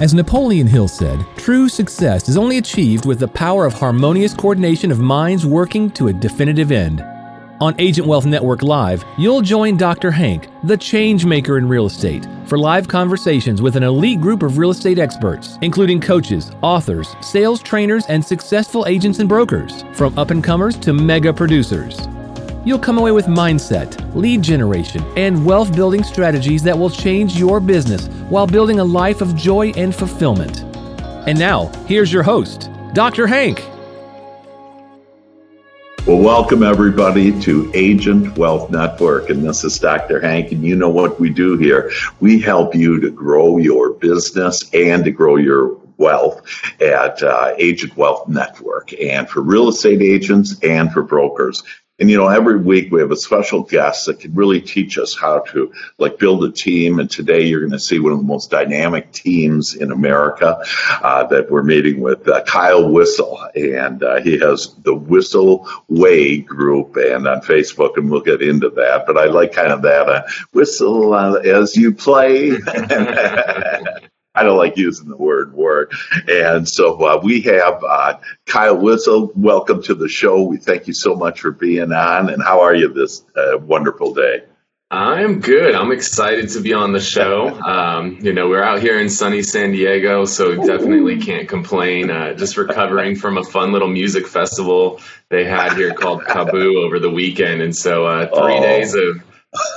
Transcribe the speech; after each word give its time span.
As 0.00 0.12
Napoleon 0.12 0.66
Hill 0.66 0.88
said, 0.88 1.24
true 1.36 1.68
success 1.68 2.28
is 2.28 2.36
only 2.36 2.58
achieved 2.58 3.06
with 3.06 3.20
the 3.20 3.28
power 3.28 3.64
of 3.64 3.72
harmonious 3.72 4.34
coordination 4.34 4.90
of 4.90 4.98
minds 4.98 5.46
working 5.46 5.88
to 5.92 6.08
a 6.08 6.12
definitive 6.12 6.72
end. 6.72 7.00
On 7.60 7.76
Agent 7.78 8.08
Wealth 8.08 8.26
Network 8.26 8.64
Live, 8.64 9.04
you'll 9.16 9.40
join 9.40 9.76
Dr. 9.76 10.10
Hank, 10.10 10.48
the 10.64 10.76
change 10.76 11.24
maker 11.24 11.58
in 11.58 11.68
real 11.68 11.86
estate, 11.86 12.26
for 12.46 12.58
live 12.58 12.88
conversations 12.88 13.62
with 13.62 13.76
an 13.76 13.84
elite 13.84 14.20
group 14.20 14.42
of 14.42 14.58
real 14.58 14.70
estate 14.70 14.98
experts, 14.98 15.58
including 15.62 16.00
coaches, 16.00 16.50
authors, 16.60 17.14
sales 17.20 17.62
trainers, 17.62 18.04
and 18.06 18.22
successful 18.24 18.86
agents 18.88 19.20
and 19.20 19.28
brokers, 19.28 19.84
from 19.92 20.18
up 20.18 20.32
and 20.32 20.42
comers 20.42 20.76
to 20.78 20.92
mega 20.92 21.32
producers. 21.32 22.08
You'll 22.66 22.78
come 22.78 22.96
away 22.96 23.12
with 23.12 23.26
mindset, 23.26 24.14
lead 24.14 24.40
generation, 24.40 25.04
and 25.18 25.44
wealth 25.44 25.76
building 25.76 26.02
strategies 26.02 26.62
that 26.62 26.78
will 26.78 26.88
change 26.88 27.38
your 27.38 27.60
business 27.60 28.06
while 28.30 28.46
building 28.46 28.80
a 28.80 28.84
life 28.84 29.20
of 29.20 29.36
joy 29.36 29.72
and 29.76 29.94
fulfillment. 29.94 30.62
And 31.28 31.38
now, 31.38 31.66
here's 31.86 32.10
your 32.10 32.22
host, 32.22 32.70
Dr. 32.94 33.26
Hank. 33.26 33.62
Well, 36.06 36.18
welcome 36.18 36.62
everybody 36.62 37.38
to 37.42 37.70
Agent 37.74 38.38
Wealth 38.38 38.70
Network. 38.70 39.28
And 39.28 39.46
this 39.46 39.62
is 39.62 39.78
Dr. 39.78 40.18
Hank. 40.18 40.50
And 40.50 40.64
you 40.64 40.74
know 40.74 40.88
what 40.88 41.20
we 41.20 41.28
do 41.28 41.58
here. 41.58 41.90
We 42.20 42.40
help 42.40 42.74
you 42.74 42.98
to 43.00 43.10
grow 43.10 43.58
your 43.58 43.90
business 43.92 44.62
and 44.72 45.04
to 45.04 45.10
grow 45.10 45.36
your 45.36 45.78
wealth 45.98 46.42
at 46.80 47.22
uh, 47.22 47.54
Agent 47.58 47.96
Wealth 47.96 48.28
Network 48.28 48.92
and 49.00 49.28
for 49.28 49.42
real 49.42 49.68
estate 49.68 50.02
agents 50.02 50.58
and 50.62 50.92
for 50.92 51.02
brokers. 51.02 51.62
And 52.00 52.10
you 52.10 52.16
know, 52.16 52.26
every 52.26 52.58
week 52.58 52.90
we 52.90 53.00
have 53.00 53.12
a 53.12 53.16
special 53.16 53.62
guest 53.62 54.06
that 54.06 54.18
can 54.18 54.34
really 54.34 54.60
teach 54.60 54.98
us 54.98 55.16
how 55.16 55.40
to 55.50 55.72
like 55.98 56.18
build 56.18 56.42
a 56.44 56.50
team. 56.50 56.98
And 56.98 57.08
today 57.08 57.42
you're 57.42 57.60
going 57.60 57.70
to 57.70 57.78
see 57.78 58.00
one 58.00 58.12
of 58.12 58.18
the 58.18 58.24
most 58.24 58.50
dynamic 58.50 59.12
teams 59.12 59.74
in 59.74 59.92
America 59.92 60.58
uh, 60.90 61.24
that 61.28 61.52
we're 61.52 61.62
meeting 61.62 62.00
with 62.00 62.26
uh, 62.28 62.42
Kyle 62.44 62.90
Whissel, 62.90 63.38
and 63.54 64.02
uh, 64.02 64.20
he 64.20 64.38
has 64.40 64.74
the 64.82 64.94
Whissel 64.94 65.68
Way 65.88 66.38
group 66.38 66.96
and 66.96 67.28
on 67.28 67.42
Facebook, 67.42 67.96
and 67.96 68.10
we'll 68.10 68.22
get 68.22 68.42
into 68.42 68.70
that. 68.70 69.04
But 69.06 69.16
I 69.16 69.26
like 69.26 69.52
kind 69.52 69.72
of 69.72 69.82
that 69.82 70.08
uh, 70.08 70.22
whistle 70.52 71.14
uh, 71.14 71.34
as 71.36 71.76
you 71.76 71.94
play. 71.94 72.58
I 74.34 74.42
don't 74.42 74.58
like 74.58 74.76
using 74.76 75.08
the 75.08 75.16
word 75.16 75.54
work. 75.54 75.92
And 76.28 76.68
so 76.68 76.96
uh, 77.04 77.20
we 77.22 77.40
have 77.42 77.82
uh, 77.88 78.18
Kyle 78.46 78.76
Whissel. 78.76 79.30
Welcome 79.36 79.82
to 79.84 79.94
the 79.94 80.08
show. 80.08 80.42
We 80.42 80.56
thank 80.56 80.88
you 80.88 80.92
so 80.92 81.14
much 81.14 81.40
for 81.40 81.52
being 81.52 81.92
on. 81.92 82.30
And 82.30 82.42
how 82.42 82.62
are 82.62 82.74
you 82.74 82.92
this 82.92 83.22
uh, 83.36 83.58
wonderful 83.58 84.12
day? 84.12 84.42
I'm 84.90 85.40
good. 85.40 85.74
I'm 85.74 85.92
excited 85.92 86.50
to 86.50 86.60
be 86.60 86.72
on 86.72 86.92
the 86.92 87.00
show. 87.00 87.48
Um, 87.48 88.18
you 88.22 88.32
know, 88.32 88.48
we're 88.48 88.62
out 88.62 88.80
here 88.80 89.00
in 89.00 89.08
sunny 89.08 89.42
San 89.42 89.72
Diego, 89.72 90.24
so 90.24 90.54
definitely 90.54 91.18
can't 91.18 91.48
complain. 91.48 92.10
Uh, 92.10 92.34
just 92.34 92.56
recovering 92.56 93.16
from 93.16 93.38
a 93.38 93.44
fun 93.44 93.72
little 93.72 93.88
music 93.88 94.26
festival 94.26 95.00
they 95.30 95.44
had 95.44 95.72
here 95.72 95.94
called 95.94 96.22
KAABOO 96.24 96.84
over 96.84 96.98
the 96.98 97.10
weekend. 97.10 97.62
And 97.62 97.74
so 97.74 98.06
uh, 98.06 98.26
three 98.28 98.58
oh. 98.58 98.60
days 98.60 98.94
of 98.94 99.22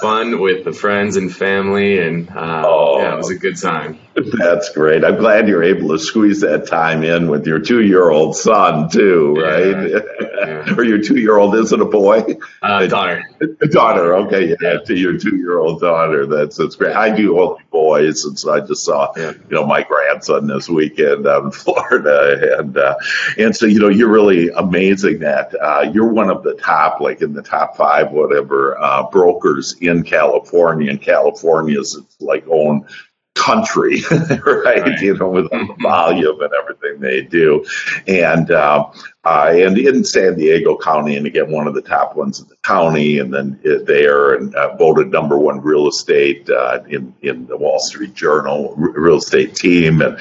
fun 0.01 0.39
with 0.39 0.63
the 0.63 0.73
friends 0.73 1.17
and 1.17 1.33
family, 1.33 1.99
and 1.99 2.29
uh, 2.29 2.63
oh, 2.65 2.99
yeah, 2.99 3.13
it 3.13 3.17
was 3.17 3.29
a 3.29 3.35
good 3.35 3.57
time. 3.57 3.99
That's 4.15 4.69
great. 4.69 5.05
I'm 5.05 5.17
glad 5.17 5.47
you're 5.47 5.63
able 5.63 5.89
to 5.89 5.99
squeeze 5.99 6.41
that 6.41 6.67
time 6.67 7.03
in 7.03 7.29
with 7.29 7.45
your 7.45 7.59
two-year-old 7.59 8.35
son 8.35 8.89
too, 8.89 9.35
right? 9.35 9.89
Yeah, 9.89 9.99
yeah. 10.21 10.46
Or 10.77 10.83
your 10.83 11.01
two-year-old 11.01 11.55
isn't 11.55 11.81
a 11.81 11.85
boy? 11.85 12.23
Uh, 12.61 12.87
daughter. 12.87 13.23
A 13.39 13.67
daughter. 13.67 14.15
Okay, 14.15 14.55
yeah, 14.61 14.77
to 14.79 14.95
your 14.95 15.17
two-year-old 15.17 15.81
daughter. 15.81 16.25
That's 16.25 16.57
that's 16.57 16.75
great. 16.75 16.95
I 16.95 17.15
do 17.15 17.39
only 17.39 17.63
boys, 17.71 18.25
and 18.25 18.37
so 18.37 18.53
I 18.53 18.61
just 18.61 18.83
saw 18.83 19.13
you 19.15 19.35
know 19.49 19.65
my 19.65 19.83
grandson 19.83 20.47
this 20.47 20.69
weekend 20.69 21.27
out 21.27 21.45
in 21.45 21.51
Florida, 21.63 22.59
and 22.59 22.77
uh, 22.77 22.95
and 23.37 23.55
so 23.55 23.65
you 23.65 23.79
know 23.79 23.89
you're 23.89 24.11
really 24.11 24.49
amazing 24.49 25.19
that 25.19 25.53
uh, 25.61 25.89
you're 25.93 26.11
one 26.11 26.29
of 26.29 26.43
the 26.43 26.55
top, 26.55 26.99
like 26.99 27.21
in 27.21 27.33
the 27.33 27.43
top 27.43 27.77
five, 27.77 28.11
whatever 28.11 28.79
uh, 28.79 29.03
brokers 29.09 29.75
in 29.81 30.03
California, 30.03 30.89
and 30.89 31.01
California's 31.01 31.95
it's 31.95 32.21
like 32.21 32.45
own 32.47 32.85
country, 33.37 34.01
right? 34.11 34.81
right? 34.81 35.01
You 35.01 35.17
know, 35.17 35.29
with 35.29 35.49
the 35.49 35.57
mm-hmm. 35.57 35.81
volume 35.81 36.41
and 36.41 36.51
everything 36.61 36.99
they 36.99 37.21
do, 37.21 37.65
and 38.07 38.51
uh, 38.51 38.89
uh, 39.23 39.51
and 39.53 39.77
in 39.77 40.03
San 40.03 40.35
Diego 40.35 40.77
County, 40.77 41.17
and 41.17 41.27
again, 41.27 41.51
one 41.51 41.67
of 41.67 41.73
the 41.73 41.81
top 41.81 42.15
ones 42.15 42.39
in 42.39 42.47
the 42.47 42.55
county, 42.63 43.19
and 43.19 43.33
then 43.33 43.59
uh, 43.65 43.83
there, 43.85 44.35
and 44.35 44.55
uh, 44.55 44.75
voted 44.77 45.11
number 45.11 45.37
one 45.37 45.61
real 45.61 45.87
estate 45.87 46.49
uh, 46.49 46.79
in 46.87 47.13
in 47.21 47.45
the 47.47 47.57
Wall 47.57 47.79
Street 47.79 48.13
Journal 48.13 48.73
real 48.75 49.17
estate 49.17 49.55
team, 49.55 50.01
and 50.01 50.17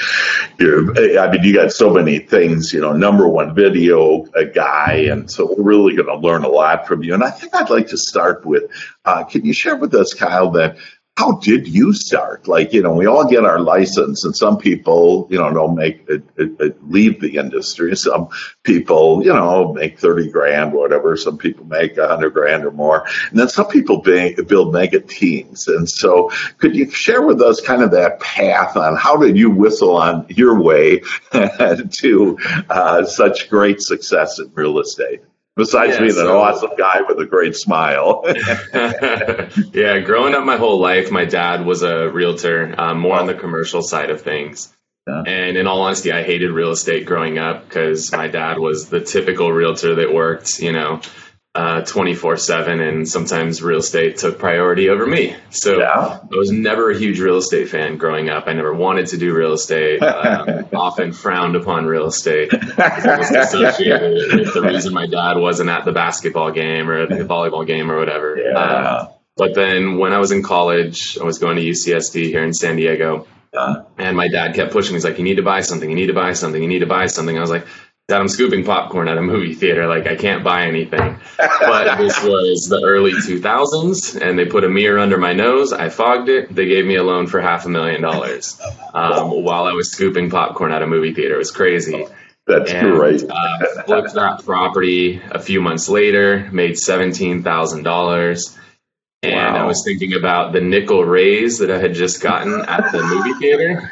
I 0.60 1.30
mean, 1.30 1.44
you 1.44 1.54
got 1.54 1.72
so 1.72 1.90
many 1.90 2.18
things, 2.18 2.72
you 2.72 2.80
know, 2.80 2.92
number 2.92 3.28
one 3.28 3.54
video 3.54 4.24
guy, 4.54 5.06
and 5.10 5.30
so 5.30 5.54
we're 5.56 5.64
really 5.64 5.94
going 5.94 6.08
to 6.08 6.16
learn 6.16 6.44
a 6.44 6.48
lot 6.48 6.86
from 6.86 7.02
you. 7.02 7.14
And 7.14 7.22
I 7.22 7.30
think 7.30 7.54
I'd 7.54 7.70
like 7.70 7.88
to 7.88 7.98
start 7.98 8.44
with, 8.44 8.70
uh, 9.04 9.24
can 9.24 9.44
you 9.44 9.52
share 9.52 9.76
with 9.76 9.94
us, 9.94 10.14
Kyle, 10.14 10.50
that 10.52 10.76
how 11.16 11.32
did 11.32 11.66
you 11.66 11.94
start? 11.94 12.46
Like, 12.46 12.74
you 12.74 12.82
know, 12.82 12.92
we 12.92 13.06
all 13.06 13.26
get 13.26 13.44
our 13.44 13.58
license, 13.58 14.24
and 14.24 14.36
some 14.36 14.58
people, 14.58 15.26
you 15.30 15.38
know, 15.38 15.50
don't 15.52 15.74
make 15.74 16.04
it, 16.08 16.22
it, 16.36 16.60
it 16.60 16.90
leave 16.90 17.20
the 17.20 17.36
industry. 17.36 17.96
Some 18.06 18.28
people, 18.62 19.24
you 19.24 19.32
know, 19.32 19.72
make 19.72 19.98
thirty 19.98 20.30
grand, 20.30 20.74
or 20.74 20.80
whatever. 20.80 21.16
Some 21.16 21.38
people 21.38 21.64
make 21.64 21.96
a 21.96 22.06
hundred 22.06 22.30
grand 22.30 22.64
or 22.64 22.70
more, 22.70 23.06
and 23.30 23.38
then 23.38 23.48
some 23.48 23.66
people 23.66 24.02
build 24.02 24.72
mega 24.72 25.00
teams. 25.00 25.66
And 25.66 25.88
so, 25.88 26.30
could 26.58 26.76
you 26.76 26.90
share 26.90 27.22
with 27.22 27.40
us 27.40 27.60
kind 27.60 27.82
of 27.82 27.90
that 27.92 28.20
path 28.20 28.76
on 28.76 28.96
how 28.96 29.16
did 29.16 29.36
you 29.36 29.50
whistle 29.50 29.96
on 29.96 30.26
your 30.28 30.60
way 30.60 31.00
to 31.32 32.38
uh, 32.68 33.04
such 33.04 33.48
great 33.48 33.80
success 33.80 34.38
in 34.38 34.52
real 34.54 34.78
estate? 34.78 35.22
Besides 35.56 35.94
yeah, 35.94 36.00
being 36.00 36.12
so, 36.12 36.28
an 36.28 36.36
awesome 36.36 36.70
guy 36.76 37.00
with 37.08 37.18
a 37.18 37.26
great 37.26 37.56
smile. 37.56 38.22
yeah, 39.72 39.98
growing 40.00 40.34
up 40.34 40.44
my 40.44 40.56
whole 40.56 40.78
life, 40.78 41.10
my 41.10 41.24
dad 41.24 41.64
was 41.64 41.82
a 41.82 42.08
realtor, 42.10 42.74
um, 42.78 43.00
more 43.00 43.18
on 43.18 43.26
the 43.26 43.34
commercial 43.34 43.82
side 43.82 44.10
of 44.10 44.20
things. 44.20 44.72
Yeah. 45.06 45.22
And 45.24 45.56
in 45.56 45.66
all 45.66 45.82
honesty, 45.82 46.12
I 46.12 46.22
hated 46.24 46.50
real 46.50 46.72
estate 46.72 47.06
growing 47.06 47.38
up 47.38 47.68
because 47.68 48.10
my 48.10 48.26
dad 48.26 48.58
was 48.58 48.88
the 48.88 49.00
typical 49.00 49.52
realtor 49.52 49.94
that 49.96 50.12
worked, 50.12 50.58
you 50.58 50.72
know, 50.72 51.00
uh, 51.56 51.80
24 51.80 52.36
7 52.36 52.80
and 52.80 53.08
sometimes 53.08 53.62
real 53.62 53.78
estate 53.78 54.18
took 54.18 54.38
priority 54.38 54.90
over 54.90 55.06
me. 55.06 55.34
So 55.48 55.78
yeah. 55.78 56.18
i 56.22 56.36
was 56.36 56.50
never 56.50 56.90
a 56.90 56.98
huge 56.98 57.18
real 57.18 57.38
estate 57.38 57.70
fan 57.70 57.96
growing 57.96 58.28
up. 58.28 58.44
I 58.46 58.52
never 58.52 58.74
wanted 58.74 59.06
to 59.08 59.16
do 59.16 59.34
real 59.34 59.54
estate 59.54 60.02
um, 60.02 60.68
often 60.74 61.12
frowned 61.12 61.56
upon 61.56 61.86
real 61.86 62.06
estate. 62.06 62.52
Associated 62.52 64.34
with 64.34 64.52
the 64.52 64.60
reason 64.62 64.92
my 64.92 65.06
dad 65.06 65.38
wasn't 65.38 65.70
at 65.70 65.86
the 65.86 65.92
basketball 65.92 66.50
game 66.50 66.90
or 66.90 67.06
the 67.06 67.24
volleyball 67.24 67.66
game 67.66 67.90
or 67.90 67.96
whatever. 67.96 68.36
Yeah. 68.36 68.58
Uh, 68.58 69.12
but 69.34 69.54
then 69.54 69.96
when 69.96 70.12
i 70.12 70.18
was 70.18 70.32
in 70.32 70.42
college 70.42 71.18
i 71.20 71.24
was 71.24 71.38
going 71.38 71.56
to 71.56 71.62
ucsd 71.62 72.22
here 72.22 72.44
in 72.44 72.52
san 72.52 72.76
diego. 72.76 73.26
Yeah. 73.54 73.84
and 73.96 74.14
my 74.14 74.28
dad 74.28 74.54
kept 74.54 74.72
pushing. 74.72 74.92
Me 74.92 74.96
he's 74.96 75.04
like 75.04 75.16
you 75.16 75.24
need 75.24 75.36
to 75.36 75.42
buy 75.42 75.62
something. 75.62 75.88
You 75.88 75.96
need 75.96 76.08
to 76.08 76.12
buy 76.12 76.34
something. 76.34 76.60
You 76.60 76.68
need 76.68 76.80
to 76.80 76.86
buy 76.86 77.06
something. 77.06 77.38
I 77.38 77.40
was 77.40 77.48
like 77.48 77.66
that 78.08 78.20
I'm 78.20 78.28
scooping 78.28 78.64
popcorn 78.64 79.08
at 79.08 79.18
a 79.18 79.22
movie 79.22 79.54
theater. 79.54 79.88
Like 79.88 80.06
I 80.06 80.14
can't 80.14 80.44
buy 80.44 80.66
anything. 80.66 81.18
But 81.38 81.98
this 81.98 82.22
was 82.22 82.68
the 82.68 82.80
early 82.84 83.12
2000s, 83.12 84.20
and 84.20 84.38
they 84.38 84.44
put 84.44 84.62
a 84.62 84.68
mirror 84.68 85.00
under 85.00 85.18
my 85.18 85.32
nose. 85.32 85.72
I 85.72 85.88
fogged 85.88 86.28
it. 86.28 86.54
They 86.54 86.66
gave 86.66 86.86
me 86.86 86.94
a 86.94 87.02
loan 87.02 87.26
for 87.26 87.40
half 87.40 87.66
a 87.66 87.68
million 87.68 88.02
dollars 88.02 88.60
um, 88.94 89.42
while 89.42 89.64
I 89.64 89.72
was 89.72 89.90
scooping 89.90 90.30
popcorn 90.30 90.70
at 90.70 90.82
a 90.82 90.86
movie 90.86 91.14
theater. 91.14 91.34
It 91.34 91.38
was 91.38 91.50
crazy. 91.50 92.06
That's 92.46 92.70
and, 92.70 92.92
great. 92.92 93.24
uh, 93.28 93.82
flipped 93.82 94.14
that 94.14 94.44
property 94.44 95.20
a 95.32 95.40
few 95.40 95.60
months 95.60 95.88
later, 95.88 96.48
made 96.52 96.78
seventeen 96.78 97.42
thousand 97.42 97.82
dollars. 97.82 98.56
And 99.32 99.54
wow. 99.54 99.62
I 99.62 99.66
was 99.66 99.82
thinking 99.84 100.14
about 100.14 100.52
the 100.52 100.60
nickel 100.60 101.04
raise 101.04 101.58
that 101.58 101.70
I 101.70 101.78
had 101.78 101.94
just 101.94 102.20
gotten 102.20 102.60
at 102.68 102.92
the 102.92 103.02
movie 103.02 103.34
theater 103.34 103.90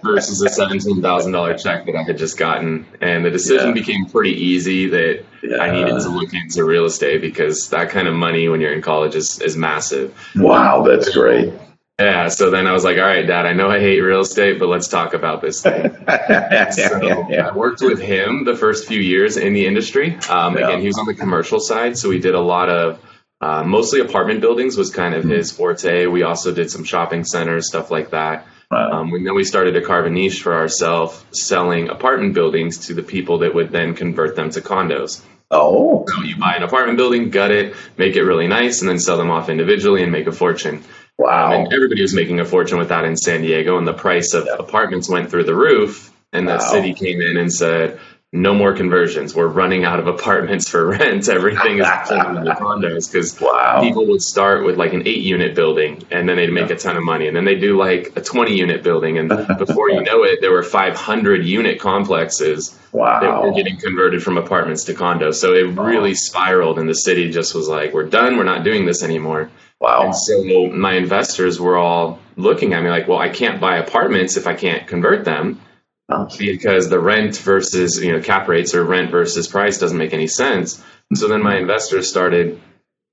versus 0.04 0.42
a 0.42 0.48
$17,000 0.48 1.62
check 1.62 1.86
that 1.86 1.96
I 1.96 2.02
had 2.02 2.18
just 2.18 2.38
gotten. 2.38 2.86
And 3.00 3.24
the 3.24 3.30
decision 3.30 3.68
yeah. 3.68 3.74
became 3.74 4.06
pretty 4.06 4.32
easy 4.32 4.88
that 4.88 5.24
yeah. 5.42 5.58
I 5.58 5.70
needed 5.70 6.00
to 6.00 6.08
look 6.08 6.32
into 6.32 6.64
real 6.64 6.86
estate 6.86 7.20
because 7.20 7.68
that 7.70 7.90
kind 7.90 8.08
of 8.08 8.14
money 8.14 8.48
when 8.48 8.60
you're 8.60 8.72
in 8.72 8.82
college 8.82 9.14
is, 9.14 9.40
is 9.40 9.56
massive. 9.56 10.16
Wow, 10.34 10.82
that's 10.82 11.14
great. 11.14 11.52
Yeah, 11.98 12.26
so 12.26 12.50
then 12.50 12.66
I 12.66 12.72
was 12.72 12.82
like, 12.82 12.98
all 12.98 13.04
right, 13.04 13.24
dad, 13.24 13.46
I 13.46 13.52
know 13.52 13.70
I 13.70 13.78
hate 13.78 14.00
real 14.00 14.22
estate, 14.22 14.58
but 14.58 14.68
let's 14.68 14.88
talk 14.88 15.14
about 15.14 15.40
this 15.40 15.62
thing. 15.62 15.82
so 16.72 17.08
I 17.08 17.52
worked 17.54 17.82
with 17.82 18.00
him 18.00 18.44
the 18.44 18.56
first 18.56 18.88
few 18.88 18.98
years 18.98 19.36
in 19.36 19.52
the 19.52 19.64
industry. 19.64 20.16
Um, 20.28 20.56
yeah. 20.56 20.66
Again, 20.66 20.80
he 20.80 20.88
was 20.88 20.98
on 20.98 21.06
the 21.06 21.14
commercial 21.14 21.60
side, 21.60 21.96
so 21.96 22.08
we 22.08 22.18
did 22.18 22.34
a 22.34 22.40
lot 22.40 22.68
of 22.68 22.98
uh, 23.44 23.62
mostly 23.62 24.00
apartment 24.00 24.40
buildings 24.40 24.74
was 24.74 24.88
kind 24.90 25.14
of 25.14 25.22
his 25.22 25.52
forte. 25.52 26.06
We 26.06 26.22
also 26.22 26.54
did 26.54 26.70
some 26.70 26.82
shopping 26.82 27.24
centers, 27.24 27.66
stuff 27.66 27.90
like 27.90 28.10
that. 28.10 28.46
Wow. 28.70 28.92
Um, 28.92 29.12
and 29.12 29.26
then 29.26 29.34
we 29.34 29.44
started 29.44 29.72
to 29.72 29.82
carve 29.82 30.06
a 30.06 30.10
niche 30.10 30.42
for 30.42 30.54
ourselves, 30.54 31.22
selling 31.30 31.90
apartment 31.90 32.32
buildings 32.32 32.86
to 32.86 32.94
the 32.94 33.02
people 33.02 33.40
that 33.40 33.54
would 33.54 33.70
then 33.70 33.94
convert 33.94 34.34
them 34.34 34.48
to 34.50 34.62
condos. 34.62 35.22
Oh. 35.50 36.06
So 36.08 36.22
you 36.22 36.38
buy 36.38 36.54
an 36.54 36.62
apartment 36.62 36.96
building, 36.96 37.28
gut 37.28 37.50
it, 37.50 37.76
make 37.98 38.16
it 38.16 38.22
really 38.22 38.48
nice, 38.48 38.80
and 38.80 38.88
then 38.88 38.98
sell 38.98 39.18
them 39.18 39.30
off 39.30 39.50
individually 39.50 40.02
and 40.02 40.10
make 40.10 40.26
a 40.26 40.32
fortune. 40.32 40.82
Wow. 41.18 41.52
Um, 41.52 41.64
and 41.64 41.72
everybody 41.74 42.00
was 42.00 42.14
making 42.14 42.40
a 42.40 42.46
fortune 42.46 42.78
with 42.78 42.88
that 42.88 43.04
in 43.04 43.14
San 43.14 43.42
Diego, 43.42 43.76
and 43.76 43.86
the 43.86 43.92
price 43.92 44.32
of 44.32 44.48
apartments 44.58 45.06
went 45.06 45.30
through 45.30 45.44
the 45.44 45.54
roof. 45.54 46.10
And 46.32 46.48
the 46.48 46.58
city 46.58 46.94
came 46.94 47.20
in 47.20 47.36
and 47.36 47.52
said, 47.52 48.00
no 48.34 48.52
more 48.52 48.72
conversions. 48.72 49.32
We're 49.32 49.46
running 49.46 49.84
out 49.84 50.00
of 50.00 50.08
apartments 50.08 50.68
for 50.68 50.88
rent. 50.88 51.28
Everything 51.28 51.78
is 51.78 51.86
turning 52.08 52.38
into 52.38 52.50
condos 52.54 53.10
because 53.10 53.40
Wow. 53.40 53.80
people 53.80 54.06
would 54.06 54.22
start 54.22 54.64
with 54.64 54.76
like 54.76 54.92
an 54.92 55.06
eight 55.06 55.22
unit 55.22 55.54
building 55.54 56.02
and 56.10 56.28
then 56.28 56.34
they'd 56.36 56.50
make 56.52 56.68
a 56.68 56.74
ton 56.74 56.96
of 56.96 57.04
money. 57.04 57.28
And 57.28 57.36
then 57.36 57.44
they 57.44 57.54
do 57.54 57.78
like 57.78 58.12
a 58.16 58.20
20 58.20 58.56
unit 58.56 58.82
building. 58.82 59.18
And 59.18 59.28
before 59.58 59.88
you 59.88 60.02
know 60.02 60.24
it, 60.24 60.40
there 60.40 60.50
were 60.50 60.64
500 60.64 61.44
unit 61.44 61.78
complexes 61.78 62.76
that 62.92 63.40
were 63.44 63.52
getting 63.52 63.76
converted 63.78 64.20
from 64.20 64.36
apartments 64.36 64.82
to 64.86 64.94
condos. 64.94 65.34
So 65.36 65.54
it 65.54 65.78
really 65.78 66.14
spiraled, 66.16 66.80
and 66.80 66.88
the 66.88 66.94
city 66.94 67.30
just 67.30 67.54
was 67.54 67.68
like, 67.68 67.92
"We're 67.94 68.08
done. 68.08 68.36
We're 68.36 68.44
not 68.44 68.64
doing 68.64 68.84
this 68.84 69.04
anymore." 69.04 69.50
Wow. 69.80 70.06
And 70.06 70.16
so 70.16 70.42
my 70.70 70.94
investors 70.94 71.60
were 71.60 71.76
all 71.76 72.18
looking 72.36 72.72
at 72.72 72.82
me 72.82 72.90
like, 72.90 73.06
"Well, 73.08 73.18
I 73.18 73.28
can't 73.28 73.60
buy 73.60 73.76
apartments 73.78 74.36
if 74.36 74.46
I 74.48 74.54
can't 74.54 74.86
convert 74.86 75.24
them 75.24 75.60
because 76.38 76.88
the 76.88 77.00
rent 77.00 77.36
versus 77.38 78.02
you 78.02 78.12
know 78.12 78.20
cap 78.20 78.48
rates 78.48 78.74
or 78.74 78.84
rent 78.84 79.10
versus 79.10 79.48
price 79.48 79.78
doesn't 79.78 79.98
make 79.98 80.12
any 80.12 80.26
sense." 80.26 80.82
So 81.14 81.28
then 81.28 81.42
my 81.42 81.56
investors 81.56 82.08
started 82.08 82.60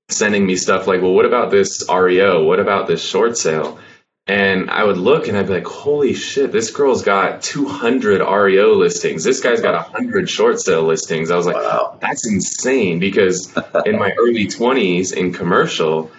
sending 0.08 0.46
me 0.46 0.56
stuff 0.56 0.86
like, 0.86 1.02
"Well, 1.02 1.14
what 1.14 1.26
about 1.26 1.50
this 1.50 1.84
REO? 1.88 2.44
What 2.44 2.60
about 2.60 2.86
this 2.86 3.02
short 3.02 3.36
sale?" 3.36 3.78
And 4.28 4.70
I 4.70 4.84
would 4.84 4.98
look 4.98 5.26
and 5.26 5.36
I'd 5.36 5.48
be 5.48 5.54
like, 5.54 5.66
holy 5.66 6.14
shit, 6.14 6.52
this 6.52 6.70
girl's 6.70 7.02
got 7.02 7.42
200 7.42 8.20
REO 8.20 8.74
listings. 8.74 9.24
This 9.24 9.40
guy's 9.40 9.60
got 9.60 9.74
100 9.74 10.30
short 10.30 10.60
sale 10.60 10.84
listings. 10.84 11.32
I 11.32 11.36
was 11.36 11.46
like, 11.46 11.56
Wow. 11.56 11.98
that's 12.00 12.24
insane 12.24 13.00
because 13.00 13.52
in 13.84 13.98
my 13.98 14.12
early 14.12 14.46
20s 14.46 15.12
in 15.12 15.32
commercial, 15.32 16.12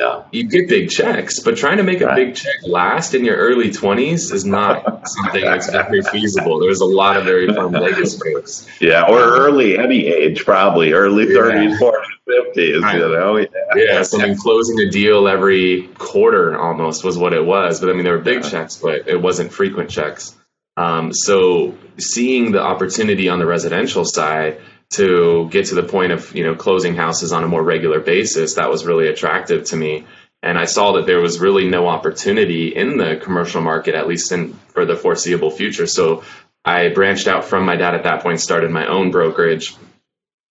Yeah. 0.00 0.22
you 0.32 0.44
get 0.48 0.68
big 0.68 0.88
checks, 0.88 1.40
but 1.40 1.58
trying 1.58 1.76
to 1.76 1.82
make 1.82 2.00
a 2.00 2.14
big 2.14 2.34
check 2.34 2.54
last 2.64 3.14
in 3.14 3.22
your 3.24 3.36
early 3.36 3.68
20s 3.70 4.32
is 4.32 4.44
not 4.46 5.06
something 5.08 5.42
that's 5.44 5.70
very 5.70 6.00
feasible. 6.02 6.58
There's 6.58 6.80
a 6.80 6.86
lot 6.86 7.18
of 7.18 7.24
very 7.24 7.46
fun 7.52 7.72
Vegas 7.72 8.18
folks. 8.18 8.66
Yeah. 8.80 9.04
Or 9.08 9.18
early, 9.18 9.78
any 9.78 10.06
age, 10.06 10.44
probably 10.46 10.92
early 10.92 11.24
Yeah. 11.28 11.40
30s, 11.40 11.78
40s, 11.78 12.54
50s, 12.56 12.82
Right. 12.82 12.94
you 12.98 13.00
know? 13.08 13.36
Yeah. 13.36 13.46
Yeah, 13.76 14.02
so 14.02 14.20
I 14.20 14.26
mean, 14.26 14.38
closing 14.38 14.80
a 14.80 14.90
deal 14.90 15.28
every 15.28 15.88
quarter 15.98 16.58
almost 16.58 17.04
was 17.04 17.18
what 17.18 17.34
it 17.34 17.44
was. 17.44 17.80
But 17.80 17.90
I 17.90 17.92
mean, 17.92 18.04
there 18.04 18.14
were 18.16 18.22
big 18.22 18.42
checks, 18.42 18.76
but 18.76 19.06
it 19.06 19.20
wasn't 19.20 19.52
frequent 19.52 19.90
checks. 19.90 20.34
Um, 20.76 21.12
so 21.12 21.74
seeing 21.98 22.52
the 22.52 22.62
opportunity 22.62 23.28
on 23.28 23.38
the 23.38 23.46
residential 23.46 24.04
side 24.06 24.60
to 24.90 25.48
get 25.50 25.66
to 25.66 25.74
the 25.74 25.82
point 25.82 26.12
of 26.12 26.34
you 26.34 26.44
know 26.44 26.54
closing 26.54 26.96
houses 26.96 27.32
on 27.32 27.44
a 27.44 27.48
more 27.48 27.62
regular 27.62 28.00
basis, 28.00 28.54
that 28.54 28.70
was 28.70 28.84
really 28.84 29.08
attractive 29.08 29.64
to 29.66 29.76
me. 29.76 30.04
And 30.42 30.58
I 30.58 30.64
saw 30.64 30.92
that 30.92 31.06
there 31.06 31.20
was 31.20 31.38
really 31.38 31.68
no 31.68 31.86
opportunity 31.86 32.74
in 32.74 32.96
the 32.96 33.20
commercial 33.22 33.60
market, 33.60 33.94
at 33.94 34.08
least 34.08 34.32
in 34.32 34.54
for 34.72 34.86
the 34.86 34.96
foreseeable 34.96 35.50
future. 35.50 35.86
So 35.86 36.24
I 36.64 36.88
branched 36.88 37.28
out 37.28 37.44
from 37.44 37.66
my 37.66 37.76
dad 37.76 37.94
at 37.94 38.04
that 38.04 38.22
point, 38.22 38.40
started 38.40 38.70
my 38.70 38.86
own 38.86 39.10
brokerage, 39.10 39.76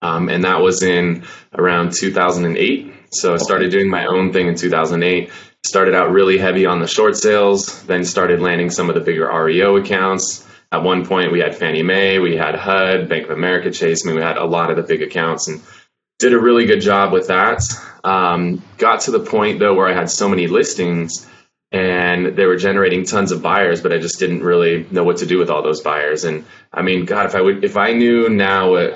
um, 0.02 0.30
and 0.30 0.44
that 0.44 0.62
was 0.62 0.84
in 0.84 1.24
around 1.54 1.94
2008. 1.94 2.94
So 3.12 3.34
I 3.34 3.38
started 3.38 3.72
doing 3.72 3.90
my 3.90 4.06
own 4.06 4.32
thing 4.32 4.48
in 4.48 4.56
2008. 4.56 5.32
Started 5.66 5.94
out 5.94 6.12
really 6.12 6.38
heavy 6.38 6.66
on 6.66 6.80
the 6.80 6.88
short 6.88 7.18
sales, 7.18 7.84
then 7.84 8.06
started 8.06 8.40
landing 8.40 8.70
some 8.70 8.88
of 8.88 8.96
the 8.96 9.02
bigger 9.02 9.28
REO 9.28 9.76
accounts. 9.76 10.48
At 10.72 10.84
one 10.84 11.06
point, 11.06 11.32
we 11.32 11.40
had 11.40 11.56
Fannie 11.56 11.82
Mae, 11.82 12.20
we 12.20 12.36
had 12.36 12.56
HUD, 12.56 13.10
Bank 13.10 13.26
of 13.26 13.32
America, 13.32 13.72
Chase. 13.72 14.06
I 14.06 14.08
mean, 14.08 14.18
we 14.18 14.22
had 14.22 14.38
a 14.38 14.46
lot 14.46 14.70
of 14.70 14.78
the 14.78 14.84
big 14.84 15.02
accounts 15.02 15.48
and 15.48 15.62
did 16.20 16.34
a 16.34 16.40
really 16.40 16.66
good 16.66 16.82
job 16.82 17.12
with 17.12 17.28
that. 17.30 17.64
Um, 18.04 18.62
got 18.78 19.02
to 19.02 19.12
the 19.12 19.20
point 19.20 19.60
though 19.60 19.74
where 19.74 19.88
I 19.88 19.94
had 19.94 20.10
so 20.12 20.30
many 20.30 20.48
listings 20.48 21.28
and 21.72 22.36
they 22.36 22.46
were 22.46 22.56
generating 22.58 23.06
tons 23.06 23.32
of 23.32 23.42
buyers, 23.42 23.82
but 23.82 23.94
I 23.94 23.98
just 23.98 24.20
didn't 24.20 24.44
really 24.44 24.86
know 24.92 25.04
what 25.04 25.18
to 25.18 25.26
do 25.26 25.40
with 25.40 25.50
all 25.50 25.64
those 25.64 25.82
buyers. 25.82 26.24
And 26.24 26.46
I 26.72 26.82
mean, 26.84 27.06
God, 27.06 27.26
if 27.26 27.36
I 27.36 27.42
would, 27.42 27.64
if 27.64 27.76
I 27.78 27.94
knew 27.94 28.30
now 28.30 28.72
what, 28.72 28.94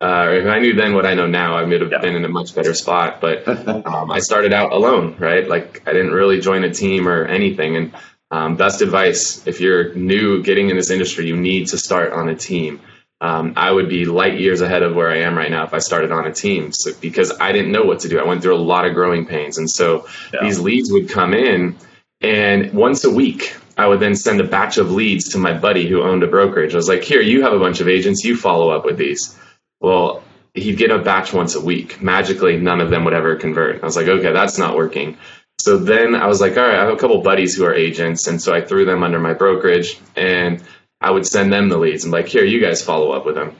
uh, 0.00 0.28
if 0.32 0.46
I 0.46 0.58
knew 0.60 0.74
then 0.74 0.94
what 0.94 1.06
I 1.06 1.14
know 1.14 1.26
now, 1.26 1.56
I 1.56 1.62
would 1.62 1.80
have 1.80 1.92
Yeah. 1.92 2.00
been 2.00 2.16
in 2.16 2.24
a 2.24 2.28
much 2.28 2.54
better 2.54 2.74
spot. 2.74 3.20
But 3.20 3.48
um, 3.86 4.10
I 4.10 4.18
started 4.18 4.52
out 4.52 4.72
alone, 4.72 5.16
right? 5.18 5.46
Like 5.48 5.82
I 5.86 5.92
didn't 5.92 6.12
really 6.12 6.40
join 6.40 6.64
a 6.64 6.70
team 6.72 7.08
or 7.08 7.24
anything. 7.24 7.76
And 7.76 7.92
um, 8.30 8.56
best 8.56 8.82
advice 8.82 9.46
if 9.46 9.60
you're 9.60 9.94
new 9.94 10.42
getting 10.42 10.70
in 10.70 10.76
this 10.76 10.90
industry, 10.90 11.26
you 11.26 11.36
need 11.36 11.68
to 11.68 11.78
start 11.78 12.12
on 12.12 12.28
a 12.28 12.34
team. 12.34 12.80
Um, 13.20 13.54
I 13.56 13.70
would 13.70 13.88
be 13.88 14.04
light 14.04 14.38
years 14.38 14.60
ahead 14.60 14.82
of 14.82 14.94
where 14.94 15.10
I 15.10 15.18
am 15.18 15.38
right 15.38 15.50
now 15.50 15.64
if 15.64 15.72
I 15.72 15.78
started 15.78 16.12
on 16.12 16.26
a 16.26 16.32
team 16.32 16.70
so, 16.72 16.92
because 17.00 17.32
I 17.40 17.52
didn't 17.52 17.72
know 17.72 17.84
what 17.84 18.00
to 18.00 18.08
do. 18.08 18.18
I 18.18 18.24
went 18.24 18.42
through 18.42 18.56
a 18.56 18.58
lot 18.58 18.84
of 18.84 18.92
growing 18.94 19.24
pains. 19.26 19.56
And 19.56 19.70
so 19.70 20.06
Yeah. 20.34 20.42
these 20.42 20.58
leads 20.58 20.92
would 20.92 21.08
come 21.08 21.32
in, 21.32 21.76
and 22.20 22.72
once 22.74 23.04
a 23.04 23.10
week, 23.10 23.56
I 23.78 23.86
would 23.86 24.00
then 24.00 24.14
send 24.14 24.40
a 24.40 24.44
batch 24.44 24.78
of 24.78 24.90
leads 24.90 25.30
to 25.30 25.38
my 25.38 25.52
buddy 25.52 25.86
who 25.86 26.02
owned 26.02 26.22
a 26.22 26.26
brokerage. 26.26 26.74
I 26.74 26.76
was 26.76 26.88
like, 26.88 27.04
here, 27.04 27.20
you 27.20 27.42
have 27.42 27.52
a 27.52 27.58
bunch 27.58 27.80
of 27.80 27.88
agents, 27.88 28.24
you 28.24 28.36
follow 28.36 28.70
up 28.70 28.84
with 28.84 28.96
these. 28.98 29.38
Well, 29.80 30.22
he'd 30.54 30.78
get 30.78 30.90
a 30.90 30.98
batch 30.98 31.32
once 31.32 31.54
a 31.54 31.60
week. 31.60 32.00
Magically, 32.02 32.58
none 32.58 32.80
of 32.80 32.90
them 32.90 33.04
would 33.04 33.14
ever 33.14 33.36
convert. 33.36 33.82
I 33.82 33.86
was 33.86 33.96
like, 33.96 34.08
okay, 34.08 34.32
that's 34.32 34.58
not 34.58 34.76
working. 34.76 35.18
So 35.58 35.78
then 35.78 36.14
I 36.14 36.26
was 36.26 36.40
like, 36.40 36.56
all 36.56 36.62
right, 36.62 36.78
I 36.78 36.84
have 36.84 36.94
a 36.94 36.96
couple 36.96 37.20
buddies 37.22 37.56
who 37.56 37.64
are 37.64 37.74
agents. 37.74 38.26
And 38.26 38.40
so 38.40 38.54
I 38.54 38.60
threw 38.60 38.84
them 38.84 39.02
under 39.02 39.18
my 39.18 39.34
brokerage 39.34 39.98
and 40.14 40.62
I 41.00 41.10
would 41.10 41.26
send 41.26 41.52
them 41.52 41.68
the 41.68 41.78
leads. 41.78 42.04
I'm 42.04 42.10
like, 42.10 42.28
here, 42.28 42.44
you 42.44 42.60
guys 42.60 42.82
follow 42.82 43.12
up 43.12 43.26
with 43.26 43.34
them. 43.34 43.56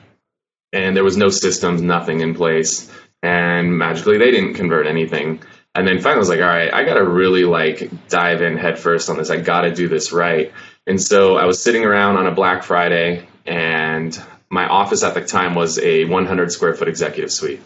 And 0.72 0.96
there 0.96 1.04
was 1.04 1.16
no 1.16 1.30
systems, 1.30 1.80
nothing 1.80 2.20
in 2.20 2.34
place. 2.34 2.90
And 3.22 3.76
magically, 3.76 4.18
they 4.18 4.30
didn't 4.30 4.54
convert 4.54 4.86
anything. 4.86 5.42
And 5.74 5.86
then 5.86 6.00
finally, 6.00 6.16
I 6.16 6.18
was 6.18 6.28
like, 6.28 6.40
all 6.40 6.46
right, 6.46 6.72
I 6.72 6.84
got 6.84 6.94
to 6.94 7.04
really 7.04 7.44
like 7.44 8.08
dive 8.08 8.40
in 8.40 8.56
headfirst 8.56 9.10
on 9.10 9.18
this. 9.18 9.30
I 9.30 9.36
got 9.36 9.62
to 9.62 9.74
do 9.74 9.88
this 9.88 10.12
right. 10.12 10.52
And 10.86 11.00
so 11.00 11.36
I 11.36 11.44
was 11.44 11.62
sitting 11.62 11.84
around 11.84 12.16
on 12.16 12.26
a 12.26 12.30
Black 12.30 12.62
Friday, 12.62 13.28
and 13.44 14.18
my 14.48 14.66
office 14.66 15.02
at 15.02 15.14
the 15.14 15.24
time 15.24 15.54
was 15.54 15.78
a 15.78 16.04
100 16.04 16.52
square 16.52 16.74
foot 16.74 16.88
executive 16.88 17.32
suite. 17.32 17.60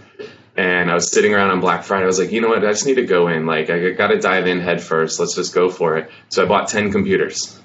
And 0.57 0.91
I 0.91 0.95
was 0.95 1.11
sitting 1.11 1.35
around 1.35 1.51
on 1.51 1.61
Black 1.61 1.85
Friday. 1.85 2.05
I 2.05 2.07
was 2.07 2.19
like, 2.19 2.33
you 2.33 2.41
know 2.41 2.49
what? 2.49 2.65
I 2.65 2.73
just 2.73 2.87
need 2.87 2.97
to 2.97 3.07
go 3.07 3.29
in. 3.29 3.47
Like, 3.47 3.71
I 3.71 3.91
got 3.91 4.09
to 4.09 4.19
dive 4.19 4.47
in 4.47 4.61
head 4.61 4.83
first. 4.83 5.19
Let's 5.19 5.35
just 5.35 5.55
go 5.55 5.71
for 5.71 5.97
it. 5.97 6.11
So 6.29 6.45
I 6.45 6.49
bought 6.49 6.69
10 6.69 6.93
computers. 6.93 7.59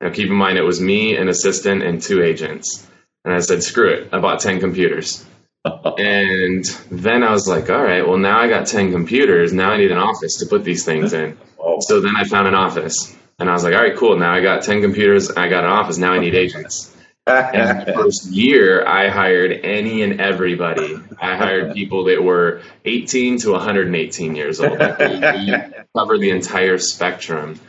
Now, 0.00 0.10
keep 0.10 0.28
in 0.28 0.34
mind, 0.34 0.58
it 0.58 0.62
was 0.62 0.80
me, 0.80 1.16
an 1.16 1.28
assistant, 1.28 1.82
and 1.82 2.00
two 2.00 2.22
agents. 2.22 2.86
And 3.24 3.34
I 3.34 3.40
said, 3.40 3.62
screw 3.62 3.90
it. 3.90 4.08
I 4.12 4.20
bought 4.20 4.40
10 4.40 4.60
computers. 4.60 5.26
and 5.64 6.64
then 6.90 7.22
I 7.24 7.32
was 7.32 7.48
like, 7.48 7.68
all 7.70 7.82
right, 7.82 8.06
well, 8.06 8.18
now 8.18 8.38
I 8.38 8.48
got 8.48 8.66
10 8.66 8.92
computers. 8.92 9.52
Now 9.52 9.72
I 9.72 9.78
need 9.78 9.90
an 9.90 9.98
office 9.98 10.36
to 10.36 10.46
put 10.46 10.64
these 10.64 10.84
things 10.84 11.12
in. 11.12 11.36
So 11.80 12.00
then 12.00 12.14
I 12.16 12.24
found 12.24 12.46
an 12.46 12.54
office. 12.54 13.14
And 13.38 13.48
I 13.48 13.52
was 13.52 13.64
like, 13.64 13.74
all 13.74 13.82
right, 13.82 13.96
cool. 13.96 14.16
Now 14.16 14.32
I 14.32 14.40
got 14.40 14.62
10 14.62 14.82
computers. 14.82 15.30
I 15.30 15.48
got 15.48 15.64
an 15.64 15.70
office. 15.70 15.98
Now 15.98 16.12
I 16.12 16.18
need 16.18 16.34
agents. 16.34 16.94
And 17.28 17.86
the 17.86 17.92
first 17.92 18.26
year, 18.26 18.86
I 18.86 19.08
hired 19.08 19.52
any 19.52 20.02
and 20.02 20.20
everybody. 20.20 20.96
I 21.20 21.36
hired 21.36 21.74
people 21.74 22.04
that 22.04 22.22
were 22.22 22.62
18 22.84 23.38
to 23.40 23.52
118 23.52 24.34
years 24.34 24.60
old. 24.60 24.78
Like, 24.78 24.98
we, 24.98 25.06
we 25.20 25.54
covered 25.96 26.18
the 26.20 26.30
entire 26.30 26.78
spectrum. 26.78 27.60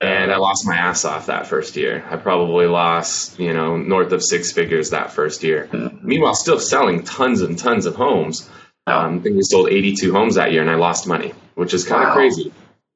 And 0.00 0.30
I 0.32 0.36
lost 0.36 0.64
my 0.64 0.76
ass 0.76 1.04
off 1.04 1.26
that 1.26 1.48
first 1.48 1.74
year. 1.74 2.04
I 2.08 2.16
probably 2.16 2.66
lost, 2.66 3.40
you 3.40 3.52
know, 3.52 3.76
north 3.76 4.12
of 4.12 4.22
six 4.22 4.52
figures 4.52 4.90
that 4.90 5.12
first 5.12 5.42
year. 5.42 5.68
Meanwhile, 6.02 6.34
still 6.36 6.60
selling 6.60 7.02
tons 7.02 7.40
and 7.40 7.58
tons 7.58 7.84
of 7.84 7.96
homes. 7.96 8.48
Um, 8.86 9.18
I 9.18 9.22
think 9.22 9.34
we 9.36 9.42
sold 9.42 9.68
82 9.70 10.12
homes 10.12 10.36
that 10.36 10.52
year, 10.52 10.62
and 10.62 10.70
I 10.70 10.76
lost 10.76 11.08
money, 11.08 11.34
which 11.56 11.74
is 11.74 11.84
kind 11.84 12.02
of 12.04 12.08
Wow. 12.10 12.14
crazy. 12.14 12.52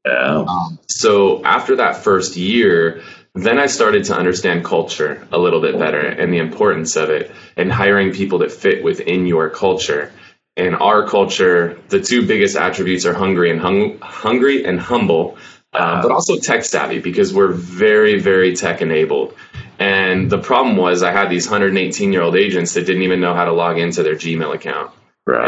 yeah. 0.06 0.44
So 0.86 1.44
after 1.44 1.76
that 1.76 1.96
first 2.04 2.36
year, 2.36 3.02
then 3.34 3.58
I 3.58 3.66
started 3.66 4.04
to 4.04 4.16
understand 4.16 4.64
culture 4.64 5.26
a 5.32 5.38
little 5.38 5.60
bit 5.60 5.78
better 5.78 6.00
and 6.00 6.32
the 6.32 6.38
importance 6.38 6.96
of 6.96 7.08
it 7.08 7.30
and 7.56 7.72
hiring 7.72 8.12
people 8.12 8.38
that 8.38 8.52
fit 8.52 8.84
within 8.84 9.26
your 9.26 9.48
culture. 9.48 10.12
And 10.56 10.76
our 10.76 11.08
culture, 11.08 11.80
the 11.88 12.00
two 12.00 12.26
biggest 12.26 12.56
attributes 12.56 13.06
are 13.06 13.14
hungry 13.14 13.50
and 13.50 13.58
hung, 13.58 13.98
hungry 14.00 14.64
and 14.66 14.78
humble, 14.78 15.38
um, 15.72 16.02
but 16.02 16.10
also 16.10 16.36
tech 16.36 16.66
savvy 16.66 16.98
because 16.98 17.32
we're 17.32 17.52
very, 17.52 18.20
very 18.20 18.54
tech 18.54 18.82
enabled. 18.82 19.34
And 19.78 20.30
the 20.30 20.38
problem 20.38 20.76
was 20.76 21.02
I 21.02 21.12
had 21.12 21.30
these 21.30 21.48
118 21.48 22.12
year 22.12 22.20
old 22.20 22.36
agents 22.36 22.74
that 22.74 22.84
didn't 22.84 23.02
even 23.02 23.20
know 23.20 23.32
how 23.32 23.46
to 23.46 23.52
log 23.52 23.78
into 23.78 24.02
their 24.02 24.14
Gmail 24.14 24.54
account. 24.54 24.92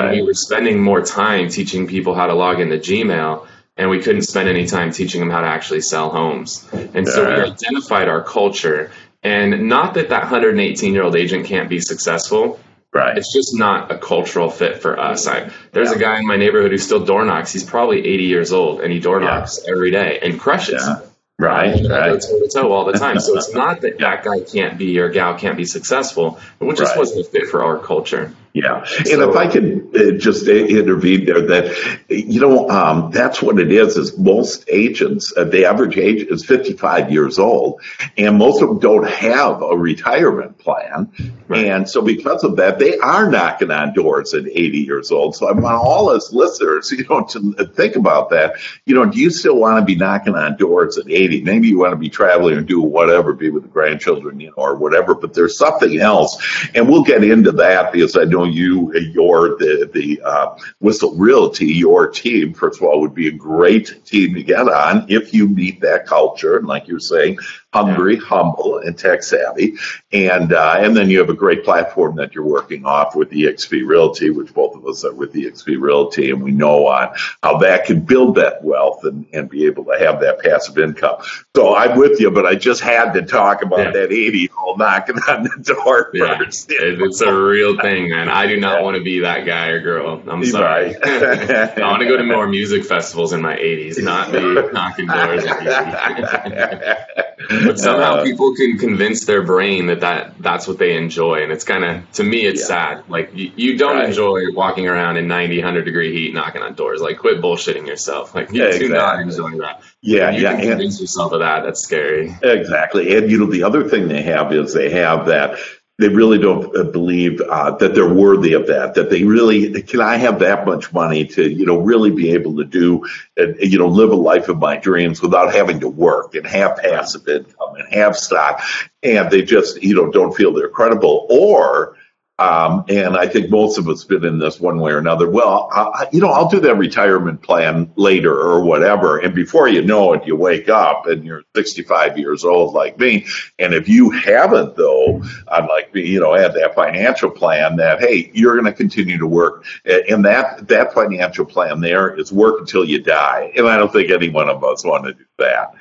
And 0.08 0.12
we 0.12 0.22
were 0.22 0.34
spending 0.34 0.80
more 0.80 1.02
time 1.02 1.50
teaching 1.50 1.86
people 1.86 2.14
how 2.14 2.26
to 2.26 2.34
log 2.34 2.60
into 2.60 2.76
Gmail, 2.76 3.46
and 3.76 3.90
we 3.90 4.00
couldn't 4.00 4.22
spend 4.22 4.48
any 4.48 4.66
time 4.66 4.92
teaching 4.92 5.20
them 5.20 5.30
how 5.30 5.40
to 5.40 5.46
actually 5.46 5.80
sell 5.80 6.10
homes. 6.10 6.66
And 6.72 7.06
so 7.08 7.24
we 7.26 7.42
identified 7.42 8.08
our 8.08 8.22
culture. 8.22 8.92
And 9.22 9.68
not 9.68 9.94
that 9.94 10.10
that 10.10 10.22
118 10.24 10.92
year 10.94 11.02
old 11.02 11.16
agent 11.16 11.46
can't 11.46 11.68
be 11.68 11.80
successful, 11.80 12.60
Right. 12.92 13.18
it's 13.18 13.32
just 13.32 13.58
not 13.58 13.90
a 13.90 13.98
cultural 13.98 14.48
fit 14.50 14.80
for 14.80 15.00
us. 15.00 15.26
I, 15.26 15.50
there's 15.72 15.90
a 15.90 15.98
guy 15.98 16.18
in 16.20 16.26
my 16.26 16.36
neighborhood 16.36 16.70
who 16.70 16.78
still 16.78 17.04
door 17.04 17.24
knocks. 17.24 17.52
He's 17.52 17.64
probably 17.64 18.06
80 18.06 18.22
years 18.24 18.52
old, 18.52 18.80
and 18.82 18.92
he 18.92 19.00
door 19.00 19.18
knocks 19.18 19.64
every 19.66 19.90
day 19.90 20.20
and 20.22 20.38
crushes. 20.38 20.80
Yeah. 20.86 21.00
Right. 21.36 21.74
And 21.74 21.92
I 21.92 22.10
go 22.10 22.18
toe 22.20 22.38
to 22.40 22.48
toe 22.48 22.70
all 22.72 22.84
the 22.84 22.92
time. 22.92 23.18
So 23.18 23.36
it's 23.36 23.52
not 23.54 23.80
that 23.80 23.98
that 23.98 24.22
guy 24.22 24.38
can't 24.40 24.78
be 24.78 24.96
or 25.00 25.08
gal 25.08 25.36
can't 25.36 25.56
be 25.56 25.64
successful, 25.64 26.38
but 26.60 26.68
it 26.68 26.76
just 26.76 26.92
Right. 26.92 26.98
wasn't 27.00 27.26
a 27.26 27.28
fit 27.28 27.48
for 27.48 27.64
our 27.64 27.78
culture. 27.80 28.32
Yeah, 28.54 28.84
and 28.98 29.08
so, 29.08 29.30
if 29.30 29.36
I 29.36 29.48
could 29.48 29.90
uh, 29.96 30.16
just 30.16 30.46
intervene 30.46 31.24
there, 31.24 31.40
that 31.40 32.04
you 32.08 32.40
know 32.40 32.70
um, 32.70 33.10
that's 33.10 33.42
what 33.42 33.58
it 33.58 33.72
is. 33.72 33.96
Is 33.96 34.16
most 34.16 34.66
agents, 34.68 35.32
uh, 35.36 35.42
the 35.42 35.64
average 35.64 35.96
age 35.98 36.22
is 36.28 36.44
55 36.44 37.10
years 37.10 37.40
old, 37.40 37.80
and 38.16 38.38
most 38.38 38.62
of 38.62 38.68
them 38.68 38.78
don't 38.78 39.08
have 39.08 39.60
a 39.60 39.76
retirement 39.76 40.56
plan, 40.58 41.10
right. 41.48 41.66
and 41.66 41.90
so 41.90 42.00
because 42.00 42.44
of 42.44 42.54
that, 42.58 42.78
they 42.78 42.96
are 42.98 43.28
knocking 43.28 43.72
on 43.72 43.92
doors 43.92 44.34
at 44.34 44.46
80 44.46 44.78
years 44.78 45.10
old. 45.10 45.34
So 45.34 45.48
I 45.48 45.52
want 45.52 45.74
all 45.74 46.10
us 46.10 46.32
listeners, 46.32 46.88
you 46.96 47.04
know, 47.10 47.24
to 47.24 47.66
think 47.66 47.96
about 47.96 48.30
that. 48.30 48.54
You 48.84 48.94
know, 48.94 49.04
do 49.04 49.18
you 49.18 49.30
still 49.30 49.56
want 49.56 49.80
to 49.80 49.84
be 49.84 49.96
knocking 49.96 50.36
on 50.36 50.56
doors 50.58 50.96
at 50.96 51.10
80? 51.10 51.42
Maybe 51.42 51.66
you 51.66 51.80
want 51.80 51.90
to 51.90 51.96
be 51.96 52.08
traveling 52.08 52.56
and 52.56 52.68
do 52.68 52.80
whatever, 52.80 53.32
be 53.32 53.50
with 53.50 53.64
the 53.64 53.68
grandchildren, 53.68 54.38
you 54.38 54.50
know, 54.50 54.62
or 54.62 54.76
whatever. 54.76 55.16
But 55.16 55.34
there's 55.34 55.58
something 55.58 55.98
else, 55.98 56.40
and 56.72 56.88
we'll 56.88 57.02
get 57.02 57.24
into 57.24 57.50
that 57.50 57.90
because 57.90 58.16
I 58.16 58.22
know 58.22 58.43
you, 58.46 58.92
your 58.94 59.56
the 59.58 59.90
the 59.92 60.20
uh, 60.22 60.56
Whissel 60.80 61.14
Realty, 61.16 61.66
your 61.66 62.08
team, 62.08 62.54
first 62.54 62.80
of 62.80 62.86
all, 62.86 63.00
would 63.00 63.14
be 63.14 63.28
a 63.28 63.32
great 63.32 64.04
team 64.04 64.34
to 64.34 64.42
get 64.42 64.68
on 64.68 65.06
if 65.08 65.32
you 65.34 65.48
meet 65.48 65.80
that 65.80 66.06
culture. 66.06 66.56
And 66.56 66.66
like 66.66 66.88
you're 66.88 67.00
saying, 67.00 67.38
hungry, 67.74 68.16
humble, 68.16 68.78
and 68.78 68.96
tech 68.96 69.24
savvy. 69.24 69.74
And 70.12 70.52
uh, 70.52 70.76
and 70.78 70.96
then 70.96 71.10
you 71.10 71.18
have 71.18 71.28
a 71.28 71.34
great 71.34 71.64
platform 71.64 72.14
that 72.16 72.34
you're 72.34 72.44
working 72.44 72.86
off 72.86 73.16
with 73.16 73.30
EXP 73.30 73.84
Realty, 73.84 74.30
which 74.30 74.54
both 74.54 74.76
of 74.76 74.86
us 74.86 75.04
are 75.04 75.12
with 75.12 75.34
EXP 75.34 75.80
Realty, 75.80 76.30
and 76.30 76.40
we 76.40 76.52
know 76.52 76.86
on 76.86 77.14
how 77.42 77.58
that 77.58 77.84
can 77.84 78.00
build 78.00 78.36
that 78.36 78.62
wealth 78.62 79.04
and, 79.04 79.26
and 79.32 79.50
be 79.50 79.66
able 79.66 79.84
to 79.86 79.98
have 79.98 80.20
that 80.20 80.38
passive 80.38 80.78
income. 80.78 81.16
So 81.56 81.74
I'm 81.74 81.98
with 81.98 82.20
you, 82.20 82.30
but 82.30 82.46
I 82.46 82.54
just 82.54 82.80
had 82.80 83.12
to 83.14 83.22
talk 83.22 83.62
about 83.62 83.80
yeah. 83.80 83.90
that 83.90 84.12
80 84.12 84.38
year 84.38 84.48
old 84.62 84.78
knocking 84.78 85.16
on 85.28 85.42
the 85.42 85.74
door 85.74 86.10
yeah. 86.14 86.38
first. 86.38 86.68
It's 86.70 87.20
a 87.20 87.34
real 87.34 87.76
thing, 87.80 88.10
man. 88.10 88.28
I 88.28 88.46
do 88.46 88.60
not 88.60 88.84
want 88.84 88.96
to 88.96 89.02
be 89.02 89.20
that 89.20 89.46
guy 89.46 89.66
or 89.68 89.80
girl. 89.80 90.22
I'm 90.28 90.44
sorry. 90.44 90.94
Right. 90.94 91.04
I 91.78 91.90
want 91.90 92.02
to 92.02 92.08
go 92.08 92.16
to 92.16 92.24
more 92.24 92.46
music 92.46 92.84
festivals 92.84 93.32
in 93.32 93.42
my 93.42 93.56
80s, 93.56 94.00
not 94.02 94.30
be 94.30 94.38
knocking 94.72 95.06
doors 95.06 95.44
but 97.48 97.78
somehow 97.78 98.16
uh, 98.16 98.24
people 98.24 98.54
can 98.54 98.78
convince 98.78 99.24
their 99.24 99.42
brain 99.42 99.86
that, 99.86 100.00
that 100.00 100.34
that's 100.40 100.66
what 100.66 100.78
they 100.78 100.96
enjoy 100.96 101.42
and 101.42 101.52
it's 101.52 101.64
kind 101.64 101.84
of 101.84 102.10
to 102.12 102.24
me 102.24 102.44
it's 102.44 102.60
yeah. 102.62 102.66
sad 102.66 103.04
like 103.08 103.30
you, 103.34 103.50
you 103.56 103.78
don't 103.78 103.96
right. 103.96 104.08
enjoy 104.08 104.42
walking 104.52 104.86
around 104.86 105.16
in 105.16 105.26
90 105.28 105.58
100 105.58 105.84
degree 105.84 106.12
heat 106.12 106.34
knocking 106.34 106.62
on 106.62 106.74
doors 106.74 107.00
like 107.00 107.18
quit 107.18 107.40
bullshitting 107.40 107.86
yourself 107.86 108.34
like 108.34 108.52
you 108.52 108.62
yeah, 108.62 108.70
do 108.70 108.86
exactly. 108.86 108.88
not 108.88 109.20
enjoy 109.20 109.58
that 109.58 109.82
yeah 110.00 110.30
you 110.30 110.42
yeah 110.42 110.56
can 110.56 110.70
convince 110.70 111.00
yourself 111.00 111.32
of 111.32 111.40
that 111.40 111.64
that's 111.64 111.80
scary 111.80 112.36
exactly 112.42 113.16
and 113.16 113.30
you 113.30 113.38
know 113.38 113.46
the 113.46 113.62
other 113.62 113.88
thing 113.88 114.08
they 114.08 114.22
have 114.22 114.52
is 114.52 114.72
they 114.72 114.90
have 114.90 115.26
that 115.26 115.58
they 115.98 116.08
really 116.08 116.38
don't 116.38 116.76
uh, 116.76 116.82
believe 116.84 117.40
uh, 117.40 117.70
that 117.76 117.94
they're 117.94 118.12
worthy 118.12 118.52
of 118.54 118.66
that. 118.66 118.94
That 118.94 119.10
they 119.10 119.22
really 119.22 119.82
can 119.82 120.00
I 120.00 120.16
have 120.16 120.40
that 120.40 120.66
much 120.66 120.92
money 120.92 121.24
to 121.26 121.48
you 121.48 121.64
know 121.64 121.78
really 121.78 122.10
be 122.10 122.32
able 122.32 122.56
to 122.56 122.64
do 122.64 123.06
you 123.36 123.78
know 123.78 123.86
live 123.86 124.10
a 124.10 124.16
life 124.16 124.48
of 124.48 124.58
my 124.58 124.76
dreams 124.76 125.22
without 125.22 125.54
having 125.54 125.80
to 125.80 125.88
work 125.88 126.34
and 126.34 126.46
have 126.46 126.76
passive 126.78 127.28
income 127.28 127.76
and 127.76 127.94
have 127.94 128.16
stock, 128.16 128.62
and 129.02 129.30
they 129.30 129.42
just 129.42 129.82
you 129.82 129.94
know 129.94 130.10
don't 130.10 130.34
feel 130.34 130.52
they're 130.52 130.68
credible 130.68 131.26
or 131.30 131.96
um, 132.38 132.84
and 132.88 133.16
I 133.16 133.28
think 133.28 133.48
most 133.48 133.78
of 133.78 133.88
us 133.88 134.02
been 134.02 134.24
in 134.24 134.40
this 134.40 134.58
one 134.58 134.80
way 134.80 134.90
or 134.90 134.98
another. 134.98 135.30
Well, 135.30 135.68
I, 135.72 136.08
you 136.10 136.20
know, 136.20 136.28
I'll 136.28 136.48
do 136.48 136.58
that 136.60 136.76
retirement 136.76 137.42
plan 137.42 137.92
later 137.94 138.34
or 138.34 138.60
whatever. 138.60 139.18
And 139.18 139.34
before 139.34 139.68
you 139.68 139.82
know 139.82 140.14
it, 140.14 140.26
you 140.26 140.34
wake 140.34 140.68
up 140.68 141.06
and 141.06 141.24
you're 141.24 141.44
65 141.54 142.18
years 142.18 142.44
old 142.44 142.74
like 142.74 142.98
me. 142.98 143.26
And 143.60 143.72
if 143.72 143.88
you 143.88 144.10
haven't, 144.10 144.74
though, 144.74 145.22
unlike 145.46 145.94
me, 145.94 146.08
you 146.08 146.18
know, 146.18 146.34
had 146.34 146.54
that 146.54 146.74
financial 146.74 147.30
plan 147.30 147.76
that, 147.76 148.00
hey, 148.00 148.32
you're 148.34 148.54
going 148.54 148.64
to 148.64 148.72
continue 148.72 149.18
to 149.18 149.28
work. 149.28 149.64
And 149.84 150.24
that, 150.24 150.66
that 150.66 150.92
financial 150.92 151.44
plan 151.44 151.80
there 151.80 152.18
is 152.18 152.32
work 152.32 152.58
until 152.58 152.84
you 152.84 153.00
die. 153.00 153.52
And 153.56 153.68
I 153.68 153.76
don't 153.76 153.92
think 153.92 154.10
any 154.10 154.30
one 154.30 154.48
of 154.48 154.64
us 154.64 154.84
want 154.84 155.04
to 155.04 155.12
do 155.14 155.24
that. 155.38 155.74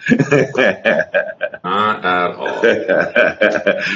Not 1.64 2.06
at 2.06 2.36
all. 2.36 2.62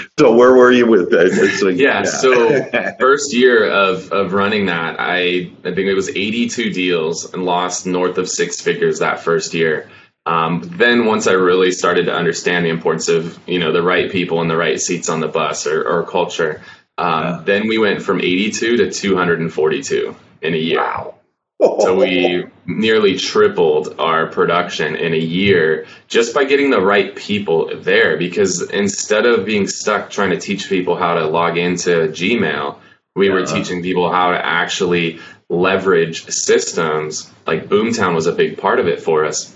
so 0.19 0.35
where 0.35 0.55
were 0.55 0.71
you 0.71 0.87
with 0.87 1.11
that? 1.11 1.57
So, 1.59 1.67
yeah, 1.69 1.99
yeah, 1.99 2.03
so 2.03 2.46
first 2.99 3.33
year 3.33 3.69
of, 3.69 4.11
of 4.11 4.33
running 4.33 4.67
that, 4.67 4.99
I 4.99 5.51
I 5.63 5.73
think 5.73 5.87
it 5.87 5.93
was 5.93 6.09
82 6.09 6.71
deals 6.71 7.33
and 7.33 7.43
lost 7.43 7.85
north 7.85 8.17
of 8.17 8.29
six 8.29 8.61
figures 8.61 8.99
that 8.99 9.19
first 9.19 9.53
year. 9.53 9.89
Um, 10.25 10.61
then 10.63 11.05
once 11.05 11.25
I 11.27 11.33
really 11.33 11.71
started 11.71 12.07
to 12.07 12.13
understand 12.13 12.65
the 12.65 12.69
importance 12.69 13.07
of 13.07 13.39
you 13.47 13.59
know 13.59 13.71
the 13.71 13.83
right 13.83 14.11
people 14.11 14.41
and 14.41 14.49
the 14.49 14.57
right 14.57 14.79
seats 14.79 15.09
on 15.09 15.19
the 15.19 15.27
bus 15.27 15.67
or, 15.67 15.87
or 15.87 16.05
culture, 16.05 16.61
um, 16.97 17.23
yeah. 17.23 17.41
then 17.45 17.67
we 17.67 17.77
went 17.77 18.01
from 18.01 18.19
82 18.19 18.77
to 18.77 18.91
242 18.91 20.15
in 20.41 20.53
a 20.53 20.57
year. 20.57 20.79
Wow 20.79 21.16
so 21.59 21.95
we 21.95 22.45
nearly 22.65 23.17
tripled 23.17 23.95
our 23.99 24.27
production 24.27 24.95
in 24.95 25.13
a 25.13 25.17
year 25.17 25.87
just 26.07 26.33
by 26.33 26.45
getting 26.45 26.69
the 26.69 26.81
right 26.81 27.15
people 27.15 27.71
there 27.75 28.17
because 28.17 28.61
instead 28.69 29.25
of 29.25 29.45
being 29.45 29.67
stuck 29.67 30.09
trying 30.09 30.29
to 30.29 30.39
teach 30.39 30.69
people 30.69 30.95
how 30.95 31.15
to 31.15 31.25
log 31.25 31.57
into 31.57 31.89
gmail 31.89 32.77
we 33.17 33.27
yeah. 33.27 33.33
were 33.33 33.41
uh-huh. 33.41 33.55
teaching 33.55 33.81
people 33.81 34.11
how 34.11 34.31
to 34.31 34.45
actually 34.45 35.19
leverage 35.49 36.25
systems. 36.29 37.31
Like 37.45 37.67
boomtown 37.67 38.13
was 38.15 38.27
a 38.27 38.31
big 38.33 38.57
part 38.57 38.79
of 38.79 38.87
it 38.87 39.01
for 39.01 39.25
us. 39.25 39.53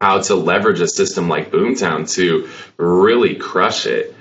How 0.00 0.20
to 0.22 0.34
leverage 0.34 0.80
a 0.80 0.88
system 0.88 1.28
like 1.28 1.50
boomtown 1.50 2.10
to 2.14 2.48
really 2.76 3.36
crush 3.36 3.86
it. 3.86 4.14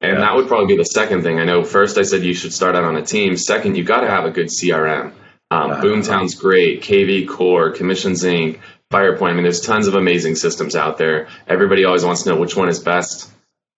And 0.00 0.14
yeah. 0.14 0.20
that 0.20 0.36
would 0.36 0.48
probably 0.48 0.74
be 0.74 0.76
the 0.76 0.84
second 0.84 1.22
thing. 1.22 1.38
I 1.38 1.44
know 1.44 1.64
first 1.64 1.98
i 1.98 2.02
said 2.02 2.22
you 2.22 2.34
should 2.34 2.52
start 2.52 2.76
out 2.76 2.84
on 2.84 2.96
a 2.96 3.02
team. 3.02 3.36
Second 3.36 3.76
you 3.76 3.84
got 3.84 4.00
to 4.00 4.08
have 4.08 4.24
a 4.24 4.30
good 4.30 4.48
crm 4.48 5.12
um, 5.50 5.70
uh, 5.70 5.80
Boomtown's 5.80 6.34
great, 6.34 6.82
KV 6.82 7.28
Core, 7.28 7.70
Commissions 7.70 8.24
Inc., 8.24 8.60
Firepoint. 8.90 9.30
I 9.30 9.34
mean, 9.34 9.42
there's 9.42 9.60
tons 9.60 9.86
of 9.86 9.94
amazing 9.94 10.36
systems 10.36 10.76
out 10.76 10.98
there. 10.98 11.28
Everybody 11.46 11.84
always 11.84 12.04
wants 12.04 12.22
to 12.22 12.30
know 12.30 12.36
which 12.36 12.56
one 12.56 12.68
is 12.68 12.78
best. 12.78 13.30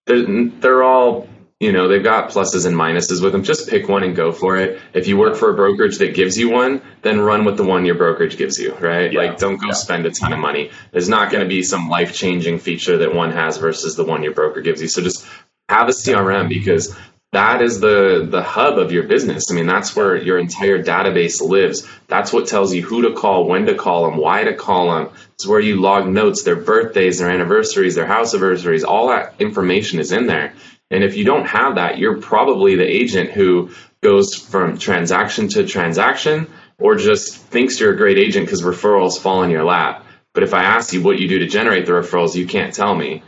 They're, 0.07 0.25
they're 0.25 0.83
all, 0.83 1.29
you 1.61 1.73
know, 1.73 1.89
they've 1.89 2.03
got 2.03 2.31
pluses 2.31 2.67
and 2.67 2.77
minuses 2.77 3.23
with 3.23 3.33
them. 3.33 3.43
Just 3.43 3.69
pick 3.69 3.89
one 3.89 4.03
and 4.03 4.15
go 4.15 4.33
for 4.33 4.57
it. 4.57 4.81
If 4.95 5.09
you 5.09 5.17
work 5.17 5.37
for 5.37 5.51
a 5.51 5.55
brokerage 5.55 5.99
that 5.99 6.15
gives 6.15 6.39
you 6.39 6.51
one, 6.51 6.83
then 7.03 7.21
run 7.21 7.45
with 7.45 7.57
the 7.57 7.65
one 7.65 7.85
your 7.85 7.97
brokerage 7.97 8.37
gives 8.37 8.59
you, 8.59 8.75
right? 8.75 9.13
Yeah. 9.13 9.21
Like, 9.21 9.39
don't 9.39 9.57
go 9.57 9.69
yeah. 9.69 9.73
spend 9.73 10.07
a 10.07 10.11
ton 10.11 10.33
of 10.33 10.39
money. 10.39 10.71
There's 10.93 11.09
not 11.09 11.31
going 11.31 11.43
to 11.43 11.49
be 11.49 11.63
some 11.63 11.89
life 11.89 12.15
changing 12.15 12.59
feature 12.59 12.99
that 12.99 13.15
one 13.15 13.33
has 13.33 13.57
versus 13.57 13.97
the 13.97 14.05
one 14.05 14.23
your 14.23 14.35
broker 14.35 14.61
gives 14.61 14.81
you. 14.81 14.89
So 14.89 15.03
just 15.03 15.27
have 15.69 15.89
a 15.89 15.93
CRM 15.93 16.49
because 16.49 16.97
that 17.33 17.61
is 17.61 17.81
the 17.81 18.27
the 18.29 18.43
hub 18.43 18.79
of 18.79 18.91
your 18.91 19.03
business. 19.03 19.51
I 19.51 19.55
mean, 19.55 19.67
that's 19.67 19.95
where 19.95 20.17
your 20.17 20.39
entire 20.39 20.83
database 20.83 21.43
lives. 21.43 21.87
That's 22.07 22.33
what 22.33 22.49
tells 22.49 22.73
you 22.73 22.83
who 22.83 23.03
to 23.03 23.13
call, 23.15 23.47
when 23.47 23.67
to 23.67 23.75
call 23.75 24.09
them, 24.09 24.19
why 24.19 24.45
to 24.45 24.55
call 24.55 24.95
them. 24.95 25.11
It's 25.35 25.47
where 25.47 25.61
you 25.61 25.81
log 25.81 26.09
notes, 26.09 26.43
their 26.43 26.57
birthdays, 26.57 27.19
their 27.19 27.31
anniversaries, 27.31 27.95
their 27.95 28.07
house 28.07 28.35
anniversaries. 28.35 28.85
All 28.85 29.09
that 29.09 29.35
information 29.39 29.99
is 29.99 30.11
in 30.11 30.27
there. 30.27 30.55
And 30.91 31.05
if 31.05 31.17
you 31.17 31.25
don't 31.25 31.47
have 31.47 31.75
that, 31.75 31.99
you're 31.99 32.17
probably 32.17 32.77
the 32.77 32.87
agent 32.87 33.31
who 33.31 33.71
goes 34.01 34.35
from 34.35 34.79
transaction 34.79 35.49
to 35.49 35.67
transaction 35.67 36.47
or 36.79 36.95
just 36.95 37.37
thinks 37.37 37.79
you're 37.79 37.93
a 37.93 37.97
great 37.97 38.19
agent 38.19 38.47
because 38.47 38.63
referrals 38.63 39.19
fall 39.19 39.43
in 39.43 39.51
your 39.51 39.65
lap. 39.65 40.07
But 40.33 40.45
if 40.45 40.55
I 40.55 40.63
ask 40.63 40.95
you 40.95 41.03
what 41.03 41.19
you 41.19 41.29
do 41.29 41.41
to 41.41 41.47
generate 41.47 41.85
the 41.85 41.93
referrals, 41.93 42.35
you 42.35 42.47
can't 42.47 42.73
tell 42.73 42.95
me 42.95 43.23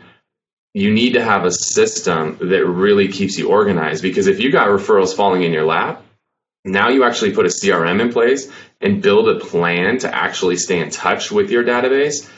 you 0.72 0.92
need 0.92 1.14
to 1.14 1.22
have 1.22 1.44
a 1.44 1.50
system 1.50 2.38
that 2.40 2.66
really 2.66 3.08
keeps 3.08 3.38
you 3.38 3.50
organized 3.50 4.02
because 4.02 4.26
if 4.26 4.40
you 4.40 4.52
got 4.52 4.68
referrals 4.68 5.14
falling 5.14 5.42
in 5.42 5.52
your 5.52 5.64
lap, 5.64 6.04
now 6.64 6.90
you 6.90 7.04
actually 7.04 7.32
put 7.32 7.46
a 7.46 7.48
CRM 7.48 8.00
in 8.00 8.12
place 8.12 8.50
and 8.80 9.02
build 9.02 9.28
a 9.28 9.40
plan 9.40 9.98
to 9.98 10.14
actually 10.14 10.56
stay 10.56 10.78
in 10.78 10.90
touch 10.90 11.32
with 11.32 11.50
your 11.50 11.64
database 11.64 12.28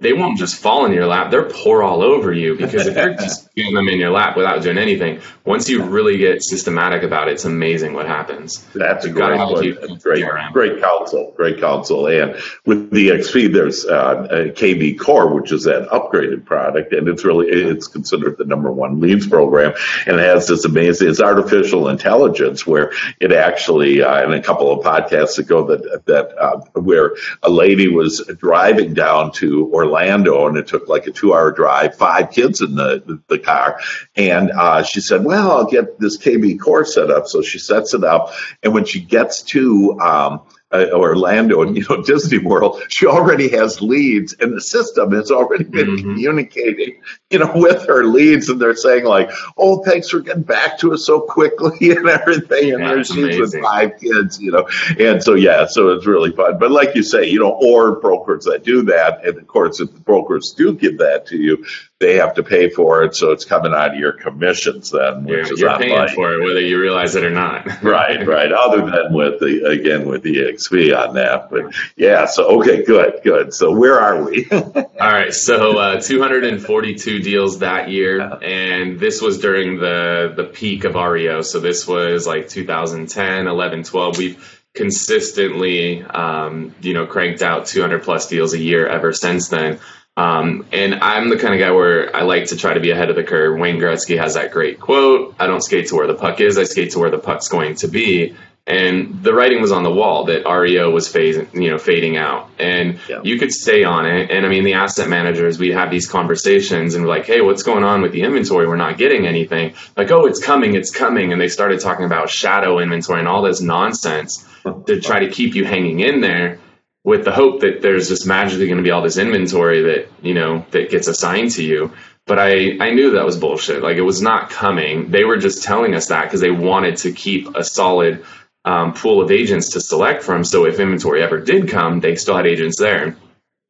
they 0.00 0.12
won't 0.12 0.38
just 0.38 0.56
fall 0.56 0.86
in 0.86 0.92
your 0.92 1.06
lap. 1.06 1.30
They'll 1.30 1.50
pour 1.50 1.82
all 1.82 2.02
over 2.02 2.32
you 2.32 2.56
because 2.56 2.86
if 2.86 2.96
you're 2.96 3.14
just 3.18 3.45
getting 3.56 3.72
them 3.72 3.88
in 3.88 3.98
your 3.98 4.10
lap 4.10 4.36
without 4.36 4.62
doing 4.62 4.76
anything, 4.76 5.18
once 5.46 5.66
you 5.66 5.82
really 5.82 6.18
get 6.18 6.42
systematic 6.42 7.02
about 7.02 7.26
it, 7.26 7.32
it's 7.32 7.46
amazing 7.46 7.94
what 7.94 8.06
happens. 8.06 8.62
That's 8.74 9.06
a 9.06 9.08
great, 9.08 9.80
great, 10.02 10.26
great 10.52 10.80
counsel, 10.80 11.32
great 11.34 11.58
counsel. 11.58 12.06
And 12.06 12.36
with 12.66 12.90
the 12.90 13.08
XP, 13.08 13.54
there's 13.54 13.86
uh, 13.86 14.52
KV 14.54 14.98
Core, 14.98 15.34
which 15.34 15.52
is 15.52 15.64
that 15.64 15.88
upgraded 15.88 16.44
product, 16.44 16.92
and 16.92 17.08
it's 17.08 17.24
really 17.24 17.46
it's 17.46 17.86
considered 17.86 18.36
the 18.36 18.44
number 18.44 18.70
one 18.70 19.00
leads 19.00 19.26
program, 19.26 19.72
and 20.06 20.20
it 20.20 20.22
has 20.22 20.48
this 20.48 20.66
amazing 20.66 21.08
it's 21.08 21.22
artificial 21.22 21.88
intelligence 21.88 22.66
where 22.66 22.92
it 23.20 23.32
actually, 23.32 24.02
uh, 24.02 24.22
in 24.24 24.34
a 24.34 24.42
couple 24.42 24.70
of 24.70 24.84
podcasts 24.84 25.38
ago, 25.38 25.66
that 25.66 26.04
that 26.04 26.36
uh, 26.38 26.60
where 26.74 27.16
a 27.42 27.48
lady 27.48 27.88
was 27.88 28.22
driving 28.36 28.92
down 28.92 29.32
to 29.32 29.72
Orlando, 29.72 30.46
and 30.46 30.58
it 30.58 30.66
took 30.66 30.88
like 30.88 31.06
a 31.06 31.10
two-hour 31.10 31.52
drive. 31.52 31.96
Five 31.96 32.32
kids 32.32 32.60
in 32.60 32.74
the 32.74 33.22
the 33.28 33.45
car, 33.46 33.80
and 34.16 34.50
uh, 34.50 34.82
she 34.82 35.00
said, 35.00 35.24
"Well, 35.24 35.50
I'll 35.50 35.70
get 35.70 35.98
this 35.98 36.18
KV 36.18 36.60
Core 36.60 36.84
set 36.84 37.10
up." 37.10 37.28
So 37.28 37.42
she 37.42 37.58
sets 37.58 37.94
it 37.94 38.04
up, 38.04 38.32
and 38.62 38.74
when 38.74 38.84
she 38.84 39.00
gets 39.00 39.42
to 39.42 39.98
um, 40.00 40.42
uh, 40.72 40.86
Orlando 40.92 41.62
and 41.62 41.76
you 41.76 41.84
know 41.88 42.02
Disney 42.06 42.38
World, 42.38 42.82
she 42.88 43.06
already 43.06 43.48
has 43.50 43.80
leads, 43.80 44.34
and 44.34 44.54
the 44.54 44.60
system 44.60 45.12
has 45.12 45.30
already 45.30 45.64
been 45.64 45.88
mm-hmm. 45.88 46.10
communicating, 46.10 47.00
you 47.30 47.38
know, 47.38 47.52
with 47.54 47.86
her 47.86 48.04
leads, 48.04 48.48
and 48.48 48.60
they're 48.60 48.74
saying 48.74 49.04
like, 49.04 49.30
"Oh, 49.56 49.82
thanks 49.84 50.08
for 50.08 50.20
getting 50.20 50.42
back 50.42 50.78
to 50.78 50.92
us 50.92 51.06
so 51.06 51.20
quickly 51.20 51.90
and 51.96 52.08
everything." 52.08 52.74
And 52.74 52.82
yeah, 52.82 53.02
she's 53.02 53.38
with 53.38 53.62
five 53.62 53.98
kids, 54.00 54.40
you 54.40 54.50
know, 54.50 54.68
and 54.98 55.22
so 55.22 55.34
yeah, 55.34 55.66
so 55.66 55.90
it's 55.90 56.06
really 56.06 56.32
fun. 56.32 56.58
But 56.58 56.70
like 56.70 56.94
you 56.94 57.02
say, 57.02 57.28
you 57.28 57.40
know, 57.40 57.52
or 57.62 58.00
brokers 58.00 58.44
that 58.44 58.64
do 58.64 58.82
that, 58.82 59.24
and 59.24 59.38
of 59.38 59.46
course, 59.46 59.80
if 59.80 59.92
the 59.92 60.00
brokers 60.00 60.52
do 60.52 60.74
give 60.74 60.98
that 60.98 61.26
to 61.26 61.36
you, 61.36 61.64
they 61.98 62.16
have 62.16 62.34
to 62.34 62.42
pay 62.42 62.68
for 62.68 63.04
it, 63.04 63.14
so 63.14 63.32
it's 63.32 63.46
coming 63.46 63.72
out 63.72 63.94
of 63.94 63.98
your 63.98 64.12
commissions 64.12 64.90
then, 64.90 65.24
which 65.24 65.50
is 65.50 65.60
you're 65.60 65.78
paying 65.78 66.08
for 66.14 66.34
it 66.34 66.44
whether 66.44 66.60
you 66.60 66.78
realize 66.78 67.14
it 67.14 67.24
or 67.24 67.30
not. 67.30 67.66
right, 67.82 68.26
right. 68.26 68.52
Other 68.52 68.84
than 68.84 69.14
with 69.14 69.40
the 69.40 69.64
again 69.64 70.06
with 70.06 70.22
the 70.22 70.36
EXP 70.36 70.94
on 70.94 71.14
that, 71.14 71.48
but 71.50 71.74
yeah. 71.96 72.26
So 72.26 72.60
okay, 72.60 72.84
good, 72.84 73.20
good. 73.24 73.54
So 73.54 73.74
where 73.74 73.98
are 73.98 74.22
we? 74.22 74.46
All 74.52 74.92
right, 75.00 75.32
so 75.32 75.78
uh, 75.78 76.00
242 76.02 77.20
deals 77.20 77.60
that 77.60 77.88
year, 77.88 78.20
and 78.42 79.00
this 79.00 79.22
was 79.22 79.38
during 79.38 79.78
the 79.78 80.34
the 80.36 80.44
peak 80.44 80.84
of 80.84 80.96
REO. 80.96 81.40
So 81.40 81.60
this 81.60 81.88
was 81.88 82.26
like 82.26 82.50
2010, 82.50 83.46
11, 83.46 83.84
12. 83.84 84.18
We've 84.18 84.62
consistently, 84.74 86.02
um, 86.02 86.74
you 86.82 86.92
know, 86.92 87.06
cranked 87.06 87.40
out 87.40 87.64
200 87.64 88.02
plus 88.02 88.28
deals 88.28 88.52
a 88.52 88.58
year 88.58 88.86
ever 88.86 89.14
since 89.14 89.48
then. 89.48 89.80
Um, 90.16 90.66
and 90.72 90.94
I'm 90.94 91.28
the 91.28 91.36
kind 91.36 91.52
of 91.52 91.60
guy 91.60 91.70
where 91.72 92.14
I 92.16 92.22
like 92.22 92.46
to 92.46 92.56
try 92.56 92.72
to 92.72 92.80
be 92.80 92.90
ahead 92.90 93.10
of 93.10 93.16
the 93.16 93.24
curve. 93.24 93.58
Wayne 93.58 93.76
Gretzky 93.76 94.18
has 94.18 94.34
that 94.34 94.50
great 94.50 94.80
quote 94.80 95.34
I 95.38 95.46
don't 95.46 95.62
skate 95.62 95.88
to 95.88 95.96
where 95.96 96.06
the 96.06 96.14
puck 96.14 96.40
is, 96.40 96.56
I 96.56 96.64
skate 96.64 96.92
to 96.92 96.98
where 96.98 97.10
the 97.10 97.18
puck's 97.18 97.48
going 97.48 97.74
to 97.76 97.88
be. 97.88 98.34
And 98.68 99.22
the 99.22 99.32
writing 99.32 99.60
was 99.60 99.70
on 99.70 99.84
the 99.84 99.92
wall 99.92 100.24
that 100.24 100.44
REO 100.44 100.90
was 100.90 101.08
phasing, 101.08 101.54
you 101.54 101.70
know, 101.70 101.78
fading 101.78 102.16
out, 102.16 102.50
and 102.58 102.98
yeah. 103.08 103.20
you 103.22 103.38
could 103.38 103.52
stay 103.52 103.84
on 103.84 104.06
it. 104.06 104.32
And 104.32 104.44
I 104.44 104.48
mean, 104.48 104.64
the 104.64 104.74
asset 104.74 105.08
managers, 105.08 105.56
we'd 105.56 105.74
have 105.74 105.88
these 105.88 106.08
conversations 106.08 106.96
and 106.96 107.04
we're 107.04 107.10
like, 107.10 107.26
"Hey, 107.26 107.42
what's 107.42 107.62
going 107.62 107.84
on 107.84 108.02
with 108.02 108.10
the 108.10 108.22
inventory? 108.22 108.66
We're 108.66 108.74
not 108.74 108.98
getting 108.98 109.24
anything." 109.24 109.74
Like, 109.96 110.10
"Oh, 110.10 110.26
it's 110.26 110.40
coming, 110.40 110.74
it's 110.74 110.90
coming," 110.90 111.30
and 111.32 111.40
they 111.40 111.46
started 111.46 111.78
talking 111.78 112.06
about 112.06 112.28
shadow 112.28 112.80
inventory 112.80 113.20
and 113.20 113.28
all 113.28 113.42
this 113.42 113.60
nonsense 113.60 114.44
to 114.86 115.00
try 115.00 115.20
to 115.20 115.30
keep 115.30 115.54
you 115.54 115.64
hanging 115.64 116.00
in 116.00 116.20
there 116.20 116.58
with 117.06 117.24
the 117.24 117.30
hope 117.30 117.60
that 117.60 117.80
there's 117.82 118.08
just 118.08 118.26
magically 118.26 118.66
going 118.66 118.78
to 118.78 118.82
be 118.82 118.90
all 118.90 119.00
this 119.00 119.16
inventory 119.16 119.82
that 119.82 120.08
you 120.22 120.34
know 120.34 120.66
that 120.72 120.90
gets 120.90 121.06
assigned 121.06 121.52
to 121.52 121.62
you. 121.62 121.92
But 122.26 122.40
i 122.40 122.76
i 122.80 122.90
knew 122.90 123.12
that 123.12 123.24
was 123.24 123.38
bullshit. 123.38 123.82
Like 123.82 123.96
it 123.96 124.02
was 124.02 124.20
not 124.20 124.50
coming. 124.50 125.10
They 125.10 125.24
were 125.24 125.38
just 125.38 125.62
telling 125.62 125.94
us 125.94 126.08
that 126.08 126.24
because 126.24 126.40
they 126.40 126.50
wanted 126.50 126.96
to 126.98 127.12
keep 127.12 127.54
a 127.54 127.62
solid 127.62 128.26
um, 128.64 128.92
pool 128.92 129.22
of 129.22 129.30
agents 129.30 129.70
to 129.70 129.80
select 129.80 130.24
from. 130.24 130.42
So 130.42 130.66
if 130.66 130.80
inventory 130.80 131.22
ever 131.22 131.40
did 131.40 131.70
come 131.70 132.00
they 132.00 132.16
still 132.16 132.36
had 132.36 132.46
agents 132.46 132.78
there. 132.78 133.16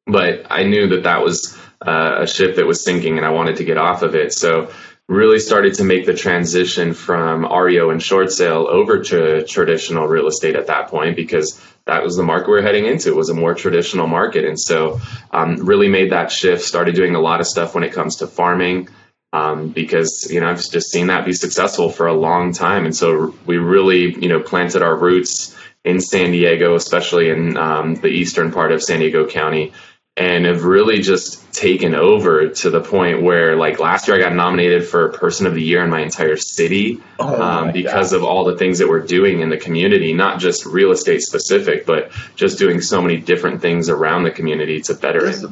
But 0.06 0.46
i 0.50 0.62
knew 0.62 0.88
that 0.88 1.02
that 1.02 1.22
was 1.22 1.56
uh, 1.86 2.22
a 2.22 2.26
ship 2.26 2.56
that 2.56 2.66
was 2.66 2.82
sinking 2.82 3.18
and 3.18 3.26
i 3.26 3.30
wanted 3.30 3.56
to 3.56 3.64
get 3.64 3.76
off 3.76 4.00
of 4.00 4.14
it. 4.14 4.32
So 4.32 4.72
really 5.08 5.38
started 5.38 5.74
to 5.74 5.84
make 5.84 6.04
the 6.06 6.14
transition 6.14 6.94
from 6.94 7.44
REO 7.44 7.90
and 7.90 8.02
short 8.02 8.32
sale 8.32 8.66
over 8.68 9.04
to 9.04 9.44
traditional 9.44 10.08
real 10.08 10.26
estate 10.26 10.56
at 10.56 10.66
that 10.66 10.88
point 10.88 11.14
because 11.14 11.60
that 11.86 12.02
was 12.02 12.16
the 12.16 12.22
market 12.22 12.50
we 12.50 12.58
are 12.58 12.62
heading 12.62 12.86
into. 12.86 13.08
It 13.08 13.16
was 13.16 13.28
a 13.28 13.34
more 13.34 13.54
traditional 13.54 14.06
market. 14.06 14.44
And 14.44 14.58
so 14.58 15.00
um, 15.30 15.56
really 15.56 15.88
made 15.88 16.12
that 16.12 16.32
shift 16.32 16.62
started 16.62 16.94
doing 16.94 17.14
a 17.14 17.20
lot 17.20 17.40
of 17.40 17.46
stuff 17.46 17.74
when 17.74 17.84
it 17.84 17.92
comes 17.92 18.16
to 18.16 18.26
farming 18.26 18.88
um, 19.32 19.68
because 19.68 20.30
you 20.30 20.40
know 20.40 20.48
I've 20.48 20.62
just 20.68 20.90
seen 20.90 21.08
that 21.08 21.24
be 21.24 21.32
successful 21.32 21.90
for 21.90 22.06
a 22.06 22.14
long 22.14 22.52
time. 22.52 22.84
And 22.84 22.96
so 22.96 23.34
we 23.46 23.58
really 23.58 24.14
you 24.20 24.28
know 24.28 24.40
planted 24.40 24.82
our 24.82 24.96
roots 24.96 25.56
in 25.84 26.00
San 26.00 26.32
Diego 26.32 26.74
especially 26.74 27.30
in 27.30 27.56
um, 27.56 27.94
the 27.94 28.08
eastern 28.08 28.50
part 28.50 28.72
of 28.72 28.82
San 28.82 29.00
Diego 29.00 29.26
County 29.26 29.72
and 30.16 30.46
have 30.46 30.64
really 30.64 31.00
just 31.00 31.46
taken 31.56 31.94
over 31.94 32.48
to 32.48 32.68
the 32.68 32.80
point 32.80 33.22
where 33.22 33.56
like 33.56 33.80
last 33.80 34.06
year 34.06 34.16
I 34.16 34.20
got 34.20 34.34
nominated 34.34 34.86
for 34.86 35.08
person 35.08 35.46
of 35.46 35.54
the 35.54 35.62
year 35.62 35.82
in 35.82 35.88
my 35.88 36.00
entire 36.00 36.36
city 36.36 37.00
oh 37.18 37.42
um, 37.42 37.72
because 37.72 38.10
God. 38.10 38.18
of 38.18 38.24
all 38.24 38.44
the 38.44 38.56
things 38.56 38.78
that 38.78 38.88
we're 38.88 39.00
doing 39.00 39.40
in 39.40 39.48
the 39.48 39.56
community, 39.56 40.12
not 40.12 40.38
just 40.38 40.66
real 40.66 40.90
estate 40.90 41.22
specific, 41.22 41.86
but 41.86 42.12
just 42.34 42.58
doing 42.58 42.82
so 42.82 43.00
many 43.00 43.16
different 43.16 43.62
things 43.62 43.88
around 43.88 44.24
the 44.24 44.30
community 44.30 44.82
to 44.82 44.94
better 44.94 45.26
it. 45.26 45.44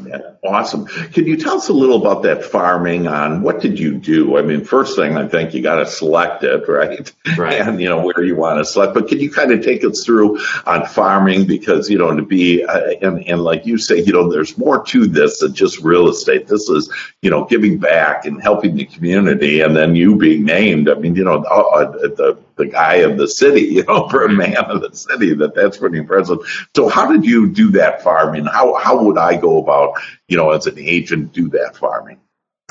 Awesome. 0.44 0.86
Can 0.86 1.26
you 1.26 1.38
tell 1.38 1.56
us 1.56 1.68
a 1.70 1.72
little 1.72 2.00
about 2.00 2.22
that 2.24 2.44
farming 2.44 3.06
on 3.06 3.42
what 3.42 3.60
did 3.60 3.78
you 3.78 3.94
do? 3.94 4.36
I 4.36 4.42
mean, 4.42 4.64
first 4.64 4.96
thing 4.96 5.16
I 5.16 5.26
think 5.26 5.54
you 5.54 5.62
got 5.62 5.76
to 5.76 5.86
select 5.86 6.44
it, 6.44 6.68
right? 6.68 7.10
Right. 7.38 7.60
And 7.60 7.80
you 7.80 7.88
know 7.88 8.04
where 8.04 8.22
you 8.22 8.36
want 8.36 8.58
to 8.58 8.64
select, 8.64 8.94
but 8.94 9.08
can 9.08 9.20
you 9.20 9.30
kind 9.30 9.52
of 9.52 9.64
take 9.64 9.84
us 9.84 10.04
through 10.04 10.38
on 10.66 10.86
farming 10.86 11.46
because 11.46 11.88
you 11.88 11.98
know 11.98 12.14
to 12.14 12.22
be 12.22 12.62
uh, 12.62 12.90
and 13.00 13.26
and 13.26 13.42
like 13.42 13.64
you 13.66 13.78
say, 13.78 14.00
you 14.00 14.12
know, 14.12 14.30
there's 14.30 14.53
more 14.58 14.84
to 14.84 15.06
this 15.06 15.38
than 15.40 15.54
just 15.54 15.80
real 15.80 16.08
estate. 16.08 16.46
This 16.46 16.68
is, 16.68 16.90
you 17.22 17.30
know, 17.30 17.44
giving 17.44 17.78
back 17.78 18.24
and 18.24 18.42
helping 18.42 18.76
the 18.76 18.84
community, 18.84 19.60
and 19.60 19.76
then 19.76 19.94
you 19.94 20.16
being 20.16 20.44
named. 20.44 20.88
I 20.88 20.94
mean, 20.94 21.14
you 21.16 21.24
know, 21.24 21.42
uh, 21.44 21.60
uh, 21.74 21.90
the 21.90 22.38
the 22.56 22.66
guy 22.66 22.96
of 22.96 23.16
the 23.16 23.28
city, 23.28 23.60
you 23.72 23.84
know, 23.84 24.08
for 24.08 24.24
a 24.24 24.32
man 24.32 24.56
of 24.56 24.80
the 24.80 24.94
city. 24.94 25.34
That 25.34 25.54
that's 25.54 25.78
pretty 25.78 25.98
impressive. 25.98 26.38
So, 26.74 26.88
how 26.88 27.10
did 27.10 27.24
you 27.24 27.50
do 27.50 27.70
that 27.72 28.02
farming? 28.02 28.46
How 28.46 28.74
how 28.74 29.02
would 29.02 29.18
I 29.18 29.36
go 29.36 29.58
about, 29.58 29.94
you 30.28 30.36
know, 30.36 30.50
as 30.50 30.66
an 30.66 30.78
agent, 30.78 31.32
do 31.32 31.48
that 31.50 31.76
farming? 31.76 32.18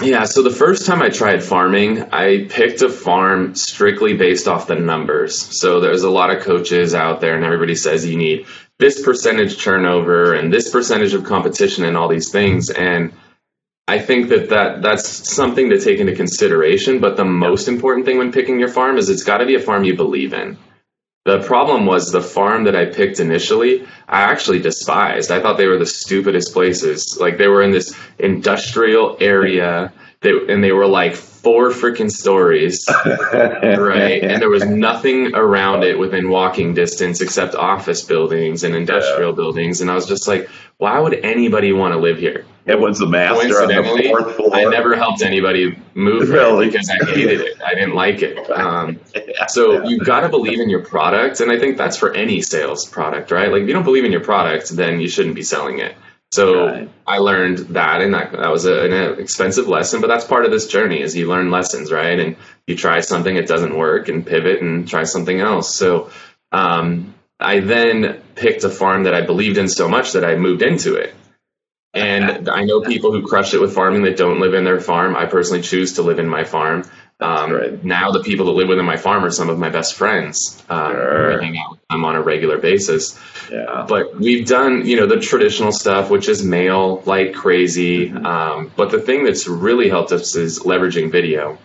Yeah, 0.02 0.24
so 0.24 0.42
the 0.42 0.50
first 0.50 0.88
time 0.88 1.04
I 1.04 1.10
tried 1.10 1.44
farming, 1.44 2.02
I 2.12 2.48
picked 2.50 2.82
a 2.82 2.90
farm 2.90 3.54
strictly 3.54 4.18
based 4.18 4.48
off 4.48 4.66
the 4.66 4.76
numbers. 4.76 5.60
So 5.60 5.82
there's 5.82 6.02
a 6.02 6.10
lot 6.10 6.32
of 6.32 6.42
coaches 6.42 6.96
out 6.96 7.22
there, 7.22 7.36
and 7.36 7.46
everybody 7.46 7.76
says 7.76 8.04
you 8.06 8.18
need 8.18 8.48
this 8.84 9.02
percentage 9.02 9.64
turnover 9.64 10.34
and 10.34 10.52
this 10.52 10.70
percentage 10.70 11.14
of 11.14 11.24
competition 11.24 11.86
and 11.86 11.96
all 11.96 12.10
these 12.10 12.32
things. 12.32 12.70
And 12.70 13.14
I 13.88 14.00
think 14.00 14.28
that, 14.28 14.50
that 14.50 14.82
that's 14.82 15.34
something 15.34 15.70
to 15.70 15.80
take 15.80 16.00
into 16.00 16.14
consideration. 16.14 17.00
But 17.00 17.16
the 17.16 17.24
most 17.24 17.70
important 17.70 18.06
thing 18.06 18.18
when 18.18 18.34
picking 18.34 18.60
your 18.60 18.68
farm 18.68 18.98
is 18.98 19.08
it's 19.08 19.24
got 19.24 19.38
to 19.38 19.46
be 19.46 19.56
a 19.56 19.60
farm 19.62 19.86
you 19.86 19.96
believe 19.96 20.34
in. 20.34 20.58
The 21.24 21.40
problem 21.44 21.86
was 21.86 22.12
the 22.12 22.20
farm 22.20 22.66
that 22.66 22.76
I 22.76 22.88
picked 22.88 23.22
initially, 23.22 23.88
I 24.06 24.24
actually 24.24 24.60
despised. 24.60 25.32
I 25.32 25.40
thought 25.40 25.56
they 25.56 25.68
were 25.68 25.78
the 25.78 25.86
stupidest 25.86 26.52
places. 26.52 27.18
Like 27.18 27.38
they 27.38 27.48
were 27.48 27.64
in 27.64 27.72
this 27.72 27.98
industrial 28.20 29.16
area, 29.22 29.94
they, 30.20 30.32
and 30.50 30.62
they 30.62 30.74
were 30.74 30.88
like 30.88 31.16
four 31.44 31.70
freaking 31.70 32.10
stories, 32.10 32.88
right? 33.06 34.24
And 34.24 34.42
there 34.42 34.50
was 34.50 34.66
nothing 34.66 35.36
around 35.36 35.84
it 35.84 36.00
within 36.00 36.30
walking 36.30 36.74
distance 36.74 37.20
except 37.20 37.54
office 37.54 38.02
buildings 38.02 38.64
and 38.64 38.74
industrial 38.74 39.32
yeah. 39.32 39.36
buildings. 39.36 39.82
And 39.82 39.92
I 39.92 39.96
was 39.96 40.08
just 40.08 40.28
like, 40.28 40.50
why 40.78 40.98
would 41.00 41.14
anybody 41.14 41.74
want 41.74 41.94
to 41.94 42.00
live 42.00 42.18
here? 42.18 42.46
It 42.66 42.80
was 42.80 43.00
the 43.00 43.08
master 43.08 43.62
on 43.62 43.68
the 43.68 44.04
fourth 44.08 44.36
floor. 44.38 44.56
I 44.56 44.64
never 44.64 44.96
helped 44.96 45.22
anybody 45.22 45.78
move 45.96 46.30
really? 46.30 46.68
because 46.68 46.90
I 46.90 47.06
hated 47.12 47.42
it. 47.42 47.62
I 47.62 47.76
didn't 47.76 47.94
like 47.94 48.22
it. 48.22 48.40
Um, 48.54 49.00
so 49.48 49.84
you've 49.84 50.06
got 50.06 50.22
to 50.22 50.30
believe 50.30 50.60
in 50.60 50.70
your 50.70 50.86
product, 50.86 51.42
and 51.42 51.52
I 51.52 51.60
think 51.60 51.76
that's 51.76 51.98
for 51.98 52.14
any 52.14 52.42
sales 52.42 52.86
product, 52.86 53.32
right? 53.32 53.52
Like 53.52 53.64
if 53.64 53.68
you 53.68 53.74
don't 53.74 53.84
believe 53.84 54.06
in 54.06 54.12
your 54.12 54.24
product, 54.24 54.70
then 54.70 55.02
you 55.02 55.10
shouldn't 55.10 55.36
be 55.36 55.44
selling 55.44 55.80
it. 55.80 55.96
So 56.34 56.66
right. 56.66 56.90
I 57.06 57.20
learned 57.20 57.60
that, 57.76 58.02
and 58.02 58.16
that, 58.16 58.32
that 58.32 58.50
was 58.50 58.66
a, 58.66 58.86
an 58.86 59.20
expensive 59.20 59.68
lesson, 59.68 60.02
but 60.02 60.08
that's 60.08 60.26
part 60.26 60.46
of 60.46 60.52
this 60.52 60.66
journey 60.66 61.00
is 61.00 61.16
you 61.16 61.28
learn 61.28 61.52
lessons, 61.52 61.92
right? 61.92 62.20
And 62.20 62.38
you 62.66 62.76
try 62.76 63.02
something, 63.02 63.36
it 63.36 63.48
doesn't 63.48 63.78
work, 63.78 64.08
and 64.08 64.26
pivot 64.26 64.60
and 64.60 64.88
try 64.88 65.04
something 65.04 65.40
else. 65.40 65.76
So 65.76 66.10
um, 66.52 67.14
I 67.40 67.60
then 67.60 68.24
picked 68.34 68.64
a 68.64 68.70
farm 68.70 69.04
that 69.04 69.14
I 69.14 69.22
believed 69.22 69.60
in 69.60 69.68
so 69.68 69.88
much 69.88 70.14
that 70.14 70.26
I 70.26 70.36
moved 70.36 70.64
into 70.64 70.96
it. 70.96 71.14
And 71.94 72.50
I 72.50 72.64
know 72.64 72.82
people 72.82 73.12
who 73.12 73.28
crush 73.28 73.54
it 73.54 73.62
with 73.62 73.76
farming 73.76 74.02
that 74.04 74.18
don't 74.18 74.40
live 74.40 74.56
in 74.56 74.64
their 74.64 74.80
farm. 74.80 75.16
I 75.16 75.28
personally 75.28 75.62
choose 75.62 75.94
to 75.94 76.02
live 76.02 76.18
in 76.18 76.28
my 76.28 76.46
farm. 76.46 76.90
Um, 77.20 77.52
right. 77.52 77.84
Now 77.84 78.12
the 78.12 78.22
people 78.22 78.48
that 78.48 78.52
live 78.52 78.68
within 78.68 78.86
my 78.86 78.98
farm 78.98 79.24
are 79.24 79.32
some 79.32 79.50
of 79.50 79.58
my 79.58 79.70
best 79.70 79.96
friends. 79.96 80.62
Um, 80.70 80.92
sure. 80.92 81.42
I 81.42 81.44
hang 81.44 81.58
out 81.58 81.72
with 81.72 81.80
them 81.90 82.04
on 82.06 82.16
a 82.16 82.22
regular 82.22 82.58
basis. 82.58 83.18
Yeah. 83.52 83.86
But 83.88 84.20
we've 84.20 84.46
done, 84.46 84.86
you 84.86 84.98
know, 84.98 85.06
the 85.06 85.20
traditional 85.20 85.72
stuff, 85.72 86.10
which 86.10 86.28
is 86.28 86.44
mail 86.44 87.02
like 87.06 87.34
crazy. 87.34 88.10
Mm-hmm. 88.10 88.26
Um, 88.26 88.72
but 88.76 88.92
the 88.92 89.00
thing 89.00 89.24
that's 89.24 89.48
really 89.48 89.90
helped 89.90 90.12
us 90.12 90.36
is 90.36 90.60
leveraging 90.60 91.12
video. 91.12 91.58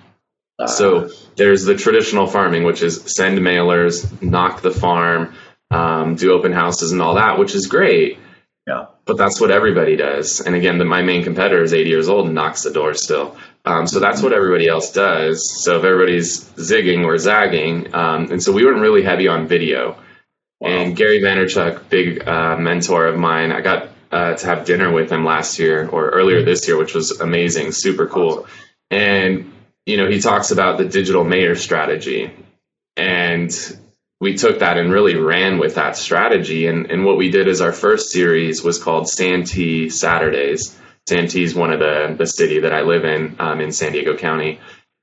Uh, 0.58 0.66
so 0.66 1.10
there's 1.36 1.64
the 1.64 1.76
traditional 1.76 2.26
farming, 2.26 2.64
which 2.64 2.82
is 2.82 3.02
send 3.16 3.38
mailers, 3.38 4.22
knock 4.22 4.60
the 4.60 4.72
farm, 4.72 5.34
um, 5.70 6.16
do 6.16 6.32
open 6.32 6.52
houses 6.52 6.92
and 6.92 7.00
all 7.00 7.14
that, 7.14 7.38
which 7.38 7.54
is 7.54 7.66
great. 7.66 8.18
Yeah. 8.66 8.86
But 9.06 9.16
that's 9.16 9.40
what 9.40 9.50
everybody 9.50 9.96
does. 9.96 10.40
And 10.40 10.54
again, 10.54 10.78
the, 10.78 10.84
my 10.84 11.02
main 11.02 11.24
competitor 11.24 11.62
is 11.62 11.72
80 11.72 11.88
years 11.88 12.08
old 12.08 12.26
and 12.26 12.34
knocks 12.34 12.62
the 12.62 12.70
door 12.70 12.92
still. 12.94 13.36
Um, 13.68 13.86
so 13.86 14.00
that's 14.00 14.22
what 14.22 14.32
everybody 14.32 14.66
else 14.66 14.92
does. 14.92 15.62
So 15.62 15.78
if 15.78 15.84
everybody's 15.84 16.42
zigging 16.52 17.04
or 17.04 17.18
zagging, 17.18 17.94
um, 17.94 18.32
and 18.32 18.42
so 18.42 18.50
we 18.50 18.64
weren't 18.64 18.80
really 18.80 19.02
heavy 19.02 19.28
on 19.28 19.46
video. 19.46 19.98
Wow. 20.58 20.70
And 20.70 20.96
Gary 20.96 21.20
Vaynerchuk, 21.20 21.90
big 21.90 22.26
uh, 22.26 22.56
mentor 22.56 23.06
of 23.06 23.18
mine, 23.18 23.52
I 23.52 23.60
got 23.60 23.90
uh, 24.10 24.34
to 24.36 24.46
have 24.46 24.64
dinner 24.64 24.90
with 24.90 25.12
him 25.12 25.22
last 25.26 25.58
year 25.58 25.86
or 25.86 26.08
earlier 26.08 26.42
this 26.42 26.66
year, 26.66 26.78
which 26.78 26.94
was 26.94 27.20
amazing, 27.20 27.72
super 27.72 28.06
cool. 28.06 28.46
And 28.90 29.52
you 29.84 29.98
know, 29.98 30.08
he 30.08 30.20
talks 30.20 30.50
about 30.50 30.78
the 30.78 30.86
digital 30.86 31.24
mayor 31.24 31.54
strategy, 31.54 32.30
and 32.96 33.50
we 34.18 34.36
took 34.36 34.60
that 34.60 34.78
and 34.78 34.90
really 34.90 35.16
ran 35.16 35.58
with 35.58 35.74
that 35.74 35.94
strategy. 35.94 36.68
And, 36.68 36.90
and 36.90 37.04
what 37.04 37.18
we 37.18 37.30
did 37.30 37.48
is 37.48 37.60
our 37.60 37.72
first 37.72 38.12
series 38.12 38.62
was 38.62 38.82
called 38.82 39.10
Santee 39.10 39.90
Saturdays. 39.90 40.74
Santee 41.08 41.42
is 41.42 41.54
one 41.54 41.72
of 41.72 41.80
the, 41.80 42.14
the 42.16 42.26
city 42.26 42.60
that 42.60 42.72
I 42.72 42.82
live 42.82 43.04
in, 43.04 43.36
um, 43.38 43.60
in 43.60 43.72
San 43.72 43.92
Diego 43.92 44.16
County. 44.16 44.60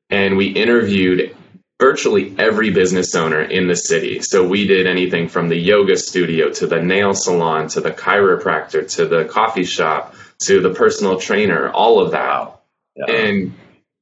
And 0.10 0.38
we 0.38 0.48
interviewed 0.48 1.36
virtually 1.80 2.34
every 2.38 2.72
business 2.72 3.16
owner 3.16 3.42
in 3.42 3.68
the 3.68 3.76
city. 3.76 4.22
So 4.22 4.48
we 4.48 4.68
did 4.68 4.88
anything 4.88 5.28
from 5.28 5.50
the 5.50 5.58
yoga 5.58 5.98
studio 5.98 6.52
to 6.52 6.68
the 6.68 6.82
nail 6.82 7.14
salon 7.14 7.68
to 7.70 7.82
the 7.82 7.92
chiropractor 7.92 8.90
to 8.96 9.06
the 9.06 9.26
coffee 9.26 9.66
shop 9.66 10.16
to 10.46 10.62
the 10.62 10.74
personal 10.74 11.20
trainer, 11.20 11.70
all 11.70 12.00
of 12.00 12.12
that. 12.12 12.62
Yeah. 12.96 13.14
And 13.14 13.54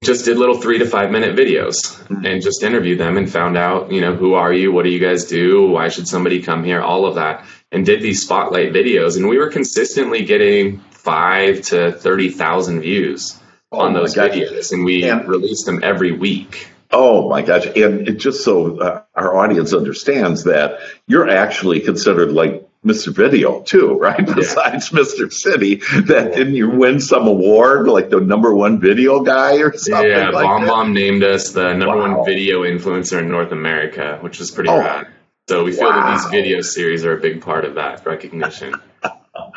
just 0.04 0.26
did 0.26 0.38
little 0.38 0.60
three 0.60 0.80
to 0.80 0.86
five 0.86 1.10
minute 1.10 1.36
videos 1.36 1.98
mm-hmm. 2.04 2.26
and 2.26 2.42
just 2.42 2.64
interviewed 2.64 3.00
them 3.00 3.18
and 3.18 3.32
found 3.32 3.58
out, 3.58 3.92
you 3.92 4.02
know, 4.02 4.16
who 4.16 4.34
are 4.34 4.54
you? 4.54 4.72
What 4.72 4.84
do 4.84 4.90
you 4.90 5.00
guys 5.00 5.26
do? 5.26 5.70
Why 5.70 5.88
should 5.88 6.08
somebody 6.08 6.42
come 6.42 6.64
here? 6.64 6.82
All 6.82 7.06
of 7.06 7.16
that. 7.16 7.46
And 7.72 7.86
did 7.86 8.02
these 8.02 8.22
spotlight 8.22 8.74
videos. 8.74 9.18
And 9.18 9.28
we 9.28 9.38
were 9.38 9.50
consistently 9.50 10.26
getting 10.26 10.84
five 11.04 11.62
to 11.62 11.92
30,000 11.92 12.80
views 12.82 13.40
oh 13.72 13.82
on 13.82 13.94
those 13.94 14.16
videos. 14.16 14.72
And 14.72 14.86
we 14.86 15.04
and, 15.10 15.28
released 15.28 15.66
them 15.66 15.82
every 15.84 16.14
week. 16.14 16.70
Oh 16.92 17.30
my 17.30 17.42
gosh. 17.42 17.66
And 17.66 18.20
just 18.20 18.44
so 18.44 18.80
uh, 18.80 19.02
our 19.14 19.36
audience 19.36 19.74
understands 19.74 20.46
that 20.46 20.80
you're 21.06 21.30
actually 21.30 21.82
considered 21.82 22.32
like 22.32 22.68
Mr. 22.86 23.14
Video 23.14 23.62
too, 23.62 23.94
right? 24.00 24.26
Yeah. 24.26 24.34
Besides 24.34 24.90
Mr. 24.92 25.32
City, 25.32 25.76
that 25.76 26.34
didn't 26.36 26.56
you 26.56 26.70
win 26.70 27.02
some 27.02 27.28
award 27.28 27.88
like 27.88 28.10
the 28.10 28.22
number 28.22 28.54
one 28.54 28.80
video 28.80 29.24
guy 29.24 29.58
or 29.58 29.76
something? 29.76 30.10
Yeah, 30.10 30.30
like 30.30 30.46
Bomb 30.46 30.66
Bomb 30.66 30.94
named 30.94 31.24
us 31.24 31.52
the 31.52 31.74
number 31.74 31.98
wow. 31.98 32.16
one 32.16 32.26
video 32.26 32.62
influencer 32.62 33.20
in 33.20 33.30
North 33.30 33.52
America, 33.52 34.20
which 34.22 34.40
is 34.40 34.52
pretty 34.52 34.70
oh. 34.70 34.80
rad. 34.80 35.08
So 35.50 35.66
we 35.66 35.74
feel 35.74 35.90
wow. 35.90 36.16
that 36.16 36.18
these 36.18 36.32
video 36.32 36.62
series 36.62 37.04
are 37.04 37.18
a 37.18 37.20
big 37.20 37.42
part 37.42 37.66
of 37.66 37.76
that 37.76 38.06
recognition. 38.06 38.76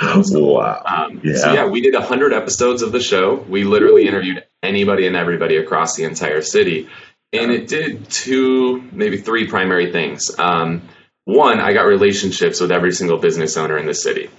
Wow. 0.01 0.83
Um, 0.85 1.21
yeah. 1.23 1.37
So 1.37 1.53
yeah, 1.53 1.67
we 1.67 1.81
did 1.81 1.95
hundred 1.95 2.33
episodes 2.33 2.83
of 2.83 2.93
the 2.93 3.01
show. 3.01 3.35
We 3.35 3.65
literally 3.65 4.07
interviewed 4.07 4.45
anybody 4.63 5.07
and 5.07 5.17
everybody 5.17 5.57
across 5.57 5.97
the 5.97 6.05
entire 6.05 6.43
city, 6.43 6.89
and 7.33 7.51
it 7.51 7.69
did 7.69 8.09
two, 8.09 8.83
maybe 8.93 9.19
three 9.19 9.49
primary 9.49 9.93
things. 9.93 10.31
Um, 10.39 10.89
one, 11.25 11.61
I 11.61 11.73
got 11.73 11.83
relationships 11.83 12.61
with 12.61 12.71
every 12.71 12.93
single 12.93 13.19
business 13.19 13.57
owner 13.57 13.77
in 13.79 13.87
the 13.87 13.95
city. 13.95 14.31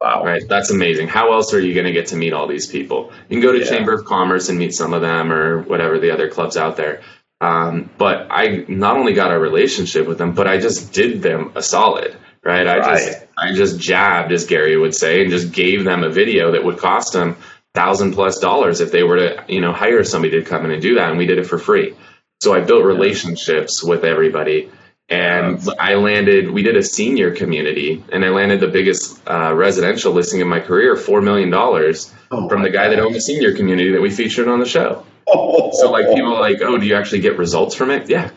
Wow. 0.00 0.24
Right. 0.24 0.42
That's 0.48 0.70
amazing. 0.70 1.08
How 1.08 1.34
else 1.34 1.52
are 1.52 1.60
you 1.60 1.74
going 1.74 1.84
to 1.84 1.92
get 1.92 2.06
to 2.08 2.16
meet 2.16 2.32
all 2.32 2.46
these 2.46 2.66
people? 2.66 3.12
You 3.28 3.36
can 3.36 3.42
go 3.42 3.52
to 3.52 3.58
yeah. 3.58 3.68
Chamber 3.68 3.92
of 3.92 4.06
Commerce 4.06 4.48
and 4.48 4.58
meet 4.58 4.72
some 4.72 4.94
of 4.94 5.02
them 5.02 5.30
or 5.30 5.60
whatever 5.62 5.98
the 5.98 6.10
other 6.12 6.30
clubs 6.30 6.56
out 6.56 6.78
there. 6.78 7.02
Um, 7.42 7.90
but 7.98 8.28
I 8.30 8.64
not 8.68 8.96
only 8.96 9.12
got 9.12 9.30
a 9.30 9.38
relationship 9.38 10.06
with 10.06 10.16
them, 10.16 10.34
but 10.34 10.46
I 10.46 10.58
just 10.58 10.94
did 10.94 11.20
them 11.20 11.52
a 11.54 11.62
solid. 11.62 12.16
Right. 12.42 12.66
I 12.66 12.78
right. 12.78 12.98
just 12.98 13.26
I 13.36 13.52
just 13.52 13.78
jabbed, 13.78 14.32
as 14.32 14.46
Gary 14.46 14.76
would 14.76 14.94
say, 14.94 15.22
and 15.22 15.30
just 15.30 15.52
gave 15.52 15.84
them 15.84 16.04
a 16.04 16.10
video 16.10 16.52
that 16.52 16.64
would 16.64 16.78
cost 16.78 17.12
them 17.12 17.36
thousand 17.74 18.14
plus 18.14 18.38
dollars 18.38 18.80
if 18.80 18.92
they 18.92 19.02
were 19.02 19.16
to, 19.16 19.44
you 19.48 19.60
know, 19.60 19.72
hire 19.72 20.04
somebody 20.04 20.40
to 20.40 20.48
come 20.48 20.64
in 20.64 20.70
and 20.70 20.82
do 20.82 20.94
that. 20.94 21.10
And 21.10 21.18
we 21.18 21.26
did 21.26 21.38
it 21.38 21.46
for 21.46 21.58
free. 21.58 21.94
So 22.40 22.54
I 22.54 22.60
built 22.60 22.84
relationships 22.84 23.84
with 23.84 24.04
everybody 24.04 24.70
and 25.10 25.60
I 25.78 25.94
landed. 25.94 26.50
We 26.50 26.62
did 26.62 26.76
a 26.76 26.82
senior 26.82 27.34
community, 27.34 28.02
and 28.12 28.24
I 28.24 28.28
landed 28.28 28.60
the 28.60 28.68
biggest 28.68 29.20
uh, 29.28 29.52
residential 29.54 30.12
listing 30.12 30.40
in 30.40 30.46
my 30.46 30.60
career, 30.60 30.96
four 30.96 31.20
million 31.20 31.50
dollars, 31.50 32.14
oh 32.30 32.48
from 32.48 32.62
the 32.62 32.70
guy 32.70 32.84
God. 32.84 32.92
that 32.92 33.00
owned 33.00 33.14
the 33.14 33.20
senior 33.20 33.54
community 33.54 33.90
that 33.92 34.00
we 34.00 34.10
featured 34.10 34.46
on 34.46 34.60
the 34.60 34.66
show. 34.66 35.04
Oh. 35.26 35.70
So 35.72 35.90
like 35.90 36.06
people 36.14 36.36
are 36.36 36.40
like, 36.40 36.60
oh, 36.62 36.78
do 36.78 36.86
you 36.86 36.94
actually 36.94 37.20
get 37.20 37.38
results 37.38 37.74
from 37.74 37.90
it? 37.90 38.08
Yeah. 38.08 38.30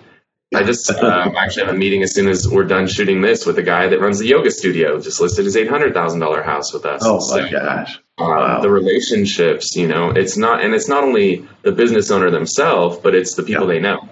I 0.56 0.64
just 0.64 0.90
uh, 0.92 1.32
actually 1.38 1.66
have 1.66 1.76
a 1.76 1.78
meeting 1.78 2.04
as 2.04 2.14
soon 2.14 2.28
as 2.28 2.48
we're 2.48 2.64
done 2.66 2.88
shooting 2.88 3.22
this 3.22 3.46
with 3.46 3.58
a 3.58 3.64
guy 3.64 3.88
that 3.88 4.00
runs 4.00 4.20
the 4.20 4.28
yoga 4.28 4.52
studio. 4.52 5.00
Just 5.00 5.20
listed 5.20 5.46
his 5.46 5.56
eight 5.56 5.70
hundred 5.70 5.94
thousand 5.94 6.20
dollar 6.20 6.44
house 6.44 6.74
with 6.74 6.86
us. 6.86 7.02
Oh 7.04 7.20
my 7.32 7.50
gosh! 7.50 8.00
Um, 8.18 8.30
wow. 8.30 8.62
the 8.62 8.70
relationships, 8.70 9.76
you 9.76 9.88
know, 9.88 10.12
it's 10.12 10.38
not, 10.38 10.62
and 10.64 10.74
it's 10.74 10.88
not 10.88 11.04
only 11.04 11.48
the 11.64 11.72
business 11.72 12.12
owner 12.12 12.30
themselves, 12.30 12.98
but 12.98 13.16
it's 13.16 13.36
the 13.36 13.44
people 13.44 13.68
yeah. 13.68 13.74
they 13.74 13.80
know. 13.80 14.10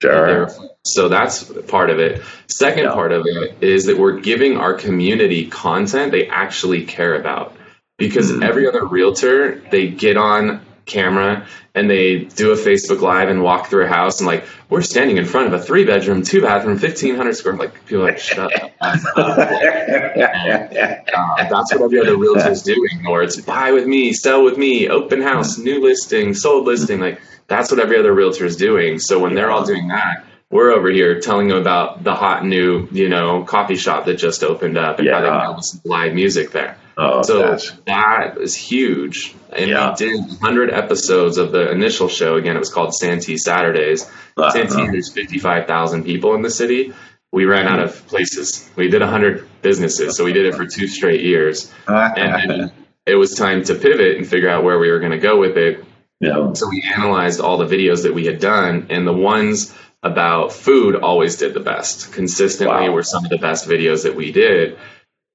Sure. 0.00 0.50
So 0.84 1.08
that's 1.08 1.44
part 1.68 1.90
of 1.90 1.98
it. 1.98 2.22
Second 2.46 2.84
yeah. 2.84 2.92
part 2.92 3.12
of 3.12 3.26
it 3.26 3.62
is 3.62 3.86
that 3.86 3.98
we're 3.98 4.20
giving 4.20 4.56
our 4.56 4.74
community 4.74 5.46
content 5.46 6.12
they 6.12 6.28
actually 6.28 6.84
care 6.84 7.14
about. 7.14 7.56
Because 7.96 8.32
mm-hmm. 8.32 8.42
every 8.42 8.66
other 8.66 8.84
realtor, 8.84 9.60
they 9.70 9.88
get 9.88 10.16
on 10.16 10.63
camera 10.86 11.46
and 11.74 11.90
they 11.90 12.18
do 12.18 12.52
a 12.52 12.56
Facebook 12.56 13.00
Live 13.00 13.28
and 13.28 13.42
walk 13.42 13.68
through 13.68 13.86
a 13.86 13.88
house 13.88 14.20
and 14.20 14.26
like 14.26 14.44
we're 14.68 14.82
standing 14.82 15.16
in 15.16 15.24
front 15.24 15.46
of 15.46 15.60
a 15.60 15.62
three 15.62 15.84
bedroom, 15.84 16.22
two 16.22 16.42
bathroom, 16.42 16.78
fifteen 16.78 17.16
hundred 17.16 17.34
square. 17.36 17.56
Like 17.56 17.74
people 17.86 18.02
are 18.02 18.10
like 18.10 18.18
shut 18.18 18.52
up. 18.54 18.70
and, 18.80 18.96
uh, 21.14 21.48
that's 21.48 21.72
what 21.72 21.82
every 21.82 22.00
other 22.00 22.16
realtor 22.16 22.50
is 22.50 22.62
doing. 22.62 23.06
Or 23.08 23.22
it's 23.22 23.40
buy 23.40 23.72
with 23.72 23.86
me, 23.86 24.12
sell 24.12 24.44
with 24.44 24.56
me, 24.58 24.88
open 24.88 25.22
house, 25.22 25.58
new 25.58 25.82
listing, 25.82 26.34
sold 26.34 26.66
listing. 26.66 27.00
Like 27.00 27.20
that's 27.46 27.70
what 27.70 27.80
every 27.80 27.98
other 27.98 28.12
realtor 28.12 28.44
is 28.44 28.56
doing. 28.56 28.98
So 28.98 29.18
when 29.18 29.34
they're 29.34 29.50
all 29.50 29.64
doing 29.64 29.88
that, 29.88 30.24
we're 30.50 30.70
over 30.70 30.90
here 30.90 31.20
telling 31.20 31.48
them 31.48 31.58
about 31.58 32.04
the 32.04 32.14
hot 32.14 32.44
new, 32.44 32.88
you 32.92 33.08
know, 33.08 33.42
coffee 33.42 33.76
shop 33.76 34.04
that 34.06 34.14
just 34.14 34.44
opened 34.44 34.78
up 34.78 34.98
and 34.98 35.06
yeah. 35.06 35.14
how 35.14 35.20
they 35.20 35.28
can 35.28 35.56
listen 35.56 35.80
to 35.80 35.88
live 35.88 36.14
music 36.14 36.52
there. 36.52 36.76
Oh, 36.96 37.22
so 37.22 37.42
gosh. 37.42 37.70
that 37.86 38.38
is 38.38 38.54
huge. 38.54 39.34
And 39.50 39.70
yeah. 39.70 39.90
we 39.90 39.96
did 39.96 40.20
100 40.20 40.70
episodes 40.70 41.38
of 41.38 41.52
the 41.52 41.70
initial 41.70 42.08
show. 42.08 42.36
Again, 42.36 42.56
it 42.56 42.60
was 42.60 42.72
called 42.72 42.94
Santee 42.94 43.36
Saturdays. 43.36 44.04
Uh-huh. 44.36 44.50
Santee, 44.50 44.86
there's 44.86 45.12
55,000 45.12 46.04
people 46.04 46.34
in 46.34 46.42
the 46.42 46.50
city. 46.50 46.92
We 47.32 47.46
ran 47.46 47.66
out 47.66 47.80
of 47.80 48.06
places. 48.06 48.70
We 48.76 48.88
did 48.88 49.00
100 49.00 49.48
businesses, 49.60 50.16
so 50.16 50.24
we 50.24 50.32
did 50.32 50.46
it 50.46 50.54
for 50.54 50.66
two 50.66 50.86
straight 50.86 51.22
years. 51.22 51.72
and 51.88 52.50
then 52.50 52.72
it 53.06 53.16
was 53.16 53.34
time 53.34 53.64
to 53.64 53.74
pivot 53.74 54.16
and 54.16 54.26
figure 54.26 54.48
out 54.48 54.62
where 54.62 54.78
we 54.78 54.90
were 54.90 55.00
going 55.00 55.12
to 55.12 55.18
go 55.18 55.38
with 55.38 55.56
it. 55.56 55.84
Yeah. 56.20 56.52
So 56.52 56.68
we 56.68 56.82
analyzed 56.82 57.40
all 57.40 57.58
the 57.58 57.66
videos 57.66 58.04
that 58.04 58.14
we 58.14 58.24
had 58.26 58.38
done, 58.38 58.86
and 58.90 59.06
the 59.06 59.12
ones 59.12 59.74
about 60.02 60.52
food 60.52 60.96
always 60.96 61.36
did 61.36 61.54
the 61.54 61.60
best. 61.60 62.12
Consistently 62.12 62.88
wow. 62.88 62.94
were 62.94 63.02
some 63.02 63.24
of 63.24 63.30
the 63.30 63.38
best 63.38 63.66
videos 63.66 64.04
that 64.04 64.14
we 64.14 64.32
did. 64.32 64.78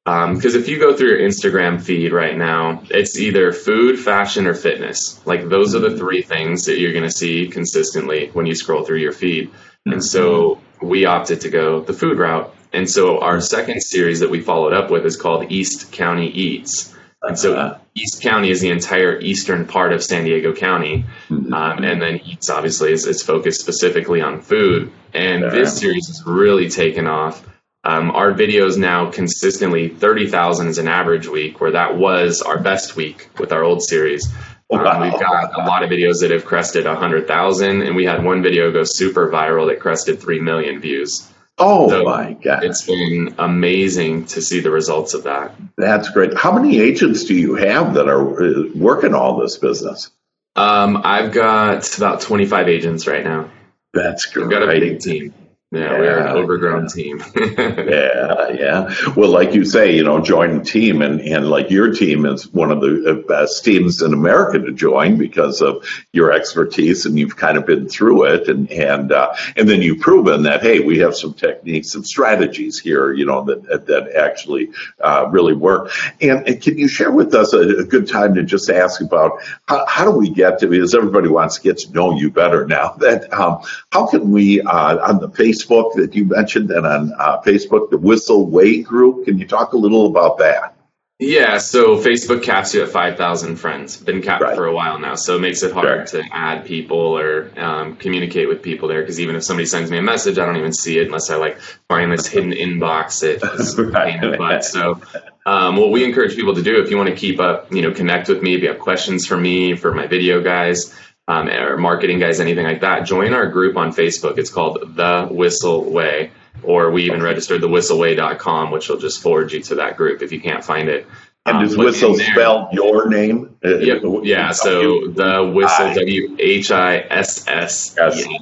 Because 0.09 0.55
um, 0.55 0.61
if 0.61 0.67
you 0.67 0.79
go 0.79 0.95
through 0.95 1.09
your 1.09 1.19
Instagram 1.19 1.79
feed 1.79 2.11
right 2.11 2.35
now, 2.35 2.81
it's 2.89 3.19
either 3.19 3.51
food, 3.51 3.99
fashion, 3.99 4.47
or 4.47 4.55
fitness. 4.55 5.23
Like 5.25 5.49
those 5.49 5.75
are 5.75 5.79
the 5.79 5.97
three 5.97 6.23
things 6.23 6.65
that 6.65 6.79
you're 6.79 6.93
going 6.93 7.03
to 7.03 7.11
see 7.11 7.47
consistently 7.47 8.29
when 8.33 8.47
you 8.47 8.55
scroll 8.55 8.83
through 8.83 8.99
your 8.99 9.11
feed. 9.11 9.49
Mm-hmm. 9.49 9.91
And 9.93 10.03
so 10.03 10.61
we 10.81 11.05
opted 11.05 11.41
to 11.41 11.49
go 11.49 11.81
the 11.81 11.93
food 11.93 12.17
route. 12.17 12.55
And 12.73 12.89
so 12.89 13.19
our 13.19 13.39
second 13.39 13.81
series 13.81 14.21
that 14.21 14.31
we 14.31 14.41
followed 14.41 14.73
up 14.73 14.89
with 14.89 15.05
is 15.05 15.15
called 15.15 15.51
East 15.51 15.91
County 15.91 16.27
Eats. 16.27 16.95
And 17.21 17.37
so 17.37 17.55
uh, 17.55 17.77
East 17.93 18.21
County 18.21 18.49
is 18.49 18.61
the 18.61 18.69
entire 18.69 19.19
eastern 19.19 19.67
part 19.67 19.93
of 19.93 20.03
San 20.03 20.23
Diego 20.23 20.53
County. 20.53 21.05
Mm-hmm. 21.29 21.53
Um, 21.53 21.83
and 21.83 22.01
then 22.01 22.21
Eats 22.23 22.49
obviously 22.49 22.93
is, 22.93 23.05
is, 23.05 23.21
focused 23.21 23.59
specifically 23.61 24.21
on 24.21 24.41
food. 24.41 24.91
And 25.13 25.43
this 25.43 25.77
series 25.77 26.07
has 26.07 26.23
really 26.25 26.69
taken 26.69 27.05
off. 27.05 27.45
Um, 27.83 28.11
our 28.11 28.33
videos 28.33 28.77
now 28.77 29.09
consistently 29.09 29.87
30,000 29.87 30.67
is 30.67 30.77
an 30.77 30.87
average 30.87 31.27
week, 31.27 31.61
where 31.61 31.71
that 31.71 31.97
was 31.97 32.41
our 32.41 32.59
best 32.59 32.95
week 32.95 33.29
with 33.39 33.53
our 33.53 33.63
old 33.63 33.81
series. 33.81 34.27
Um, 34.71 34.83
wow. 34.83 35.01
We've 35.01 35.19
got 35.19 35.53
a 35.55 35.65
lot 35.65 35.83
of 35.83 35.89
videos 35.89 36.21
that 36.21 36.31
have 36.31 36.45
crested 36.45 36.85
100,000, 36.85 37.81
and 37.81 37.95
we 37.95 38.05
had 38.05 38.23
one 38.23 38.43
video 38.43 38.71
go 38.71 38.83
super 38.83 39.31
viral 39.31 39.67
that 39.69 39.79
crested 39.79 40.19
3 40.19 40.41
million 40.41 40.79
views. 40.79 41.29
Oh 41.61 41.89
so 41.89 42.03
my 42.03 42.33
god! 42.33 42.63
It's 42.63 42.85
been 42.85 43.35
amazing 43.37 44.27
to 44.27 44.41
see 44.41 44.61
the 44.61 44.71
results 44.71 45.13
of 45.13 45.23
that. 45.23 45.55
That's 45.77 46.09
great. 46.09 46.33
How 46.37 46.53
many 46.53 46.79
agents 46.79 47.25
do 47.25 47.35
you 47.35 47.55
have 47.55 47.95
that 47.95 48.07
are 48.07 48.41
uh, 48.41 48.63
working 48.73 49.13
all 49.13 49.37
this 49.37 49.57
business? 49.57 50.09
Um, 50.55 51.01
I've 51.03 51.33
got 51.33 51.97
about 51.97 52.21
25 52.21 52.69
agents 52.69 53.07
right 53.07 53.25
now. 53.25 53.51
That's 53.93 54.25
great. 54.27 54.45
I've 54.45 54.51
got 54.51 54.63
a 54.63 54.79
big 54.79 55.01
team. 55.01 55.33
Yeah, 55.71 55.99
we're 55.99 56.17
an 56.17 56.35
overgrown 56.35 56.87
team. 56.87 57.23
yeah, 57.35 58.49
yeah. 58.49 58.95
Well, 59.15 59.29
like 59.29 59.53
you 59.53 59.65
say, 59.65 59.95
you 59.95 60.03
know, 60.03 60.19
join 60.19 60.57
the 60.57 60.63
team, 60.63 61.03
and 61.03 61.21
and 61.21 61.47
like 61.47 61.69
your 61.69 61.93
team 61.93 62.25
is 62.25 62.51
one 62.51 62.71
of 62.71 62.81
the 62.81 63.23
best 63.27 63.63
teams 63.63 64.01
in 64.01 64.11
America 64.11 64.57
to 64.57 64.71
join 64.71 65.17
because 65.17 65.61
of 65.61 65.85
your 66.11 66.31
expertise, 66.31 67.05
and 67.05 67.19
you've 67.19 67.35
kind 67.35 67.55
of 67.55 67.67
been 67.67 67.87
through 67.87 68.23
it, 68.23 68.47
and 68.47 68.71
and 68.71 69.11
uh, 69.11 69.35
and 69.57 69.69
then 69.69 69.83
you've 69.83 69.99
proven 69.99 70.41
that 70.43 70.63
hey, 70.63 70.79
we 70.79 70.97
have 70.97 71.15
some 71.15 71.35
techniques, 71.35 71.91
some 71.91 72.03
strategies 72.03 72.79
here, 72.79 73.13
you 73.13 73.27
know, 73.27 73.43
that 73.43 73.85
that 73.85 74.15
actually 74.15 74.71
uh, 75.01 75.27
really 75.29 75.53
work. 75.53 75.91
And, 76.19 76.47
and, 76.47 76.59
can 76.59 76.79
you 76.79 76.87
share 76.87 77.11
with 77.11 77.35
us 77.35 77.53
a, 77.53 77.59
a, 77.59 77.83
good 77.83 78.07
time 78.07 78.33
to 78.35 78.43
just 78.43 78.69
ask 78.69 79.01
about 79.01 79.33
how, 79.67 79.85
how, 79.85 80.03
do 80.03 80.11
we 80.11 80.29
get 80.29 80.59
to 80.59 80.67
because 80.67 80.95
everybody 80.95 81.27
wants 81.27 81.57
to 81.57 81.61
get 81.61 81.77
to 81.79 81.91
know 81.91 82.17
you 82.17 82.31
better 82.31 82.65
now. 82.65 82.95
That 82.99 83.31
um, 83.31 83.61
how 83.91 84.07
can 84.07 84.31
we 84.31 84.61
uh, 84.61 84.97
on 85.07 85.19
the 85.19 85.29
face 85.29 85.58
Facebook 85.59 85.93
that 85.95 86.15
you 86.15 86.25
mentioned 86.25 86.71
and 86.71 86.85
on 86.85 87.13
uh, 87.17 87.41
Facebook, 87.41 87.89
the 87.89 87.97
Whissel 87.97 88.45
Way 88.45 88.81
group. 88.81 89.25
Can 89.25 89.37
you 89.37 89.47
talk 89.47 89.73
a 89.73 89.77
little 89.77 90.07
about 90.07 90.37
that? 90.39 90.75
Yeah, 91.21 91.57
so 91.57 91.97
Facebook 91.97 92.43
caps 92.43 92.73
you 92.73 92.81
at 92.81 92.89
5,000 92.89 93.57
friends. 93.57 93.97
Been 93.97 94.21
capped 94.21 94.41
right. 94.41 94.55
for 94.55 94.65
a 94.65 94.73
while 94.73 94.99
now, 94.99 95.15
so 95.15 95.35
it 95.35 95.41
makes 95.41 95.63
it 95.63 95.73
hard 95.73 96.07
sure. 96.07 96.21
to 96.21 96.29
add 96.31 96.63
people 96.63 96.97
or 96.97 97.51
um, 97.57 97.97
communicate 97.97 98.47
with 98.47 98.61
people 98.61 98.87
there. 98.87 99.01
Because 99.01 99.19
even 99.19 99.35
if 99.35 99.43
somebody 99.43 99.65
sends 99.65 99.91
me 99.91 99.97
a 99.97 100.01
message, 100.01 100.39
I 100.39 100.45
don't 100.45 100.55
even 100.55 100.71
see 100.71 100.97
it 100.97 101.07
unless 101.07 101.29
I 101.29 101.35
like 101.35 101.59
find 101.89 102.09
this 102.09 102.25
hidden 102.25 102.51
inbox. 102.51 103.21
It's 103.21 103.77
right. 103.77 104.37
butt. 104.37 104.63
So, 104.63 105.01
um, 105.45 105.75
what 105.75 105.91
we 105.91 106.05
encourage 106.05 106.37
people 106.37 106.55
to 106.55 106.61
do 106.61 106.81
if 106.81 106.89
you 106.89 106.95
want 106.95 107.09
to 107.09 107.15
keep 107.15 107.41
up, 107.41 107.73
you 107.73 107.81
know, 107.81 107.91
connect 107.91 108.29
with 108.29 108.41
me. 108.41 108.55
If 108.55 108.61
you 108.61 108.69
have 108.69 108.79
questions 108.79 109.25
for 109.25 109.35
me, 109.35 109.75
for 109.75 109.93
my 109.93 110.07
video 110.07 110.41
guys, 110.41 110.95
um, 111.29 111.47
or 111.47 111.77
marketing 111.77 112.19
guys, 112.19 112.41
anything 112.41 112.65
like 112.65 112.81
that, 112.81 113.05
join 113.05 113.33
our 113.33 113.47
group 113.47 113.77
on 113.77 113.93
Facebook. 113.93 114.37
It's 114.37 114.49
called 114.49 114.95
The 114.95 115.27
Whissel 115.31 115.89
Way 115.89 116.31
or 116.63 116.91
we 116.91 117.03
even 117.03 117.21
registered 117.21 117.61
the 117.61 117.67
whisselway.com, 117.67 118.71
which 118.71 118.89
will 118.89 118.97
just 118.97 119.21
forward 119.21 119.51
you 119.51 119.61
to 119.63 119.75
that 119.75 119.97
group 119.97 120.21
if 120.21 120.31
you 120.31 120.41
can't 120.41 120.63
find 120.63 120.89
it. 120.89 121.07
And 121.45 121.57
um, 121.57 121.63
does 121.63 121.77
whistle 121.77 122.15
there, 122.15 122.33
spell 122.33 122.69
your 122.71 123.09
name? 123.09 123.57
Yep. 123.63 124.01
Yeah. 124.23 124.51
So 124.51 125.07
the 125.07 125.51
Whissel 125.53 125.93
W 125.93 126.35
H 126.37 126.71
I 126.71 126.97
S 126.97 127.47
S 127.47 127.95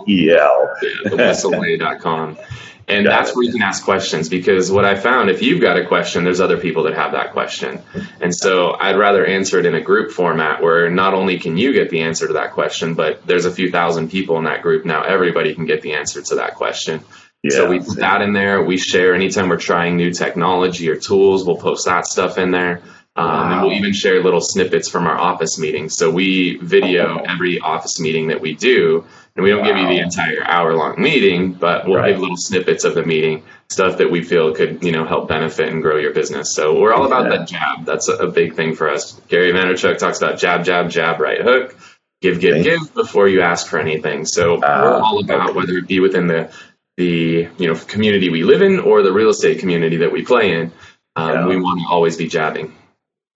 E 0.07 0.31
L. 0.31 0.75
The 1.03 1.09
whisselway.com. 1.11 2.37
And 2.87 3.05
got 3.05 3.17
that's 3.17 3.31
it. 3.31 3.35
where 3.35 3.43
you 3.43 3.51
can 3.51 3.61
ask 3.61 3.83
questions 3.83 4.29
because 4.29 4.71
what 4.71 4.85
I 4.85 4.95
found, 4.95 5.29
if 5.29 5.41
you've 5.41 5.59
got 5.61 5.77
a 5.77 5.85
question, 5.85 6.23
there's 6.23 6.39
other 6.39 6.57
people 6.57 6.83
that 6.83 6.93
have 6.93 7.11
that 7.11 7.33
question. 7.33 7.81
And 8.21 8.33
so 8.33 8.77
I'd 8.79 8.97
rather 8.97 9.25
answer 9.25 9.59
it 9.59 9.65
in 9.65 9.75
a 9.75 9.81
group 9.81 10.11
format 10.11 10.61
where 10.61 10.89
not 10.89 11.13
only 11.13 11.37
can 11.37 11.57
you 11.57 11.73
get 11.73 11.89
the 11.89 12.01
answer 12.01 12.27
to 12.27 12.33
that 12.33 12.53
question, 12.53 12.93
but 12.93 13.27
there's 13.27 13.45
a 13.45 13.51
few 13.51 13.71
thousand 13.71 14.09
people 14.09 14.37
in 14.37 14.45
that 14.45 14.61
group. 14.61 14.85
Now 14.85 15.03
everybody 15.03 15.53
can 15.53 15.65
get 15.65 15.81
the 15.81 15.93
answer 15.93 16.21
to 16.21 16.35
that 16.35 16.55
question. 16.55 17.03
Yeah, 17.43 17.51
so 17.51 17.69
we 17.69 17.79
put 17.79 17.97
that 17.97 18.21
in 18.21 18.33
there. 18.33 18.63
We 18.63 18.77
share 18.77 19.13
anytime 19.13 19.49
we're 19.49 19.57
trying 19.57 19.97
new 19.97 20.11
technology 20.11 20.89
or 20.89 20.95
tools, 20.95 21.45
we'll 21.45 21.57
post 21.57 21.85
that 21.85 22.07
stuff 22.07 22.37
in 22.37 22.51
there. 22.51 22.81
Um, 23.17 23.25
wow. 23.25 23.51
And 23.51 23.61
we'll 23.63 23.73
even 23.73 23.93
share 23.93 24.23
little 24.23 24.41
snippets 24.41 24.89
from 24.89 25.07
our 25.07 25.17
office 25.17 25.57
meetings. 25.57 25.95
So 25.95 26.11
we 26.11 26.57
video 26.57 27.17
every 27.17 27.59
office 27.59 27.99
meeting 27.99 28.27
that 28.27 28.41
we 28.41 28.53
do, 28.53 29.05
and 29.37 29.43
we 29.43 29.51
don't 29.51 29.61
wow. 29.61 29.67
give 29.67 29.77
you 29.77 29.87
the 29.87 29.99
entire 29.99 30.43
hour 30.43 30.73
long 30.73 30.99
meeting, 30.99 31.53
but 31.53 31.87
we'll 31.87 31.97
right. 31.97 32.09
give 32.09 32.19
little 32.19 32.37
snippets 32.37 32.83
of 32.83 32.95
the 32.95 33.05
meeting, 33.05 33.43
stuff 33.69 33.99
that 33.99 34.09
we 34.09 34.23
feel 34.23 34.53
could 34.53 34.83
you 34.83 34.91
know 34.91 35.05
help 35.05 35.29
benefit 35.29 35.69
and 35.69 35.83
grow 35.83 35.97
your 35.97 36.11
business. 36.11 36.53
So 36.53 36.79
we're 36.79 36.91
all 36.91 37.05
about 37.05 37.25
yeah. 37.31 37.37
that 37.37 37.47
jab. 37.47 37.85
That's 37.85 38.09
a, 38.09 38.15
a, 38.15 38.31
big 38.31 38.55
thing 38.55 38.75
for 38.75 38.89
us. 38.89 39.13
Gary 39.27 39.53
Vaynerchuk 39.53 39.99
talks 39.99 40.17
about 40.17 40.39
jab, 40.39 40.65
jab, 40.65 40.89
jab, 40.89 41.19
right 41.19 41.39
hook. 41.39 41.77
Give, 42.19 42.39
give, 42.39 42.63
give 42.63 42.95
before 42.95 43.27
you 43.27 43.41
ask 43.41 43.67
for 43.67 43.77
anything. 43.77 44.25
So 44.25 44.55
uh, 44.55 44.81
we're 44.83 44.99
all 44.99 45.23
about 45.23 45.53
whether 45.53 45.73
it 45.73 45.87
be 45.87 45.99
within 45.99 46.25
the 46.25 46.51
the 46.97 47.47
you 47.59 47.67
know 47.67 47.75
community 47.75 48.29
we 48.31 48.43
live 48.43 48.63
in 48.63 48.79
or 48.79 49.03
the 49.03 49.13
real 49.13 49.29
estate 49.29 49.59
community 49.59 49.97
that 49.97 50.11
we 50.11 50.23
play 50.23 50.53
in. 50.53 50.71
Um, 51.15 51.29
yeah. 51.31 51.47
We 51.47 51.61
want 51.61 51.81
to 51.81 51.87
always 51.87 52.17
be 52.17 52.27
jabbing. 52.27 52.75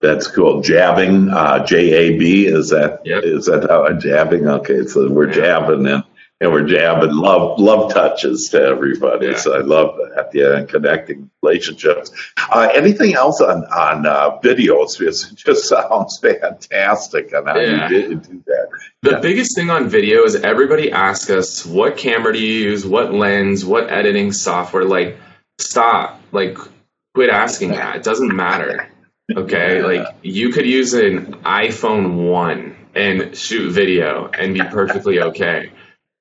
That's 0.02 0.26
cool. 0.26 0.60
Jabbing, 0.62 1.30
uh, 1.30 1.64
J 1.64 1.92
A 1.92 2.18
B. 2.18 2.46
Is 2.46 2.70
that 2.70 3.00
yep. 3.04 3.22
is 3.22 3.46
that 3.46 3.70
how 3.70 3.86
I'm 3.86 4.00
jabbing? 4.00 4.48
Okay, 4.48 4.84
so 4.84 5.08
we're 5.08 5.28
yeah. 5.28 5.34
jabbing 5.34 5.86
and 5.86 6.02
and 6.40 6.52
we're 6.52 6.66
jabbing 6.66 7.12
love 7.12 7.60
love 7.60 7.94
touches 7.94 8.48
to 8.48 8.60
everybody. 8.60 9.28
Yeah. 9.28 9.36
So 9.36 9.56
I 9.56 9.60
love 9.60 9.96
that. 9.96 10.30
Yeah, 10.34 10.56
and 10.56 10.68
connecting 10.68 11.30
relationships. 11.40 12.10
Uh, 12.50 12.68
anything 12.74 13.14
else 13.14 13.40
on 13.40 13.64
on 13.66 14.04
uh, 14.04 14.40
videos? 14.40 15.00
It 15.00 15.36
just 15.36 15.68
sounds 15.68 16.18
fantastic 16.18 17.32
on 17.32 17.46
how 17.46 17.60
yeah. 17.60 17.88
you 17.88 18.08
did 18.08 18.22
do 18.22 18.42
that. 18.46 18.68
The 19.02 19.10
yeah. 19.12 19.20
biggest 19.20 19.54
thing 19.54 19.70
on 19.70 19.88
video 19.88 20.24
is 20.24 20.34
everybody 20.34 20.90
asks 20.90 21.30
us 21.30 21.64
what 21.64 21.96
camera 21.96 22.32
do 22.32 22.40
you 22.40 22.70
use, 22.70 22.84
what 22.84 23.14
lens, 23.14 23.64
what 23.64 23.88
editing 23.88 24.32
software. 24.32 24.84
Like, 24.84 25.16
stop. 25.58 26.20
Like, 26.32 26.58
quit 27.14 27.30
asking 27.30 27.70
that. 27.70 27.94
It 27.94 28.02
doesn't 28.02 28.34
matter. 28.34 28.88
Okay, 29.30 29.82
like 29.82 30.16
you 30.22 30.50
could 30.50 30.66
use 30.66 30.94
an 30.94 31.34
iPhone 31.44 32.30
one 32.30 32.76
and 32.94 33.36
shoot 33.36 33.70
video 33.70 34.26
and 34.28 34.54
be 34.54 34.62
perfectly 34.62 35.20
okay. 35.30 35.70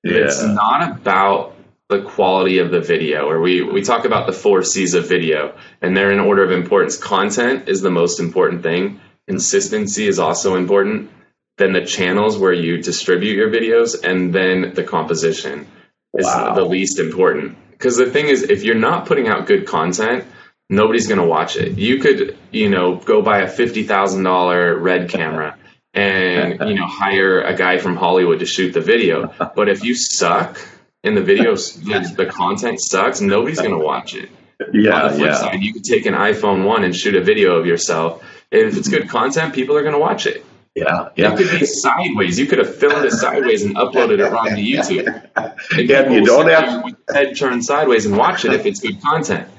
Yeah. 0.04 0.18
It's 0.18 0.44
not 0.44 0.98
about 0.98 1.56
the 1.90 2.02
quality 2.02 2.60
of 2.60 2.72
the 2.72 2.80
video, 2.80 3.30
or 3.30 3.42
we, 3.42 3.62
we 3.62 3.82
talk 3.82 4.06
about 4.06 4.26
the 4.26 4.34
four 4.34 4.64
C's 4.64 4.94
of 4.94 5.08
video, 5.10 5.58
and 5.82 5.96
they're 5.96 6.12
in 6.12 6.20
order 6.20 6.44
of 6.44 6.52
importance. 6.52 6.98
Content 6.98 7.68
is 7.68 7.82
the 7.82 7.92
most 7.92 8.20
important 8.20 8.64
thing, 8.64 9.02
consistency 9.28 10.08
is 10.08 10.18
also 10.18 10.56
important, 10.56 11.12
then 11.58 11.74
the 11.74 11.86
channels 11.86 12.38
where 12.38 12.54
you 12.54 12.82
distribute 12.82 13.36
your 13.36 13.50
videos, 13.50 14.04
and 14.04 14.34
then 14.34 14.74
the 14.74 14.84
composition 14.84 15.68
is 16.14 16.26
wow. 16.26 16.56
the 16.56 16.64
least 16.64 16.98
important. 16.98 17.58
Because 17.72 17.98
the 17.98 18.10
thing 18.10 18.28
is, 18.28 18.44
if 18.44 18.64
you're 18.64 18.76
not 18.76 19.06
putting 19.06 19.28
out 19.28 19.46
good 19.46 19.68
content, 19.68 20.26
nobody's 20.72 21.06
going 21.06 21.20
to 21.20 21.28
watch 21.28 21.58
it. 21.58 21.78
You 21.78 22.00
could, 22.00 22.38
you 22.50 22.70
know, 22.70 22.96
go 22.96 23.22
buy 23.22 23.42
a 23.42 23.48
$50,000 23.48 24.82
red 24.82 25.10
camera 25.10 25.58
and 25.94 26.70
you 26.70 26.76
know 26.76 26.88
hire 26.88 27.42
a 27.42 27.54
guy 27.54 27.78
from 27.78 27.98
Hollywood 27.98 28.40
to 28.40 28.46
shoot 28.46 28.72
the 28.74 28.80
video. 28.80 29.34
But 29.56 29.68
if 29.68 29.84
you 29.84 29.94
suck 29.94 30.58
and 31.04 31.16
the 31.18 31.22
video, 31.22 31.56
the, 31.56 32.14
the 32.16 32.26
content 32.26 32.80
sucks, 32.80 33.20
nobody's 33.20 33.60
going 33.60 33.78
to 33.78 33.86
watch 33.86 34.16
it. 34.16 34.32
Yeah, 34.72 34.94
On 34.94 35.12
the 35.12 35.18
flip 35.18 35.32
yeah. 35.32 35.38
side, 35.38 35.62
you 35.62 35.74
could 35.74 35.84
take 35.84 36.06
an 36.06 36.14
iPhone 36.14 36.66
one 36.66 36.84
and 36.84 36.96
shoot 36.96 37.16
a 37.16 37.22
video 37.22 37.58
of 37.58 37.66
yourself. 37.66 38.24
And 38.52 38.62
If 38.62 38.78
it's 38.78 38.88
good 38.88 39.10
content, 39.10 39.54
people 39.54 39.76
are 39.76 39.82
going 39.82 39.94
to 39.94 40.00
watch 40.00 40.26
it. 40.26 40.46
Yeah, 40.76 41.10
yeah. 41.18 41.34
It 41.34 41.38
could 41.38 41.60
be 41.60 41.66
sideways. 41.66 42.40
You 42.40 42.46
could 42.46 42.60
have 42.60 42.74
filmed 42.74 43.04
it 43.04 43.12
sideways 43.12 43.64
and 43.64 43.76
uploaded 43.76 44.26
it 44.26 44.32
wrong 44.32 44.48
to 44.48 44.56
YouTube. 44.56 45.28
And 45.36 45.90
yeah, 45.90 46.10
you 46.10 46.24
don't 46.24 46.48
have 46.48 46.96
head 47.14 47.36
turned 47.36 47.66
sideways 47.66 48.06
and 48.06 48.16
watch 48.16 48.46
it 48.46 48.54
if 48.54 48.66
it's 48.66 48.80
good 48.80 49.02
content 49.02 49.50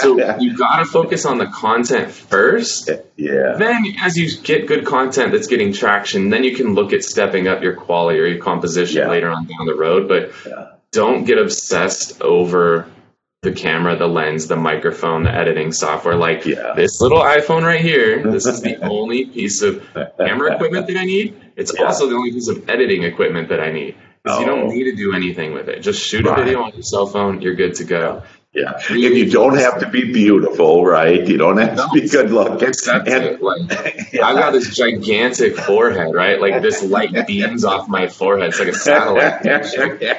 so 0.00 0.38
you 0.38 0.56
got 0.56 0.78
to 0.78 0.84
focus 0.84 1.24
on 1.24 1.38
the 1.38 1.46
content 1.46 2.10
first. 2.10 2.90
Yeah. 3.16 3.54
Then, 3.58 3.84
as 4.00 4.16
you 4.16 4.36
get 4.38 4.66
good 4.66 4.86
content 4.86 5.32
that's 5.32 5.46
getting 5.46 5.72
traction, 5.72 6.30
then 6.30 6.44
you 6.44 6.56
can 6.56 6.74
look 6.74 6.92
at 6.92 7.04
stepping 7.04 7.48
up 7.48 7.62
your 7.62 7.74
quality 7.74 8.18
or 8.20 8.26
your 8.26 8.42
composition 8.42 9.02
yeah. 9.02 9.08
later 9.08 9.30
on 9.30 9.46
down 9.46 9.66
the 9.66 9.74
road. 9.74 10.08
But 10.08 10.32
yeah. 10.46 10.72
don't 10.92 11.24
get 11.24 11.38
obsessed 11.38 12.20
over 12.22 12.90
the 13.42 13.52
camera, 13.52 13.96
the 13.96 14.06
lens, 14.06 14.48
the 14.48 14.56
microphone, 14.56 15.22
the 15.22 15.34
editing 15.34 15.72
software. 15.72 16.16
Like 16.16 16.44
yeah. 16.44 16.74
this 16.76 17.00
little 17.00 17.20
iPhone 17.20 17.62
right 17.62 17.80
here, 17.80 18.30
this 18.30 18.46
is 18.46 18.60
the 18.60 18.76
only 18.82 19.26
piece 19.26 19.62
of 19.62 19.82
camera 20.18 20.54
equipment 20.54 20.86
that 20.88 20.96
I 20.96 21.04
need. 21.04 21.40
It's 21.56 21.72
also 21.74 22.08
the 22.08 22.16
only 22.16 22.32
piece 22.32 22.48
of 22.48 22.68
editing 22.68 23.04
equipment 23.04 23.48
that 23.48 23.60
I 23.60 23.72
need. 23.72 23.96
Oh. 24.26 24.38
you 24.38 24.44
don't 24.44 24.64
oh. 24.64 24.70
need 24.70 24.84
to 24.84 24.94
do 24.94 25.14
anything 25.14 25.54
with 25.54 25.68
it. 25.70 25.80
Just 25.80 26.02
shoot 26.02 26.26
a 26.26 26.34
video 26.34 26.62
on 26.62 26.72
your 26.74 26.82
cell 26.82 27.06
phone, 27.06 27.40
you're 27.40 27.54
good 27.54 27.76
to 27.76 27.84
go. 27.84 28.22
Yeah, 28.52 28.72
and 28.88 28.98
you 28.98 29.30
don't 29.30 29.56
have 29.58 29.78
to 29.78 29.88
be 29.88 30.12
beautiful, 30.12 30.84
right? 30.84 31.24
You 31.24 31.36
don't 31.38 31.58
have 31.58 31.76
to 31.76 31.88
be 31.94 32.08
good 32.08 32.32
looking. 32.32 32.72
And, 33.06 33.40
like, 33.40 33.68
yeah. 34.12 34.26
I've 34.26 34.36
got 34.36 34.52
this 34.52 34.74
gigantic 34.74 35.56
forehead, 35.56 36.12
right? 36.12 36.40
Like 36.40 36.60
this 36.60 36.82
light 36.82 37.12
beams 37.28 37.64
off 37.64 37.88
my 37.88 38.08
forehead. 38.08 38.48
It's 38.48 38.58
like 38.58 38.68
a 38.68 38.74
satellite. 38.74 39.44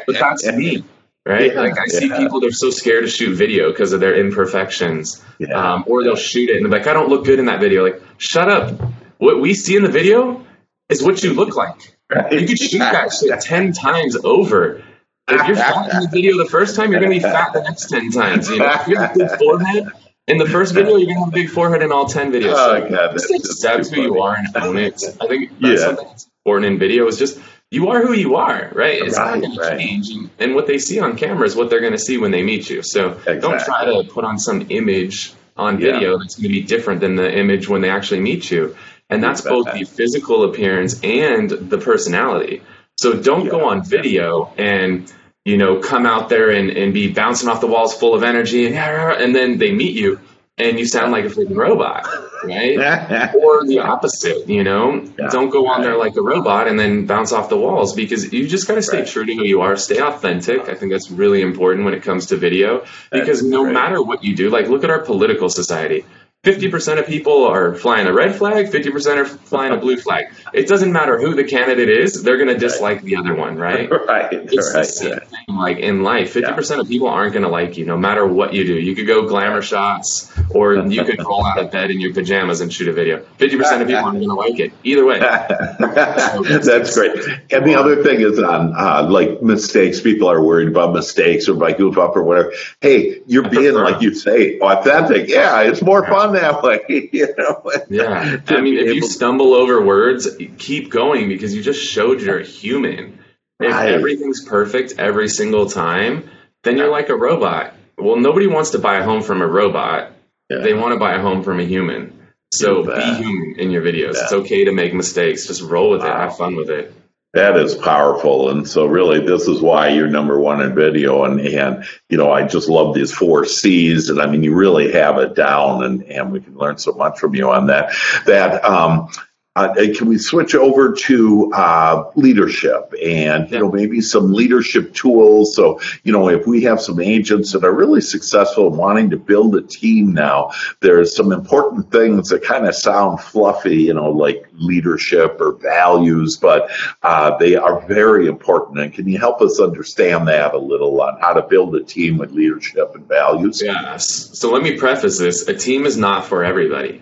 but 0.07 0.17
that's 0.17 0.45
me, 0.47 0.85
right? 1.25 1.53
Yeah, 1.53 1.59
like 1.59 1.77
I 1.77 1.87
see 1.87 2.09
people 2.09 2.39
they're 2.39 2.51
so 2.51 2.69
scared 2.69 3.03
to 3.03 3.09
shoot 3.09 3.35
video 3.35 3.69
because 3.69 3.91
of 3.91 3.99
their 3.99 4.15
imperfections, 4.15 5.21
um, 5.53 5.83
or 5.85 6.05
they'll 6.05 6.15
shoot 6.15 6.49
it 6.49 6.55
and 6.55 6.65
they're 6.65 6.79
like, 6.79 6.87
"I 6.87 6.93
don't 6.93 7.09
look 7.09 7.25
good 7.25 7.39
in 7.39 7.47
that 7.47 7.59
video." 7.59 7.83
Like, 7.83 8.01
shut 8.17 8.49
up! 8.49 8.79
What 9.17 9.41
we 9.41 9.53
see 9.53 9.75
in 9.75 9.83
the 9.83 9.91
video 9.91 10.45
is 10.87 11.03
what 11.03 11.21
you 11.21 11.33
look 11.33 11.57
like. 11.57 11.97
You 12.31 12.47
could 12.47 12.57
shoot 12.57 12.79
that 12.79 13.11
shit 13.19 13.41
ten 13.41 13.73
times 13.73 14.15
over 14.23 14.85
if 15.33 15.47
you're 15.47 15.55
fat 15.57 15.93
in 15.93 16.01
the 16.01 16.09
video 16.09 16.37
the 16.37 16.49
first 16.49 16.75
time, 16.75 16.91
you're 16.91 17.01
going 17.01 17.13
to 17.13 17.17
be 17.17 17.23
fat 17.23 17.53
the 17.53 17.61
next 17.61 17.89
10 17.89 18.11
times. 18.11 18.49
You 18.49 18.59
know, 18.59 18.71
if 18.73 18.87
you 18.87 18.97
have 18.97 19.15
a 19.15 19.17
big 19.17 19.29
forehead 19.39 19.87
in 20.27 20.37
the 20.37 20.47
first 20.47 20.73
video, 20.73 20.97
you're 20.97 21.07
going 21.07 21.17
to 21.17 21.25
have 21.25 21.29
a 21.29 21.31
big 21.31 21.49
forehead 21.49 21.81
in 21.81 21.91
all 21.91 22.05
10 22.07 22.31
videos. 22.31 22.53
Oh, 22.55 22.79
so 22.79 22.89
God, 22.89 23.11
just 23.13 23.31
accept 23.31 23.89
who 23.89 24.01
you 24.01 24.21
are 24.21 24.35
and 24.35 24.47
own 24.57 24.77
it. 24.77 25.01
I 25.19 25.27
think 25.27 25.51
that's 25.59 25.81
yeah. 25.81 25.87
something 25.87 26.07
that's 26.07 26.27
important 26.45 26.73
in 26.73 26.79
video 26.79 27.07
is 27.07 27.17
just 27.17 27.39
you 27.71 27.89
are 27.89 28.05
who 28.05 28.13
you 28.13 28.35
are, 28.35 28.69
right? 28.73 29.01
It's 29.01 29.17
right, 29.17 29.39
not 29.39 29.41
going 29.41 29.57
right. 29.57 29.71
to 29.71 29.77
change. 29.77 30.09
And, 30.09 30.29
and, 30.39 30.55
what 30.55 30.67
they 30.67 30.77
see 30.77 30.99
on 30.99 31.15
camera 31.15 31.45
is 31.45 31.55
what 31.55 31.69
they're 31.69 31.79
going 31.79 31.93
to 31.93 31.99
see 31.99 32.17
when 32.17 32.31
they 32.31 32.43
meet 32.43 32.69
you. 32.69 32.83
So 32.83 33.11
exactly. 33.11 33.39
don't 33.39 33.61
try 33.61 33.85
to 33.85 34.03
put 34.11 34.25
on 34.25 34.37
some 34.37 34.67
image 34.69 35.33
on 35.55 35.77
video 35.77 36.11
yeah. 36.11 36.17
that's 36.19 36.35
going 36.35 36.43
to 36.43 36.49
be 36.49 36.63
different 36.63 36.99
than 36.99 37.15
the 37.15 37.37
image 37.37 37.69
when 37.69 37.81
they 37.81 37.89
actually 37.89 38.19
meet 38.19 38.51
you. 38.51 38.75
And 39.09 39.23
that's 39.23 39.41
both 39.41 39.65
that. 39.65 39.75
the 39.75 39.85
physical 39.85 40.43
appearance 40.43 40.99
and 41.01 41.49
the 41.49 41.77
personality. 41.77 42.61
So 42.97 43.13
don't 43.13 43.45
yeah. 43.45 43.51
go 43.51 43.69
on 43.69 43.83
video 43.83 44.53
and 44.57 45.11
you 45.45 45.57
know, 45.57 45.79
come 45.79 46.05
out 46.05 46.29
there 46.29 46.51
and, 46.51 46.69
and 46.69 46.93
be 46.93 47.11
bouncing 47.11 47.49
off 47.49 47.61
the 47.61 47.67
walls 47.67 47.93
full 47.93 48.13
of 48.13 48.23
energy 48.23 48.67
and, 48.67 48.75
and 48.75 49.35
then 49.35 49.57
they 49.57 49.71
meet 49.71 49.95
you 49.95 50.19
and 50.57 50.77
you 50.77 50.85
sound 50.85 51.11
like 51.11 51.25
a 51.25 51.29
freaking 51.29 51.55
robot, 51.55 52.05
right? 52.43 53.33
or 53.35 53.65
the 53.65 53.79
opposite, 53.79 54.47
you 54.47 54.63
know, 54.63 55.03
yeah. 55.17 55.29
don't 55.29 55.49
go 55.49 55.67
on 55.67 55.81
there 55.81 55.97
like 55.97 56.15
a 56.15 56.21
robot 56.21 56.67
and 56.67 56.79
then 56.79 57.05
bounce 57.05 57.31
off 57.31 57.49
the 57.49 57.57
walls 57.57 57.93
because 57.93 58.31
you 58.31 58.47
just 58.47 58.67
got 58.67 58.75
to 58.75 58.81
stay 58.81 58.99
right. 58.99 59.07
true 59.07 59.25
to 59.25 59.33
who 59.33 59.43
you 59.43 59.61
are, 59.61 59.75
stay 59.75 59.99
authentic. 59.99 60.69
I 60.69 60.75
think 60.75 60.91
that's 60.91 61.09
really 61.09 61.41
important 61.41 61.85
when 61.85 61.93
it 61.93 62.03
comes 62.03 62.27
to 62.27 62.37
video 62.37 62.85
because 63.11 63.43
no 63.43 63.63
matter 63.63 64.01
what 64.01 64.23
you 64.23 64.35
do, 64.35 64.49
like 64.49 64.67
look 64.67 64.83
at 64.83 64.89
our 64.89 64.99
political 65.01 65.49
society. 65.49 66.05
50% 66.43 66.97
of 66.97 67.05
people 67.05 67.45
are 67.45 67.75
flying 67.75 68.07
a 68.07 68.13
red 68.13 68.33
flag, 68.33 68.65
50% 68.65 69.17
are 69.17 69.25
flying 69.25 69.73
a 69.73 69.77
blue 69.77 69.95
flag. 69.95 70.33
It 70.55 70.67
doesn't 70.67 70.91
matter 70.91 71.19
who 71.19 71.35
the 71.35 71.43
candidate 71.43 71.87
is, 71.87 72.23
they're 72.23 72.37
going 72.37 72.49
to 72.49 72.57
dislike 72.57 72.97
right. 72.97 73.05
the 73.05 73.15
other 73.17 73.35
one, 73.35 73.57
right? 73.57 73.89
Right. 74.11 74.33
It's 74.33 74.73
right. 74.73 74.81
the 74.81 74.83
same 74.83 75.19
thing 75.19 75.55
like 75.55 75.77
in 75.77 76.03
life. 76.03 76.33
50% 76.33 76.69
yeah. 76.69 76.81
of 76.81 76.87
people 76.87 77.07
aren't 77.07 77.33
going 77.33 77.43
to 77.43 77.49
like 77.49 77.77
you 77.77 77.85
no 77.85 77.97
matter 77.97 78.25
what 78.25 78.53
you 78.53 78.65
do. 78.65 78.73
You 78.73 78.95
could 78.95 79.07
go 79.07 79.27
glamour 79.27 79.61
shots 79.61 80.31
or 80.49 80.73
you 80.75 81.05
could 81.05 81.19
roll 81.25 81.45
out 81.45 81.59
of 81.59 81.71
bed 81.71 81.91
in 81.91 82.01
your 82.01 82.13
pajamas 82.13 82.61
and 82.61 82.73
shoot 82.73 82.87
a 82.87 82.93
video. 82.93 83.23
50% 83.37 83.81
of 83.81 83.87
people 83.87 84.03
aren't 84.03 84.17
going 84.17 84.27
to 84.27 84.33
like 84.33 84.59
it. 84.59 84.73
Either 84.83 85.05
way. 85.05 85.19
That's 85.19 86.95
great. 86.95 87.11
And 87.51 87.65
the 87.65 87.75
other 87.75 88.03
thing 88.03 88.21
is 88.21 88.39
on 88.39 88.73
uh, 88.75 89.07
like 89.09 89.41
mistakes. 89.41 90.01
People 90.01 90.29
are 90.29 90.43
worried 90.43 90.67
about 90.67 90.93
mistakes 90.93 91.47
or 91.47 91.53
by 91.53 91.73
goof 91.73 91.97
up 91.97 92.15
or 92.15 92.23
whatever. 92.23 92.53
Hey, 92.81 93.21
you're 93.27 93.47
being, 93.47 93.75
like 93.75 94.01
you 94.01 94.13
say, 94.15 94.59
authentic. 94.59 95.29
Yeah, 95.29 95.61
it's 95.61 95.81
more 95.81 96.05
fun 96.05 96.30
that 96.33 96.63
way. 96.63 97.09
You 97.11 97.33
know? 97.37 97.63
Yeah. 97.89 98.41
I 98.47 98.61
mean, 98.61 98.77
if 98.77 98.93
you 98.95 99.01
stumble 99.03 99.53
over 99.53 99.83
words, 99.83 100.27
keep 100.57 100.89
going 100.89 101.27
because 101.27 101.55
you 101.55 101.61
just 101.61 101.81
showed 101.83 102.21
you're 102.21 102.39
human. 102.39 103.19
If 103.59 103.71
right. 103.71 103.89
everything's 103.89 104.43
perfect 104.43 104.95
every 104.97 105.29
single 105.29 105.69
time, 105.69 106.29
then 106.63 106.77
you're 106.77 106.89
like 106.89 107.09
a 107.09 107.15
robot. 107.15 107.75
Well, 107.97 108.17
nobody 108.17 108.47
wants 108.47 108.71
to 108.71 108.79
buy 108.79 108.97
a 108.97 109.03
home 109.03 109.21
from 109.21 109.41
a 109.41 109.47
robot. 109.47 110.13
Yeah. 110.49 110.59
They 110.59 110.73
want 110.73 110.93
to 110.93 110.99
buy 110.99 111.15
a 111.15 111.21
home 111.21 111.43
from 111.43 111.59
a 111.59 111.63
human. 111.63 112.17
So 112.53 112.83
be 112.83 113.01
human 113.15 113.59
in 113.59 113.71
your 113.71 113.81
videos. 113.81 114.15
Yeah. 114.15 114.23
It's 114.23 114.33
okay 114.33 114.65
to 114.65 114.71
make 114.71 114.93
mistakes. 114.93 115.47
Just 115.47 115.61
roll 115.61 115.91
with 115.91 116.01
wow. 116.01 116.07
it. 116.07 116.17
Have 116.17 116.37
fun 116.37 116.55
with 116.55 116.69
it. 116.69 116.93
That 117.33 117.55
is 117.55 117.75
powerful. 117.75 118.49
And 118.49 118.67
so 118.67 118.85
really 118.85 119.21
this 119.21 119.47
is 119.47 119.61
why 119.61 119.89
you're 119.89 120.09
number 120.09 120.37
one 120.37 120.61
in 120.61 120.75
video. 120.75 121.23
And, 121.23 121.39
and, 121.39 121.85
you 122.09 122.17
know, 122.17 122.31
I 122.31 122.45
just 122.45 122.67
love 122.67 122.93
these 122.93 123.13
four 123.13 123.45
C's. 123.45 124.09
And 124.09 124.21
I 124.21 124.25
mean, 124.25 124.43
you 124.43 124.53
really 124.53 124.91
have 124.91 125.17
it 125.17 125.33
down 125.33 125.83
and, 125.83 126.03
and 126.03 126.31
we 126.31 126.41
can 126.41 126.57
learn 126.57 126.77
so 126.77 126.91
much 126.91 127.19
from 127.19 127.33
you 127.33 127.49
on 127.49 127.67
that, 127.67 127.93
that, 128.25 128.65
um, 128.65 129.09
uh, 129.53 129.73
can 129.73 130.07
we 130.07 130.17
switch 130.17 130.55
over 130.55 130.93
to 130.93 131.51
uh, 131.51 132.09
leadership 132.15 132.93
and 133.03 133.51
you 133.51 133.59
know 133.59 133.69
maybe 133.69 133.99
some 133.99 134.31
leadership 134.31 134.93
tools? 134.93 135.53
So 135.55 135.81
you 136.03 136.13
know 136.13 136.29
if 136.29 136.47
we 136.47 136.63
have 136.63 136.79
some 136.79 137.01
agents 137.01 137.51
that 137.51 137.65
are 137.65 137.73
really 137.73 137.99
successful 137.99 138.67
in 138.67 138.77
wanting 138.77 139.09
to 139.09 139.17
build 139.17 139.55
a 139.57 139.61
team 139.61 140.13
now, 140.13 140.51
there's 140.79 141.13
some 141.13 141.33
important 141.33 141.91
things 141.91 142.29
that 142.29 142.43
kind 142.43 142.65
of 142.65 142.75
sound 142.75 143.19
fluffy, 143.19 143.83
you 143.83 143.93
know, 143.93 144.11
like 144.11 144.47
leadership 144.53 145.41
or 145.41 145.51
values, 145.53 146.37
but 146.37 146.71
uh, 147.03 147.37
they 147.37 147.57
are 147.57 147.85
very 147.87 148.27
important. 148.27 148.79
And 148.79 148.93
can 148.93 149.05
you 149.09 149.19
help 149.19 149.41
us 149.41 149.59
understand 149.59 150.29
that 150.29 150.53
a 150.53 150.59
little 150.59 151.01
on 151.01 151.19
how 151.19 151.33
to 151.33 151.41
build 151.41 151.75
a 151.75 151.83
team 151.83 152.17
with 152.17 152.31
leadership 152.31 152.95
and 152.95 153.05
values? 153.05 153.61
Yes. 153.61 154.39
So 154.39 154.53
let 154.53 154.63
me 154.63 154.77
preface 154.77 155.19
this: 155.19 155.45
a 155.49 155.53
team 155.53 155.85
is 155.85 155.97
not 155.97 156.23
for 156.23 156.45
everybody. 156.45 157.01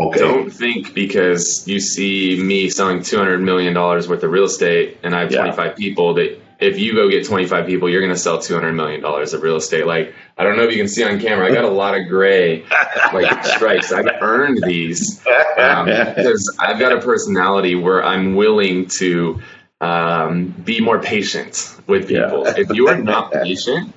Okay. 0.00 0.18
Don't 0.18 0.50
think 0.50 0.94
because 0.94 1.68
you 1.68 1.78
see 1.78 2.40
me 2.42 2.70
selling 2.70 3.02
two 3.02 3.18
hundred 3.18 3.42
million 3.42 3.74
dollars 3.74 4.08
worth 4.08 4.22
of 4.22 4.30
real 4.30 4.44
estate 4.44 4.98
and 5.02 5.14
I 5.14 5.20
have 5.20 5.30
twenty 5.30 5.52
five 5.52 5.72
yeah. 5.78 5.88
people 5.88 6.14
that 6.14 6.40
if 6.58 6.78
you 6.78 6.94
go 6.94 7.10
get 7.10 7.26
twenty 7.26 7.46
five 7.46 7.66
people, 7.66 7.88
you're 7.90 8.00
going 8.00 8.12
to 8.12 8.18
sell 8.18 8.38
two 8.38 8.54
hundred 8.54 8.72
million 8.72 9.02
dollars 9.02 9.34
of 9.34 9.42
real 9.42 9.56
estate. 9.56 9.86
Like 9.86 10.14
I 10.38 10.44
don't 10.44 10.56
know 10.56 10.64
if 10.64 10.70
you 10.70 10.78
can 10.78 10.88
see 10.88 11.04
on 11.04 11.20
camera, 11.20 11.46
I 11.46 11.52
got 11.52 11.64
a 11.64 11.70
lot 11.70 11.98
of 11.98 12.08
gray 12.08 12.64
like 13.12 13.44
stripes. 13.56 13.92
I've 13.92 14.08
earned 14.22 14.62
these 14.64 15.20
um, 15.58 15.86
because 15.86 16.56
I've 16.58 16.78
got 16.78 16.92
a 16.92 17.00
personality 17.00 17.74
where 17.74 18.02
I'm 18.02 18.36
willing 18.36 18.86
to 18.98 19.42
um, 19.82 20.46
be 20.46 20.80
more 20.80 21.00
patient 21.00 21.76
with 21.86 22.08
people. 22.08 22.44
Yeah. 22.46 22.54
if 22.56 22.70
you 22.70 22.88
are 22.88 22.96
not 22.96 23.32
patient, 23.42 23.94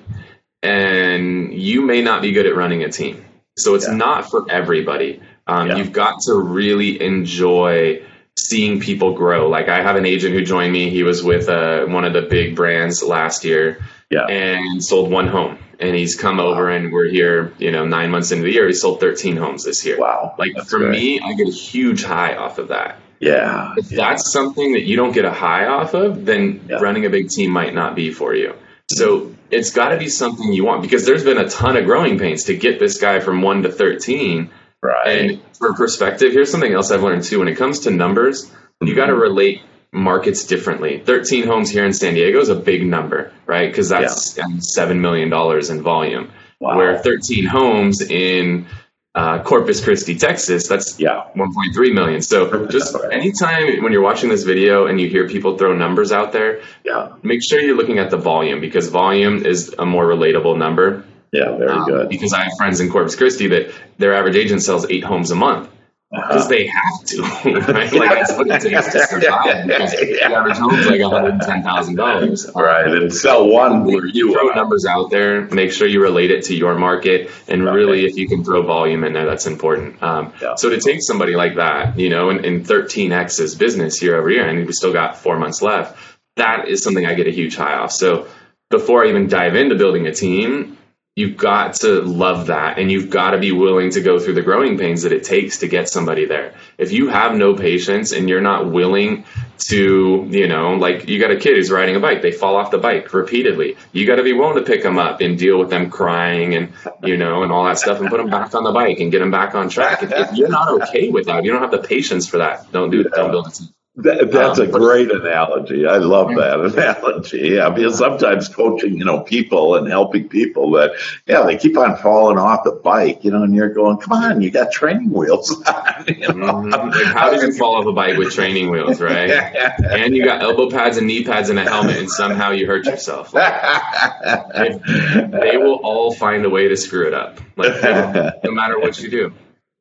and 0.62 1.52
you 1.54 1.82
may 1.82 2.02
not 2.02 2.20
be 2.20 2.32
good 2.32 2.46
at 2.46 2.56
running 2.56 2.82
a 2.82 2.90
team. 2.90 3.24
So 3.56 3.74
it's 3.74 3.86
yeah. 3.86 3.94
not 3.94 4.30
for 4.30 4.50
everybody. 4.50 5.22
Um, 5.46 5.68
yeah. 5.68 5.76
You've 5.76 5.92
got 5.92 6.22
to 6.22 6.34
really 6.34 7.00
enjoy 7.02 8.02
seeing 8.36 8.80
people 8.80 9.14
grow. 9.14 9.48
Like 9.48 9.68
I 9.68 9.82
have 9.82 9.96
an 9.96 10.06
agent 10.06 10.34
who 10.34 10.44
joined 10.44 10.72
me. 10.72 10.90
He 10.90 11.02
was 11.02 11.22
with 11.22 11.48
uh, 11.48 11.84
one 11.86 12.04
of 12.04 12.12
the 12.12 12.22
big 12.22 12.56
brands 12.56 13.02
last 13.02 13.44
year 13.44 13.84
yeah. 14.10 14.26
and 14.26 14.84
sold 14.84 15.10
one 15.10 15.28
home. 15.28 15.58
And 15.78 15.94
he's 15.94 16.14
come 16.14 16.38
wow. 16.38 16.46
over 16.46 16.70
and 16.70 16.92
we're 16.92 17.08
here, 17.08 17.52
you 17.58 17.70
know, 17.70 17.84
nine 17.84 18.10
months 18.10 18.32
into 18.32 18.44
the 18.44 18.52
year. 18.52 18.66
He 18.66 18.74
sold 18.74 19.00
13 19.00 19.36
homes 19.36 19.64
this 19.64 19.84
year. 19.84 19.98
Wow. 19.98 20.34
Like 20.38 20.52
that's 20.56 20.70
for 20.70 20.78
great. 20.78 20.90
me, 20.90 21.20
I 21.20 21.34
get 21.34 21.48
a 21.48 21.52
huge 21.52 22.04
high 22.04 22.36
off 22.36 22.58
of 22.58 22.68
that. 22.68 22.98
Yeah. 23.20 23.74
If 23.76 23.90
yeah. 23.90 23.96
that's 23.96 24.32
something 24.32 24.72
that 24.72 24.82
you 24.82 24.96
don't 24.96 25.12
get 25.12 25.24
a 25.24 25.32
high 25.32 25.66
off 25.66 25.94
of, 25.94 26.24
then 26.24 26.66
yeah. 26.68 26.76
running 26.76 27.06
a 27.06 27.10
big 27.10 27.28
team 27.28 27.50
might 27.50 27.74
not 27.74 27.94
be 27.94 28.12
for 28.12 28.34
you. 28.34 28.54
So 28.90 29.34
it's 29.50 29.70
got 29.70 29.90
to 29.90 29.98
be 29.98 30.08
something 30.08 30.52
you 30.52 30.64
want 30.64 30.82
because 30.82 31.06
there's 31.06 31.24
been 31.24 31.38
a 31.38 31.48
ton 31.48 31.76
of 31.76 31.84
growing 31.84 32.18
pains 32.18 32.44
to 32.44 32.56
get 32.56 32.78
this 32.78 33.00
guy 33.00 33.20
from 33.20 33.42
one 33.42 33.62
to 33.62 33.72
13 33.72 34.50
Right. 34.84 35.30
And 35.30 35.42
for 35.54 35.72
perspective, 35.72 36.32
here's 36.32 36.50
something 36.50 36.72
else 36.72 36.90
I've 36.90 37.02
learned 37.02 37.24
too. 37.24 37.38
When 37.38 37.48
it 37.48 37.56
comes 37.56 37.80
to 37.80 37.90
numbers, 37.90 38.44
mm-hmm. 38.44 38.86
you 38.86 38.94
got 38.94 39.06
to 39.06 39.14
relate 39.14 39.62
markets 39.92 40.44
differently. 40.44 41.00
13 41.00 41.46
homes 41.46 41.70
here 41.70 41.86
in 41.86 41.94
San 41.94 42.12
Diego 42.12 42.38
is 42.40 42.50
a 42.50 42.54
big 42.54 42.86
number, 42.86 43.32
right? 43.46 43.70
Because 43.70 43.88
that's 43.88 44.36
yeah. 44.36 44.44
$7 44.44 45.00
million 45.00 45.32
in 45.70 45.82
volume. 45.82 46.32
Wow. 46.60 46.76
Where 46.76 46.98
13 46.98 47.46
homes 47.46 48.02
in 48.02 48.66
uh, 49.14 49.42
Corpus 49.42 49.82
Christi, 49.82 50.18
Texas, 50.18 50.68
that's 50.68 51.00
yeah. 51.00 51.28
1.3 51.34 51.94
million. 51.94 52.20
So 52.20 52.66
just 52.70 52.94
anytime 53.10 53.82
when 53.82 53.92
you're 53.92 54.02
watching 54.02 54.28
this 54.28 54.42
video 54.42 54.86
and 54.86 55.00
you 55.00 55.08
hear 55.08 55.28
people 55.28 55.56
throw 55.56 55.74
numbers 55.74 56.12
out 56.12 56.32
there, 56.32 56.60
yeah. 56.84 57.14
make 57.22 57.42
sure 57.42 57.58
you're 57.58 57.76
looking 57.76 57.98
at 57.98 58.10
the 58.10 58.18
volume 58.18 58.60
because 58.60 58.88
volume 58.88 59.46
is 59.46 59.74
a 59.78 59.86
more 59.86 60.04
relatable 60.04 60.58
number 60.58 61.03
yeah, 61.34 61.56
very 61.56 61.70
um, 61.70 61.84
good. 61.84 62.08
Because 62.08 62.32
I 62.32 62.44
have 62.44 62.52
friends 62.56 62.80
in 62.80 62.90
Corpus 62.90 63.16
Christi 63.16 63.48
that 63.48 63.74
their 63.98 64.14
average 64.14 64.36
agent 64.36 64.62
sells 64.62 64.88
eight 64.88 65.02
homes 65.02 65.32
a 65.32 65.34
month 65.34 65.68
because 66.12 66.42
uh-huh. 66.42 66.48
they 66.48 66.66
have 66.68 67.04
to, 67.06 67.22
right? 67.72 67.92
like 67.92 68.10
that's 68.10 68.32
what 68.36 68.46
it 68.46 68.60
takes 68.60 68.92
to 68.92 69.06
survive. 69.08 69.66
Because 69.66 69.90
the 69.90 70.22
average 70.22 70.56
home's 70.56 70.86
like 70.86 71.00
one 71.00 71.10
hundred 71.10 71.40
ten 71.40 71.64
thousand 71.64 71.96
dollars, 71.96 72.48
right? 72.54 72.86
And 72.86 73.12
sell 73.12 73.48
one 73.48 73.84
where 73.84 74.06
you 74.06 74.32
throw 74.32 74.54
numbers 74.54 74.86
out 74.86 75.10
there. 75.10 75.42
Make 75.46 75.72
sure 75.72 75.88
you 75.88 76.00
relate 76.00 76.30
it 76.30 76.44
to 76.44 76.54
your 76.54 76.76
market, 76.76 77.30
and 77.48 77.64
right. 77.64 77.72
really, 77.72 78.06
if 78.06 78.16
you 78.16 78.28
can 78.28 78.44
throw 78.44 78.62
volume 78.62 79.02
in 79.02 79.12
there, 79.12 79.26
that's 79.26 79.46
important. 79.46 80.00
Um, 80.04 80.32
yeah. 80.40 80.54
So 80.54 80.70
to 80.70 80.78
take 80.78 81.02
somebody 81.02 81.34
like 81.34 81.56
that, 81.56 81.98
you 81.98 82.10
know, 82.10 82.30
in, 82.30 82.44
in 82.44 82.64
thirteen 82.64 83.10
x's 83.10 83.56
business 83.56 84.00
year 84.00 84.16
over 84.16 84.30
year, 84.30 84.46
and 84.46 84.64
we 84.64 84.72
still 84.72 84.92
got 84.92 85.18
four 85.18 85.36
months 85.36 85.62
left. 85.62 85.98
That 86.36 86.68
is 86.68 86.82
something 86.82 87.04
I 87.04 87.14
get 87.14 87.26
a 87.26 87.32
huge 87.32 87.56
high 87.56 87.74
off. 87.74 87.90
So 87.90 88.28
before 88.70 89.04
I 89.04 89.08
even 89.08 89.28
dive 89.28 89.54
into 89.54 89.76
building 89.76 90.06
a 90.06 90.12
team, 90.12 90.73
you've 91.16 91.36
got 91.36 91.74
to 91.74 92.00
love 92.00 92.48
that 92.48 92.78
and 92.78 92.90
you've 92.90 93.08
got 93.08 93.30
to 93.30 93.38
be 93.38 93.52
willing 93.52 93.90
to 93.90 94.00
go 94.00 94.18
through 94.18 94.34
the 94.34 94.42
growing 94.42 94.76
pains 94.76 95.02
that 95.02 95.12
it 95.12 95.22
takes 95.22 95.58
to 95.58 95.68
get 95.68 95.88
somebody 95.88 96.26
there. 96.26 96.54
If 96.76 96.90
you 96.90 97.08
have 97.08 97.36
no 97.36 97.54
patience 97.54 98.10
and 98.10 98.28
you're 98.28 98.40
not 98.40 98.72
willing 98.72 99.24
to, 99.68 100.26
you 100.28 100.48
know, 100.48 100.74
like 100.74 101.08
you 101.08 101.20
got 101.20 101.30
a 101.30 101.36
kid 101.36 101.56
who's 101.56 101.70
riding 101.70 101.94
a 101.94 102.00
bike, 102.00 102.20
they 102.20 102.32
fall 102.32 102.56
off 102.56 102.72
the 102.72 102.78
bike 102.78 103.14
repeatedly. 103.14 103.76
You 103.92 104.06
got 104.08 104.16
to 104.16 104.24
be 104.24 104.32
willing 104.32 104.56
to 104.56 104.62
pick 104.62 104.82
them 104.82 104.98
up 104.98 105.20
and 105.20 105.38
deal 105.38 105.56
with 105.56 105.70
them 105.70 105.88
crying 105.88 106.56
and, 106.56 106.72
you 107.04 107.16
know, 107.16 107.44
and 107.44 107.52
all 107.52 107.64
that 107.66 107.78
stuff 107.78 108.00
and 108.00 108.10
put 108.10 108.16
them 108.16 108.30
back 108.30 108.52
on 108.54 108.64
the 108.64 108.72
bike 108.72 108.98
and 108.98 109.12
get 109.12 109.20
them 109.20 109.30
back 109.30 109.54
on 109.54 109.68
track. 109.68 110.02
If, 110.02 110.10
if 110.10 110.36
you're 110.36 110.48
not 110.48 110.82
okay 110.82 111.10
with 111.10 111.26
that, 111.26 111.44
you 111.44 111.52
don't 111.52 111.62
have 111.62 111.70
the 111.70 111.86
patience 111.86 112.28
for 112.28 112.38
that. 112.38 112.72
Don't 112.72 112.90
do 112.90 113.02
it. 113.02 113.12
Don't 113.12 113.30
build 113.30 113.46
a 113.46 113.50
team. 113.50 113.68
That, 113.96 114.32
that's 114.32 114.58
um, 114.58 114.66
a 114.66 114.70
great 114.70 115.12
analogy. 115.12 115.86
I 115.86 115.98
love 115.98 116.30
that 116.34 116.58
analogy. 116.58 117.50
Yeah, 117.54 117.70
because 117.70 117.96
sometimes 117.96 118.48
coaching, 118.48 118.98
you 118.98 119.04
know, 119.04 119.20
people 119.20 119.76
and 119.76 119.86
helping 119.86 120.28
people 120.28 120.72
that, 120.72 120.96
yeah, 121.26 121.44
they 121.44 121.56
keep 121.56 121.78
on 121.78 121.96
falling 121.98 122.36
off 122.36 122.64
the 122.64 122.72
bike, 122.72 123.22
you 123.22 123.30
know, 123.30 123.44
and 123.44 123.54
you're 123.54 123.68
going, 123.68 123.98
come 123.98 124.20
on, 124.20 124.40
you 124.40 124.50
got 124.50 124.72
training 124.72 125.10
wheels 125.10 125.50
on. 125.62 125.84
You 126.14 126.28
know? 126.28 126.34
mm-hmm. 126.34 126.70
like 126.70 127.06
how 127.06 127.30
do 127.30 127.46
you 127.46 127.52
fall 127.52 127.76
off 127.76 127.86
a 127.86 127.92
bike 127.92 128.18
with 128.18 128.32
training 128.32 128.70
wheels, 128.70 129.00
right? 129.00 129.30
and 129.84 130.14
you 130.14 130.24
got 130.24 130.42
elbow 130.42 130.70
pads 130.70 130.96
and 130.96 131.06
knee 131.06 131.24
pads 131.24 131.48
and 131.48 131.58
a 131.58 131.62
helmet, 131.62 131.96
and 131.96 132.10
somehow 132.10 132.50
you 132.50 132.66
hurt 132.66 132.84
yourself. 132.86 133.32
Like, 133.32 133.52
they 134.84 135.56
will 135.56 135.80
all 135.82 136.12
find 136.12 136.44
a 136.44 136.50
way 136.50 136.68
to 136.68 136.76
screw 136.76 137.06
it 137.06 137.14
up, 137.14 137.40
like 137.56 137.82
no 137.82 138.50
matter 138.50 138.78
what 138.78 139.00
you 139.00 139.08
do. 139.08 139.34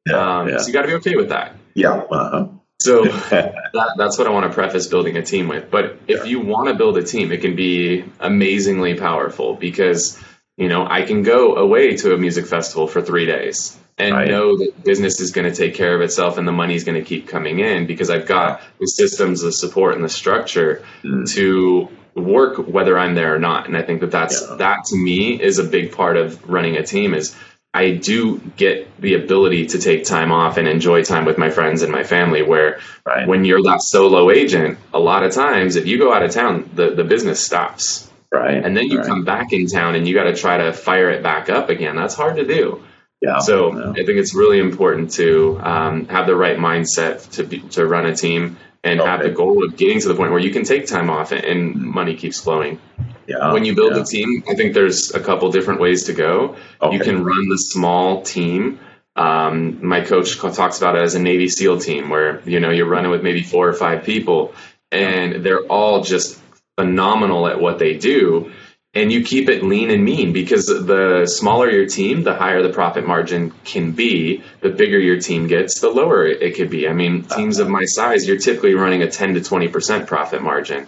Yeah, 0.08 0.40
um, 0.40 0.50
yeah. 0.50 0.58
So 0.60 0.68
you 0.68 0.74
got 0.74 0.84
to 0.84 0.88
be 0.88 0.94
okay 0.96 1.16
with 1.16 1.30
that. 1.30 1.56
Yeah. 1.74 1.94
Uh-huh. 1.94 2.48
So 2.84 3.06
that, 3.32 3.94
that's 3.98 4.18
what 4.18 4.28
I 4.28 4.32
want 4.32 4.46
to 4.46 4.54
preface 4.54 4.88
building 4.88 5.16
a 5.16 5.22
team 5.22 5.48
with. 5.48 5.72
But 5.72 6.00
if 6.08 6.28
you 6.28 6.42
want 6.42 6.68
to 6.68 6.76
build 6.76 6.98
a 6.98 7.04
team, 7.04 7.32
it 7.32 7.42
can 7.42 7.56
be 7.56 8.04
amazingly 8.20 8.96
powerful 8.96 9.56
because, 9.56 10.20
you 10.58 10.68
know, 10.68 10.86
I 10.86 11.04
can 11.04 11.24
go 11.24 11.56
away 11.56 11.96
to 11.98 12.14
a 12.14 12.18
music 12.18 12.46
festival 12.46 12.88
for 12.88 13.02
three 13.02 13.26
days 13.26 13.78
and 13.98 14.14
right. 14.14 14.28
know 14.28 14.58
that 14.58 14.84
business 14.84 15.22
is 15.22 15.32
going 15.32 15.50
to 15.50 15.56
take 15.56 15.76
care 15.76 15.96
of 15.96 16.02
itself 16.02 16.38
and 16.38 16.46
the 16.46 16.52
money 16.52 16.76
is 16.76 16.84
going 16.84 17.02
to 17.02 17.08
keep 17.08 17.28
coming 17.28 17.60
in 17.60 17.88
because 17.88 18.10
I've 18.10 18.28
got 18.28 18.62
the 18.80 18.88
systems, 18.88 19.42
the 19.42 19.54
support, 19.54 19.96
and 19.96 20.04
the 20.04 20.10
structure 20.10 20.84
mm. 21.04 21.32
to 21.36 21.90
work 22.16 22.58
whether 22.68 23.00
I'm 23.00 23.16
there 23.16 23.34
or 23.34 23.40
not. 23.40 23.68
And 23.68 23.78
I 23.78 23.82
think 23.82 24.02
that 24.02 24.12
that's 24.12 24.42
yeah. 24.42 24.56
that 24.56 24.86
to 24.88 24.98
me 24.98 25.42
is 25.42 25.58
a 25.58 25.64
big 25.64 25.94
part 25.94 26.18
of 26.18 26.50
running 26.50 26.76
a 26.76 26.84
team 26.84 27.14
is 27.14 27.34
I 27.74 27.92
do 27.92 28.40
get 28.56 29.02
the 29.02 29.16
ability 29.16 29.68
to 29.68 29.80
take 29.80 30.06
time 30.06 30.32
off 30.32 30.58
and 30.58 30.68
enjoy 30.68 31.04
time 31.04 31.26
with 31.26 31.38
my 31.38 31.50
friends 31.50 31.82
and 31.82 31.92
my 31.92 32.04
family. 32.04 32.44
Where 32.44 32.80
right. 33.06 33.28
when 33.28 33.46
you're 33.46 33.64
that 33.64 33.82
solo 33.82 34.30
agent, 34.30 34.78
a 34.94 35.00
lot 35.00 35.24
of 35.24 35.32
times 35.32 35.76
if 35.76 35.88
you 35.88 35.98
go 35.98 36.14
out 36.14 36.24
of 36.24 36.32
town, 36.32 36.70
the, 36.74 36.92
the 36.92 37.04
business 37.04 37.44
stops. 37.44 38.10
Right. 38.32 38.64
And 38.64 38.76
then 38.76 38.90
you 38.90 38.98
right. 38.98 39.08
come 39.08 39.24
back 39.26 39.54
in 39.54 39.68
town 39.68 39.96
and 39.96 40.08
you 40.08 40.16
got 40.16 40.24
to 40.24 40.36
try 40.36 40.58
to 40.58 40.74
fire 40.74 41.12
it 41.12 41.22
back 41.22 41.50
up 41.50 41.70
again. 41.70 41.96
That's 41.96 42.16
hard 42.16 42.38
to 42.38 42.46
do. 42.46 42.84
Yeah. 43.22 43.40
So 43.40 43.78
yeah. 43.78 43.92
I 43.92 44.06
think 44.06 44.18
it's 44.20 44.36
really 44.36 44.60
important 44.60 45.12
to 45.12 45.60
um, 45.64 46.08
have 46.08 46.26
the 46.28 46.36
right 46.36 46.58
mindset 46.58 47.30
to 47.34 47.44
be, 47.44 47.60
to 47.70 47.86
run 47.86 48.06
a 48.06 48.16
team 48.16 48.58
and 48.84 49.00
okay. 49.00 49.10
have 49.10 49.24
the 49.24 49.30
goal 49.30 49.64
of 49.64 49.78
getting 49.78 50.00
to 50.02 50.08
the 50.08 50.16
point 50.16 50.32
where 50.32 50.42
you 50.42 50.52
can 50.52 50.64
take 50.64 50.88
time 50.88 51.10
off 51.10 51.32
and 51.32 51.76
money 51.76 52.16
keeps 52.16 52.42
flowing. 52.42 52.80
Yeah, 53.28 53.54
when 53.54 53.64
you 53.64 53.74
build 53.74 53.96
yeah. 53.96 54.02
a 54.02 54.06
team, 54.06 54.44
I 54.50 54.56
think 54.56 54.74
there's 54.74 55.14
a 55.14 55.20
couple 55.20 55.50
different 55.52 55.80
ways 55.80 56.06
to 56.06 56.14
go. 56.14 56.58
Okay. 56.82 56.96
You 56.96 57.02
can 57.02 57.24
run 57.24 57.48
the 57.48 57.58
small 57.58 58.22
team 58.22 58.80
Um, 59.16 59.86
my 59.86 60.02
coach 60.02 60.40
talks 60.40 60.80
about 60.80 60.96
it 60.96 61.04
as 61.04 61.14
a 61.16 61.20
Navy 61.20 61.48
SEAL 61.48 61.80
team 61.80 62.10
where, 62.10 62.42
you 62.50 62.60
know, 62.60 62.72
you're 62.72 62.88
running 62.88 63.12
with 63.12 63.22
maybe 63.22 63.44
four 63.44 63.68
or 63.68 63.74
five 63.74 64.04
people 64.04 64.56
and 64.92 65.44
they're 65.44 65.66
all 65.68 66.02
just 66.02 66.42
phenomenal 66.78 67.48
at 67.48 67.62
what 67.62 67.78
they 67.78 67.96
do 67.98 68.52
and 68.96 69.12
you 69.12 69.24
keep 69.24 69.50
it 69.50 69.64
lean 69.64 69.90
and 69.90 70.06
mean 70.06 70.34
because 70.34 70.68
the 70.68 71.26
smaller 71.26 71.70
your 71.70 71.88
team, 71.88 72.24
the 72.24 72.36
higher 72.36 72.62
the 72.62 72.70
profit 72.70 73.08
margin 73.08 73.52
can 73.64 73.92
be. 73.92 74.44
The 74.62 74.70
bigger 74.70 75.00
your 75.00 75.20
team 75.20 75.48
gets, 75.48 75.80
the 75.80 75.90
lower 75.90 76.28
it 76.28 76.56
could 76.56 76.70
be. 76.70 76.88
I 76.88 76.94
mean, 76.94 77.24
teams 77.24 77.58
of 77.58 77.70
my 77.70 77.86
size, 77.86 78.28
you're 78.28 78.38
typically 78.38 78.76
running 78.76 79.02
a 79.02 79.10
10 79.10 79.34
to 79.34 79.40
20% 79.40 80.06
profit 80.06 80.44
margin. 80.44 80.88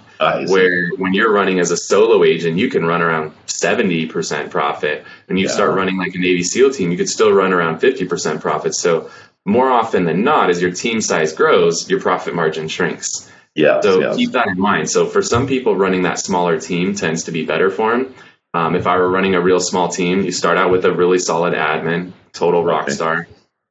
Where 0.52 0.90
when 0.98 1.16
you're 1.16 1.34
running 1.34 1.60
as 1.60 1.72
a 1.72 1.78
solo 1.78 2.24
agent, 2.24 2.60
you 2.60 2.70
can 2.70 2.86
run 2.86 3.02
around 3.02 3.34
70% 3.48 4.52
profit. 4.52 5.04
When 5.26 5.38
you 5.38 5.48
yeah. 5.48 5.54
start 5.54 5.76
running 5.76 5.98
like 5.98 6.14
a 6.14 6.20
Navy 6.20 6.44
SEAL 6.44 6.74
team, 6.74 6.92
you 6.92 6.98
could 6.98 7.10
still 7.10 7.32
run 7.32 7.54
around 7.54 7.80
50% 7.80 8.40
profit. 8.40 8.76
So 8.76 9.10
more 9.46 9.72
often 9.72 10.06
than 10.06 10.24
not, 10.24 10.52
as 10.52 10.62
your 10.62 10.72
team 10.72 11.02
size 11.02 11.34
grows, 11.34 11.90
your 11.90 12.00
profit 12.00 12.36
margin 12.36 12.68
shrinks. 12.68 13.32
Yeah. 13.56 13.80
So 13.82 14.02
yes. 14.02 14.18
keep 14.18 14.32
that 14.32 14.48
in 14.48 14.60
mind. 14.60 14.90
So 14.90 15.08
for 15.08 15.22
some 15.22 15.48
people, 15.48 15.76
running 15.76 16.04
that 16.04 16.20
smaller 16.20 16.60
team 16.60 16.94
tends 16.94 17.24
to 17.24 17.32
be 17.32 17.46
better 17.46 17.72
for 17.72 17.92
them. 17.92 18.14
Um, 18.54 18.76
if 18.76 18.86
I 18.86 18.98
were 18.98 19.10
running 19.10 19.36
a 19.36 19.42
real 19.42 19.60
small 19.60 19.90
team, 19.90 20.22
you 20.22 20.32
start 20.32 20.58
out 20.58 20.72
with 20.72 20.86
a 20.86 20.94
really 20.94 21.20
solid 21.20 21.54
admin, 21.54 22.12
total 22.32 22.64
rock 22.64 22.84
okay. 22.84 22.94
star. 22.94 23.28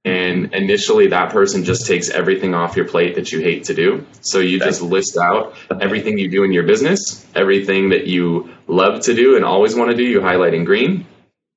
And 0.07 0.53
initially, 0.53 1.09
that 1.09 1.31
person 1.31 1.65
just 1.65 1.87
takes 1.87 2.11
everything 2.11 2.55
off 2.55 2.77
your 2.77 2.87
plate 2.87 3.15
that 3.15 3.33
you 3.33 3.41
hate 3.41 3.65
to 3.65 3.75
do. 3.75 4.07
So 4.21 4.41
you 4.41 4.59
okay. 4.59 4.67
just 4.67 4.83
list 4.83 5.17
out 5.17 5.55
everything 5.81 6.19
you 6.19 6.29
do 6.29 6.45
in 6.45 6.53
your 6.53 6.65
business, 6.65 7.27
everything 7.35 7.91
that 7.91 8.07
you 8.07 8.51
love 8.67 9.03
to 9.03 9.15
do 9.15 9.37
and 9.37 9.45
always 9.45 9.75
want 9.75 9.91
to 9.91 9.97
do, 9.97 10.03
you 10.03 10.21
highlight 10.21 10.53
in 10.53 10.65
green. 10.65 11.07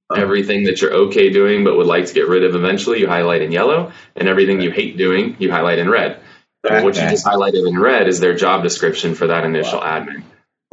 Uh-huh. 0.10 0.22
Everything 0.22 0.64
that 0.64 0.82
you're 0.82 0.94
okay 0.94 1.30
doing 1.30 1.66
but 1.66 1.76
would 1.76 1.88
like 1.88 2.06
to 2.06 2.14
get 2.14 2.30
rid 2.30 2.46
of 2.46 2.56
eventually, 2.56 3.02
you 3.02 3.08
highlight 3.08 3.42
in 3.42 3.52
yellow. 3.52 3.92
And 4.16 4.30
everything 4.30 4.62
you 4.62 4.72
hate 4.72 4.96
doing, 4.96 5.36
you 5.40 5.52
highlight 5.52 5.80
in 5.80 5.90
red. 5.90 6.22
What 6.70 6.96
you 6.96 7.10
just 7.10 7.26
highlighted 7.26 7.68
in 7.68 7.80
red 7.80 8.08
is 8.08 8.20
their 8.20 8.36
job 8.36 8.64
description 8.64 9.16
for 9.16 9.28
that 9.28 9.44
initial 9.44 9.80
wow. 9.80 10.00
admin. 10.00 10.24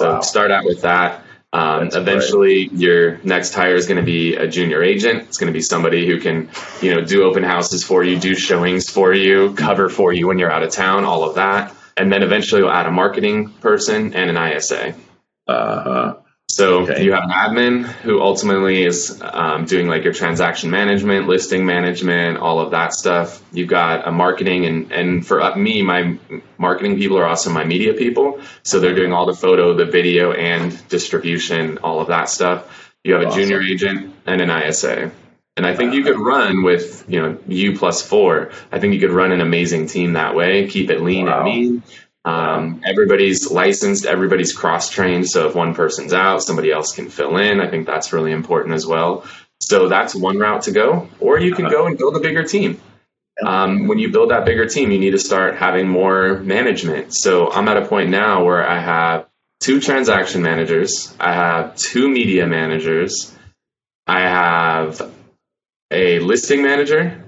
So 0.01 0.15
wow. 0.15 0.21
start 0.21 0.51
out 0.51 0.65
with 0.65 0.83
that. 0.83 1.25
Um, 1.53 1.91
eventually, 1.93 2.67
great. 2.67 2.81
your 2.81 3.19
next 3.19 3.55
hire 3.55 3.77
is 3.77 3.87
going 3.87 4.01
to 4.01 4.05
be 4.05 4.35
a 4.35 4.49
junior 4.49 4.83
agent. 4.83 5.23
It's 5.29 5.39
going 5.39 5.53
to 5.53 5.57
be 5.57 5.63
somebody 5.63 6.05
who 6.05 6.19
can, 6.19 6.51
you 6.83 6.93
know, 6.93 7.05
do 7.05 7.23
open 7.23 7.45
houses 7.45 7.85
for 7.85 8.03
you, 8.03 8.19
do 8.19 8.35
showings 8.35 8.91
for 8.91 9.15
you, 9.15 9.55
cover 9.55 9.89
for 9.89 10.13
you 10.13 10.27
when 10.27 10.41
you're 10.41 10.51
out 10.51 10.65
of 10.65 10.73
town, 10.73 11.05
all 11.05 11.23
of 11.23 11.37
that. 11.37 11.73
And 11.97 12.13
then 12.13 12.25
eventually, 12.25 12.61
you'll 12.63 12.73
add 12.73 12.87
a 12.87 12.91
marketing 12.91 13.51
person 13.51 14.15
and 14.15 14.37
an 14.37 14.53
ISA. 14.53 14.97
Uh 15.47 15.83
huh. 15.83 16.17
So 16.49 16.83
okay. 16.83 17.03
you 17.03 17.13
have 17.13 17.25
an 17.25 17.31
admin 17.31 17.85
who 17.85 18.21
ultimately 18.21 18.85
is 18.85 19.21
um, 19.23 19.65
doing 19.65 19.89
like 19.89 20.05
your 20.05 20.13
transaction 20.13 20.71
management, 20.71 21.27
listing 21.27 21.67
management, 21.67 22.39
all 22.39 22.61
of 22.61 22.71
that 22.71 22.93
stuff. 22.93 23.43
You've 23.53 23.69
got 23.69 24.07
a 24.07 24.13
marketing 24.13 24.65
and 24.65 24.93
and 24.93 25.27
for 25.27 25.41
uh, 25.41 25.57
me, 25.57 25.83
my 25.83 26.17
marketing 26.57 26.97
people 26.97 27.19
are 27.19 27.27
also 27.27 27.51
my 27.51 27.65
media 27.65 27.95
people. 27.95 28.41
So 28.63 28.79
they're 28.79 28.95
doing 28.95 29.13
all 29.13 29.27
the 29.27 29.35
photo, 29.35 29.75
the 29.75 29.87
video, 29.87 30.33
and 30.33 30.89
distribution, 30.89 31.79
all 31.79 32.01
of 32.01 32.09
that 32.09 32.29
stuff. 32.29 32.93
You 33.03 33.15
have 33.15 33.27
awesome. 33.27 33.41
a 33.41 33.43
junior 33.43 33.61
agent 33.61 34.15
and 34.27 34.41
an 34.41 34.51
ISA. 34.51 35.11
And 35.57 35.67
I 35.67 35.75
think 35.77 35.95
you 35.95 36.03
could 36.03 36.19
run 36.19 36.63
with, 36.65 37.05
you 37.09 37.21
know, 37.21 37.39
you 37.47 37.79
plus 37.79 38.03
four. 38.03 38.51
I 38.73 38.81
think 38.81 38.95
you 38.95 39.01
could 39.01 39.13
run 39.13 39.31
an 39.31 39.41
amazing 39.41 39.87
team 39.87 40.15
that 40.15 40.35
way, 40.35 40.69
keep 40.69 40.91
it 40.91 41.01
lean 41.01 41.27
wow. 41.27 41.39
and 41.39 41.45
mean. 41.45 41.83
Um, 42.25 42.83
everybody's 42.87 43.51
licensed, 43.51 44.07
everybody's 44.07 44.53
cross 44.53 44.89
trained. 44.89 45.29
So 45.29 45.49
if 45.49 45.55
one 45.55 45.75
person's 45.75 46.13
out, 46.13 46.43
somebody 46.43 46.73
else 46.73 46.93
can 46.93 47.11
fill 47.11 47.37
in. 47.37 47.61
I 47.61 47.69
think 47.69 47.87
that's 47.87 48.13
really 48.13 48.33
important 48.33 48.75
as 48.75 48.87
well. 48.87 49.25
So 49.61 49.89
that's 49.89 50.15
one 50.15 50.39
route 50.39 50.63
to 50.63 50.73
go. 50.73 51.09
Or 51.21 51.39
you 51.39 51.55
can 51.55 51.69
go 51.69 51.87
and 51.87 51.99
build 51.99 52.17
a 52.17 52.21
bigger 52.21 52.45
team. 52.45 52.81
Um, 53.45 53.89
when 53.89 53.99
you 53.99 54.11
build 54.11 54.31
that 54.31 54.45
bigger 54.45 54.67
team, 54.67 54.91
you 54.91 54.99
need 54.99 55.11
to 55.11 55.19
start 55.19 55.57
having 55.57 55.89
more 55.89 56.39
management. 56.39 57.15
So 57.15 57.51
I'm 57.51 57.69
at 57.69 57.77
a 57.77 57.87
point 57.87 58.11
now 58.11 58.45
where 58.45 58.67
I 58.67 58.79
have 58.79 59.27
two 59.61 59.81
transaction 59.81 60.43
managers, 60.43 61.15
I 61.19 61.33
have 61.33 61.75
two 61.75 62.09
media 62.09 62.47
managers, 62.47 63.35
I 64.07 64.21
have 64.21 65.13
a 65.91 66.21
listing 66.21 66.63
manager, 66.63 67.25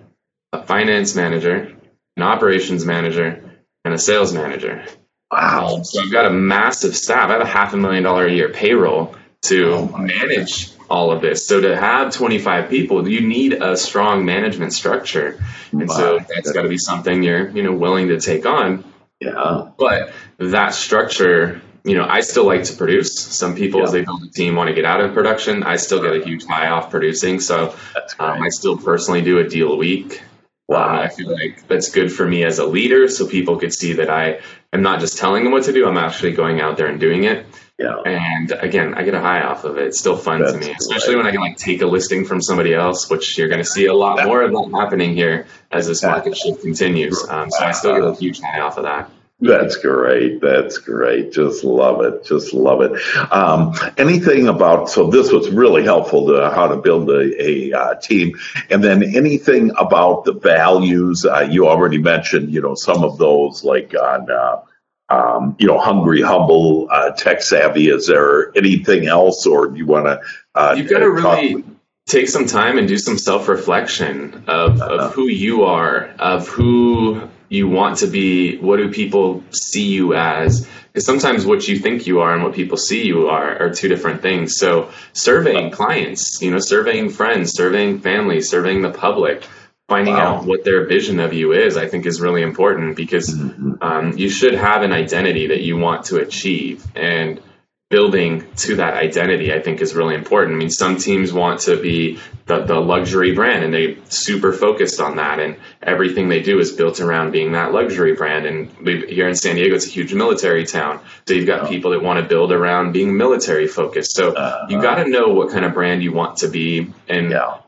a 0.53 0.63
finance 0.63 1.15
manager, 1.15 1.75
an 2.17 2.23
operations 2.23 2.85
manager, 2.85 3.46
and 3.87 3.95
a 3.95 3.99
sales 3.99 4.35
manager. 4.35 4.85
Wow. 5.31 5.83
So 5.83 6.03
I've 6.03 6.13
got 6.13 6.27
a 6.27 6.31
massive 6.31 6.97
staff. 6.97 7.31
I 7.31 7.35
have 7.35 7.41
a 7.41 7.47
half 7.47 7.73
a 7.73 7.77
million 7.77 8.03
dollar 8.03 8.27
a 8.27 8.33
year 8.33 8.51
payroll 8.51 9.15
to 9.43 9.73
oh 9.73 9.87
manage 9.97 10.21
goodness. 10.69 10.77
all 10.91 11.11
of 11.13 11.23
this. 11.23 11.47
So 11.47 11.61
to 11.61 11.77
have 11.77 12.13
25 12.13 12.69
people, 12.69 13.09
you 13.09 13.21
need 13.27 13.55
a 13.55 13.77
strong 13.77 14.25
management 14.25 14.73
structure. 14.73 15.43
And 15.73 15.89
wow. 15.89 15.95
so 15.95 16.19
that's 16.19 16.53
got 16.53 16.63
to 16.63 16.69
be 16.69 16.79
something 16.79 17.23
you're, 17.23 17.49
you 17.51 17.63
know, 17.63 17.73
willing 17.73 18.09
to 18.09 18.21
take 18.21 18.45
on. 18.45 18.85
Yeah. 19.21 19.71
But 19.79 20.13
that 20.39 20.75
structure, 20.75 21.63
you 21.85 21.95
know, 21.95 22.07
I 22.09 22.21
still 22.21 22.45
like 22.45 22.65
to 22.65 22.75
produce. 22.75 23.19
Some 23.19 23.55
people, 23.55 23.81
yeah. 23.81 23.87
as 23.87 23.93
they 23.93 24.03
build 24.03 24.23
a 24.25 24.29
team, 24.29 24.57
want 24.57 24.69
to 24.69 24.75
get 24.75 24.85
out 24.85 25.01
of 25.01 25.15
production. 25.15 25.63
I 25.63 25.77
still 25.77 26.03
get 26.03 26.17
a 26.17 26.25
huge 26.25 26.45
high 26.45 26.69
off 26.69 26.91
producing. 26.91 27.41
So 27.41 27.75
um, 28.19 28.43
I 28.43 28.49
still 28.51 28.77
personally 28.77 29.23
do 29.23 29.39
a 29.39 29.49
deal 29.49 29.73
a 29.73 29.77
week. 29.77 30.23
Wow. 30.69 30.89
Um, 30.89 30.99
I 30.99 31.09
feel 31.09 31.33
like 31.33 31.69
that's 31.69 31.91
good 31.91 32.13
for 32.13 32.27
me 32.27 32.45
as 32.45 32.59
a 32.59 32.67
leader 32.67 33.09
so 33.09 33.27
people 33.27 33.59
could 33.59 33.73
see 33.73 33.95
that 33.95 34.11
I 34.11 34.41
am 34.73 34.83
not 34.83 35.01
just 35.01 35.19
telling 35.19 35.45
them 35.45 35.53
what 35.53 35.65
to 35.65 35.73
do, 35.73 35.87
I'm 35.87 35.97
actually 35.97 36.33
going 36.33 36.61
out 36.61 36.77
there 36.77 36.87
and 36.87 36.99
doing 36.99 37.25
it. 37.25 37.47
Yeah. 37.79 38.01
And 38.07 38.53
again, 38.53 38.95
I 38.95 39.03
get 39.03 39.15
a 39.15 39.21
high 39.21 39.43
off 39.43 39.65
of 39.65 39.77
it. 39.77 39.89
It's 39.89 39.99
still 39.99 40.17
fun 40.17 40.41
that's 40.41 40.53
to 40.53 40.59
me, 40.59 40.73
especially 40.73 41.17
when 41.17 41.27
I 41.27 41.31
can 41.31 41.41
like 41.41 41.59
take 41.59 41.83
a 41.83 41.87
listing 41.87 42.25
from 42.25 42.41
somebody 42.41 42.73
else, 42.73 43.11
which 43.11 43.37
you're 43.37 43.49
going 43.49 43.63
to 43.63 43.69
see 43.69 43.85
a 43.87 43.95
lot 43.95 44.25
more 44.25 44.43
of 44.43 44.51
that 44.53 44.71
happening 44.75 45.15
here 45.15 45.47
as 45.71 45.87
this 45.87 46.03
market 46.03 46.37
shift 46.37 46.63
continues. 46.63 47.23
Um, 47.29 47.51
so 47.51 47.65
I 47.65 47.73
still 47.73 47.95
get 47.95 48.05
a 48.05 48.15
huge 48.15 48.41
high 48.41 48.61
off 48.61 48.79
of 48.79 48.85
that. 48.85 49.11
That's 49.39 49.77
great. 49.77 50.41
That's 50.41 50.79
great. 50.79 51.31
Just 51.33 51.63
love 51.63 52.01
it. 52.01 52.25
Just 52.25 52.55
love 52.55 52.81
it. 52.81 52.93
Um, 53.31 53.75
anything 53.99 54.49
about, 54.49 54.89
so 54.89 55.11
this 55.11 55.31
was 55.31 55.51
really 55.51 55.85
helpful 55.85 56.29
to 56.29 56.51
how 56.51 56.69
to 56.69 56.77
build 56.77 57.11
a, 57.11 57.43
a 57.43 57.73
uh, 57.73 57.95
team. 57.97 58.39
And 58.71 58.83
then 58.83 59.03
anything 59.03 59.73
about 59.79 60.25
the 60.25 60.33
values, 60.33 61.27
uh, 61.27 61.47
you 61.51 61.69
already 61.69 61.99
mentioned, 61.99 62.51
you 62.51 62.63
know, 62.63 62.75
some 62.75 63.05
of 63.05 63.19
those 63.19 63.63
like 63.63 63.95
on, 63.95 64.31
uh, 64.31 64.63
um, 65.11 65.57
you 65.59 65.67
know, 65.67 65.79
hungry, 65.79 66.23
humble, 66.23 66.89
uh, 66.91 67.11
tech 67.11 67.43
savvy. 67.43 67.91
Is 67.91 68.07
there 68.07 68.57
anything 68.57 69.07
else 69.07 69.47
or 69.47 69.69
do 69.69 69.77
you 69.77 69.87
want 69.87 70.07
to? 70.07 70.21
Uh, 70.55 70.75
You've 70.79 70.89
got 70.89 71.01
to 71.01 71.11
really 71.11 71.63
take 72.07 72.31
some 72.31 72.47
time 72.47 72.79
and 72.79 72.89
do 72.89 72.97
some 72.97 73.19
self 73.19 73.49
reflection 73.49 74.45
of, 74.49 74.81
of 74.81 74.81
uh-huh. 74.81 75.11
who 75.11 75.29
you 75.29 75.65
are, 75.65 76.07
of 76.19 76.49
who 76.49 77.29
you 77.49 77.69
want 77.69 77.99
to 77.99 78.07
be 78.07 78.57
what 78.59 78.77
do 78.77 78.91
people 78.91 79.43
see 79.51 79.87
you 79.87 80.15
as 80.15 80.67
because 80.93 81.05
sometimes 81.05 81.45
what 81.45 81.69
you 81.69 81.79
think 81.79 82.07
you 82.07 82.21
are 82.21 82.35
and 82.35 82.43
what 82.43 82.55
people 82.55 82.77
see 82.77 83.05
you 83.05 83.29
are 83.29 83.63
are 83.63 83.71
two 83.71 83.89
different 83.89 84.23
things 84.23 84.57
so 84.57 84.91
surveying 85.13 85.71
clients 85.71 86.41
you 86.43 86.51
know 86.51 86.59
surveying 86.59 87.09
friends 87.09 87.53
surveying 87.53 88.01
family 88.01 88.41
surveying 88.41 88.83
the 88.83 88.91
public 88.91 89.47
finding 89.89 90.15
wow. 90.15 90.37
out 90.37 90.45
what 90.45 90.65
their 90.65 90.87
vision 90.87 91.21
of 91.21 91.33
you 91.33 91.53
is 91.53 91.77
i 91.77 91.87
think 91.87 92.07
is 92.07 92.21
really 92.21 92.43
important 92.43 92.97
because 92.97 93.35
mm-hmm. 93.35 93.75
um, 93.81 94.17
you 94.17 94.29
should 94.29 94.55
have 94.55 94.83
an 94.83 94.93
identity 94.93 95.49
that 95.49 95.63
you 95.63 95.77
want 95.77 96.07
to 96.07 96.17
achieve 96.17 96.85
and 96.95 97.41
building 97.89 98.45
to 98.57 98.77
that 98.77 98.95
identity 98.95 99.53
i 99.53 99.61
think 99.61 99.81
is 99.81 99.95
really 99.95 100.17
important 100.17 100.57
i 100.57 100.59
mean 100.59 100.71
some 100.71 100.97
teams 100.97 101.33
want 101.33 101.61
to 101.61 101.81
be 101.81 102.19
the, 102.47 102.65
the 102.65 102.75
luxury 102.81 103.33
brand 103.33 103.63
and 103.63 103.73
they 103.73 103.97
super 104.09 104.53
focused 104.53 105.01
on 105.01 105.17
that 105.17 105.39
and 105.39 105.57
everything 105.83 106.29
they 106.29 106.43
do 106.43 106.59
is 106.59 106.73
built 106.73 107.01
around 107.01 107.31
being 107.31 107.53
that 107.53 107.73
luxury 107.73 108.15
brand 108.15 108.45
and 108.45 108.71
here 109.09 109.29
in 109.29 109.37
san 109.37 109.55
diego 109.55 109.77
it's 109.77 109.87
a 109.87 109.91
huge 109.91 110.13
military 110.13 110.67
town 110.67 111.01
so 111.29 111.35
you've 111.35 111.47
got 111.47 111.63
oh. 111.63 111.69
people 111.69 111.93
that 111.93 112.03
want 112.03 112.21
to 112.21 112.29
build 112.29 112.51
around 112.51 112.91
being 112.91 113.17
military 113.17 113.69
focused 113.69 114.17
so 114.17 114.33
uh, 114.35 114.67
you 114.69 114.83
got 114.83 114.97
to 114.97 115.09
know 115.09 115.29
what 115.29 115.51
kind 115.51 115.65
of 115.65 115.73
brand 115.73 116.03
you 116.03 116.13
want 116.13 116.39
to 116.39 116.49
be 116.49 116.93
and 117.09 117.31
yeah. 117.31 117.59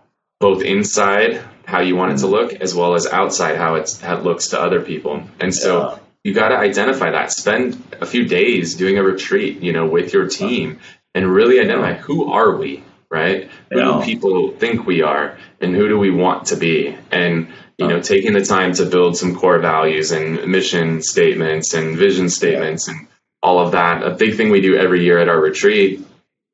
both 0.40 0.62
inside 0.62 1.40
how 1.64 1.78
you 1.78 1.94
want 1.94 2.10
it 2.10 2.18
to 2.18 2.24
mm-hmm. 2.24 2.32
look 2.32 2.52
as 2.54 2.74
well 2.74 2.94
as 2.94 3.06
outside 3.06 3.56
how, 3.56 3.76
it's, 3.76 4.00
how 4.00 4.16
it 4.16 4.24
looks 4.24 4.48
to 4.48 4.60
other 4.60 4.80
people 4.80 5.22
and 5.38 5.54
so 5.54 5.90
yeah 5.90 5.98
you 6.28 6.34
got 6.34 6.50
to 6.50 6.58
identify 6.58 7.10
that. 7.12 7.32
Spend 7.32 7.82
a 8.02 8.06
few 8.06 8.26
days 8.26 8.74
doing 8.74 8.98
a 8.98 9.02
retreat, 9.02 9.62
you 9.62 9.72
know, 9.72 9.86
with 9.86 10.12
your 10.12 10.28
team 10.28 10.78
and 11.14 11.26
really 11.26 11.58
identify 11.58 11.94
who 11.94 12.30
are 12.30 12.54
we, 12.54 12.84
right? 13.10 13.50
Who 13.70 13.78
yeah. 13.78 13.98
do 13.98 14.04
people 14.04 14.52
think 14.52 14.86
we 14.86 15.00
are 15.00 15.38
and 15.58 15.74
who 15.74 15.88
do 15.88 15.98
we 15.98 16.10
want 16.10 16.48
to 16.48 16.56
be? 16.56 16.94
And, 17.10 17.48
you 17.78 17.88
know, 17.88 18.02
taking 18.02 18.34
the 18.34 18.44
time 18.44 18.74
to 18.74 18.84
build 18.84 19.16
some 19.16 19.36
core 19.36 19.58
values 19.58 20.12
and 20.12 20.46
mission 20.48 21.00
statements 21.00 21.72
and 21.72 21.96
vision 21.96 22.28
statements 22.28 22.88
and 22.88 23.08
all 23.42 23.58
of 23.58 23.72
that. 23.72 24.02
A 24.02 24.10
big 24.10 24.36
thing 24.36 24.50
we 24.50 24.60
do 24.60 24.76
every 24.76 25.02
year 25.02 25.18
at 25.18 25.30
our 25.30 25.40
retreat, 25.40 26.06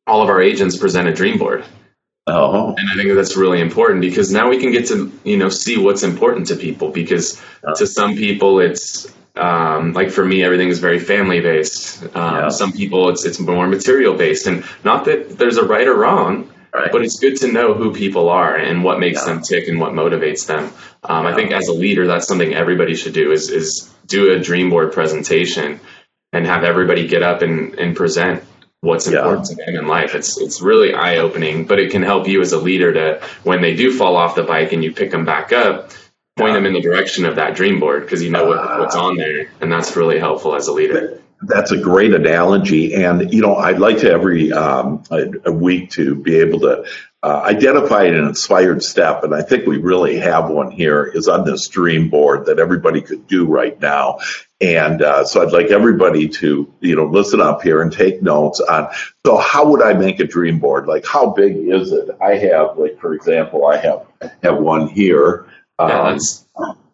all 0.06 0.22
of 0.22 0.28
our 0.28 0.40
agents 0.40 0.76
present 0.76 1.08
a 1.08 1.12
dream 1.12 1.36
board. 1.36 1.64
Oh. 2.28 2.76
And 2.78 2.90
I 2.90 2.94
think 2.94 3.12
that's 3.16 3.36
really 3.36 3.60
important 3.60 4.02
because 4.02 4.30
now 4.30 4.48
we 4.50 4.60
can 4.60 4.70
get 4.70 4.86
to, 4.86 5.12
you 5.24 5.36
know, 5.36 5.48
see 5.48 5.78
what's 5.78 6.04
important 6.04 6.46
to 6.48 6.56
people 6.56 6.90
because 6.90 7.42
to 7.76 7.88
some 7.88 8.14
people 8.14 8.60
it's 8.60 9.12
um, 9.37 9.93
like 9.93 10.11
for 10.11 10.24
me, 10.24 10.43
everything 10.43 10.68
is 10.68 10.78
very 10.78 10.99
family 10.99 11.41
based. 11.41 12.03
Um, 12.14 12.35
yeah. 12.35 12.49
Some 12.51 12.72
people, 12.72 13.09
it's 13.09 13.24
it's 13.24 13.39
more 13.39 13.66
material 13.66 14.14
based, 14.14 14.47
and 14.47 14.64
not 14.85 15.05
that 15.07 15.39
there's 15.39 15.57
a 15.57 15.64
right 15.64 15.87
or 15.87 15.97
wrong. 15.97 16.51
Right. 16.72 16.91
But 16.91 17.03
it's 17.03 17.20
good 17.20 17.37
to 17.37 17.53
know 17.53 17.72
who 17.72 17.95
people 17.95 18.28
are 18.28 18.57
and 18.57 18.82
what 18.82 18.99
makes 18.99 19.20
yeah. 19.20 19.35
them 19.35 19.43
tick 19.43 19.68
and 19.68 19.78
what 19.78 19.93
motivates 19.93 20.47
them. 20.47 20.72
Um, 21.05 21.24
yeah. 21.24 21.30
I 21.30 21.35
think 21.37 21.53
as 21.53 21.68
a 21.68 21.72
leader, 21.72 22.09
that's 22.09 22.26
something 22.26 22.53
everybody 22.53 22.97
should 22.97 23.14
do 23.14 23.30
is, 23.30 23.49
is 23.49 23.95
do 24.07 24.32
a 24.32 24.41
dream 24.41 24.70
board 24.70 24.93
presentation 24.93 25.78
and 26.32 26.45
have 26.47 26.64
everybody 26.64 27.07
get 27.07 27.22
up 27.22 27.43
and, 27.43 27.74
and 27.78 27.95
present 27.95 28.43
what's 28.80 29.07
important 29.07 29.47
to 29.47 29.55
them 29.55 29.76
in 29.76 29.87
life. 29.87 30.16
It's 30.16 30.37
it's 30.37 30.61
really 30.61 30.95
eye 30.95 31.18
opening, 31.18 31.64
but 31.64 31.78
it 31.78 31.93
can 31.93 32.03
help 32.03 32.26
you 32.26 32.41
as 32.41 32.53
a 32.53 32.59
leader 32.59 32.93
to 32.93 33.26
when 33.45 33.62
they 33.62 33.74
do 33.76 33.97
fall 33.97 34.16
off 34.16 34.35
the 34.35 34.43
bike 34.43 34.72
and 34.72 34.82
you 34.82 34.93
pick 34.93 35.12
them 35.12 35.24
back 35.24 35.53
up, 35.53 35.93
point 36.37 36.55
them 36.55 36.66
in 36.66 36.72
the 36.72 36.80
direction 36.80 37.24
of 37.24 37.37
that 37.37 37.55
dream 37.55 37.78
board 37.78 38.03
because 38.03 38.22
you 38.22 38.30
know 38.30 38.47
what, 38.47 38.59
uh, 38.59 38.78
what's 38.78 38.97
on 38.97 39.16
there, 39.16 39.49
and 39.61 39.70
that's 39.70 39.95
really 39.97 40.18
helpful 40.18 40.55
as 40.55 40.66
a 40.66 40.72
leader. 40.72 41.20
That's 41.43 41.72
a 41.72 41.76
great 41.76 42.12
analogy, 42.12 42.95
and 42.95 43.32
you 43.32 43.41
know 43.41 43.57
I'd 43.57 43.78
like 43.78 43.99
to 43.99 44.11
every 44.11 44.53
um, 44.53 45.05
a, 45.11 45.26
a, 45.45 45.53
week 45.53 45.91
to 45.93 46.14
be 46.14 46.37
able 46.37 46.61
to 46.61 46.85
uh, 47.22 47.43
identify 47.45 48.05
an 48.05 48.14
inspired 48.14 48.82
step, 48.82 49.22
and 49.22 49.35
I 49.35 49.43
think 49.43 49.66
we 49.66 49.76
really 49.76 50.16
have 50.18 50.49
one 50.49 50.70
here. 50.70 51.05
Is 51.05 51.28
on 51.28 51.45
this 51.45 51.68
dream 51.68 52.09
board 52.09 52.47
that 52.47 52.59
everybody 52.59 53.01
could 53.01 53.26
do 53.28 53.47
right 53.47 53.78
now, 53.80 54.18
and 54.61 55.03
uh, 55.03 55.24
so 55.24 55.43
I'd 55.43 55.53
like 55.53 55.66
everybody 55.66 56.28
to 56.28 56.72
you 56.80 56.97
know 56.97 57.07
listen 57.07 57.41
up 57.41 57.62
here 57.62 57.80
and 57.82 57.93
take 57.93 58.22
notes 58.22 58.61
on. 58.61 58.89
So 59.24 59.37
how 59.37 59.68
would 59.68 59.82
I 59.82 59.93
make 59.93 60.18
a 60.18 60.26
dream 60.26 60.59
board? 60.59 60.87
Like 60.87 61.07
how 61.07 61.30
big 61.30 61.57
is 61.57 61.93
it? 61.93 62.09
I 62.20 62.37
have 62.37 62.76
like 62.78 62.99
for 62.99 63.14
example, 63.14 63.66
I 63.66 63.76
have 63.76 64.07
have 64.43 64.59
one 64.59 64.89
here. 64.89 65.47
Um, 65.78 66.18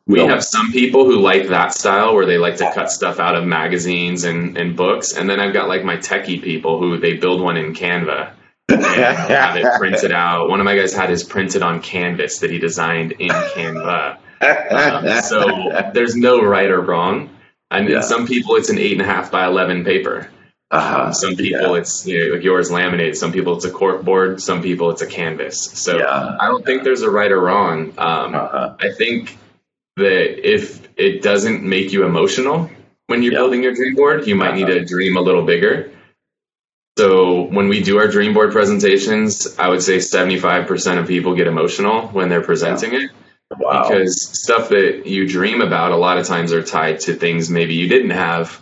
we 0.07 0.21
have 0.21 0.43
some 0.43 0.73
people 0.73 1.05
who 1.05 1.21
like 1.21 1.49
that 1.49 1.73
style 1.73 2.15
where 2.15 2.27
they 2.27 2.39
like 2.39 2.57
to 2.57 2.73
cut 2.73 2.91
stuff 2.91 3.21
out 3.21 3.37
of 3.37 3.45
magazines 3.45 4.25
and, 4.25 4.57
and 4.57 4.77
books. 4.77 5.17
And 5.17 5.31
then 5.31 5.39
I've 5.39 5.53
got 5.53 5.69
like 5.69 5.85
my 5.85 5.97
techie 5.97 6.43
people 6.43 6.81
who 6.81 6.99
they 6.99 7.15
build 7.15 7.41
one 7.41 7.57
in 7.57 7.75
Canva 7.75 8.33
and 8.69 8.85
have 8.85 9.57
it 9.57 9.67
printed 9.79 10.13
out. 10.13 10.49
One 10.49 10.61
of 10.61 10.65
my 10.65 10.77
guys 10.77 10.93
had 10.93 11.11
his 11.11 11.23
printed 11.23 11.63
on 11.63 11.81
canvas 11.81 12.41
that 12.41 12.51
he 12.51 12.59
designed 12.59 13.13
in 13.13 13.31
Canva. 13.31 14.19
Um, 14.41 15.23
so 15.23 15.91
there's 15.93 16.17
no 16.17 16.43
right 16.43 16.71
or 16.71 16.81
wrong. 16.81 17.31
And 17.71 17.89
yeah. 17.89 18.01
some 18.01 18.27
people, 18.27 18.57
it's 18.57 18.69
an 18.69 18.79
eight 18.79 18.93
and 18.93 19.03
a 19.03 19.05
half 19.05 19.31
by 19.31 19.47
11 19.47 19.85
paper. 19.85 20.29
Uh-huh. 20.71 21.13
Some 21.13 21.35
people 21.35 21.75
yeah. 21.75 21.81
it's 21.81 22.07
you 22.07 22.29
know, 22.29 22.35
like 22.35 22.45
yours 22.45 22.71
laminated. 22.71 23.17
Some 23.17 23.33
people 23.33 23.57
it's 23.57 23.65
a 23.65 23.71
cork 23.71 24.05
board. 24.05 24.41
Some 24.41 24.63
people 24.63 24.91
it's 24.91 25.03
a 25.03 25.07
canvas. 25.07 25.61
So 25.61 25.99
yeah. 25.99 26.37
I 26.39 26.47
don't 26.47 26.65
think 26.65 26.85
there's 26.85 27.03
a 27.03 27.11
right 27.11 27.31
or 27.31 27.41
wrong. 27.41 27.93
Um, 27.99 28.35
uh-huh. 28.35 28.77
I 28.79 28.93
think 28.93 29.37
that 29.97 30.49
if 30.49 30.89
it 30.97 31.23
doesn't 31.23 31.65
make 31.65 31.93
you 31.93 32.05
emotional 32.05 32.71
when 33.09 33.25
you're 33.25 33.33
building 33.33 33.65
your 33.65 33.75
dream 33.75 33.97
board, 33.97 34.29
you 34.29 34.37
might 34.37 34.51
uh-huh. 34.51 34.57
need 34.57 34.67
to 34.67 34.85
dream 34.85 35.17
a 35.17 35.21
little 35.21 35.45
bigger. 35.45 35.91
So 36.97 37.43
when 37.43 37.69
we 37.69 37.83
do 37.83 37.99
our 37.99 38.07
dream 38.07 38.35
board 38.35 38.53
presentations, 38.53 39.59
I 39.59 39.69
would 39.69 39.83
say 39.83 39.97
75% 39.97 40.99
of 40.99 41.09
people 41.09 41.35
get 41.35 41.49
emotional 41.49 42.09
when 42.09 42.29
they're 42.29 42.43
presenting 42.43 42.93
yeah. 42.93 43.01
it. 43.01 43.11
Wow. 43.59 43.89
Because 43.89 44.39
stuff 44.39 44.69
that 44.69 45.09
you 45.09 45.27
dream 45.27 45.61
about 45.61 45.91
a 45.91 45.97
lot 45.97 46.19
of 46.19 46.27
times 46.27 46.53
are 46.53 46.63
tied 46.63 47.01
to 47.01 47.15
things 47.15 47.51
maybe 47.51 47.75
you 47.75 47.89
didn't 47.89 48.11
have, 48.11 48.61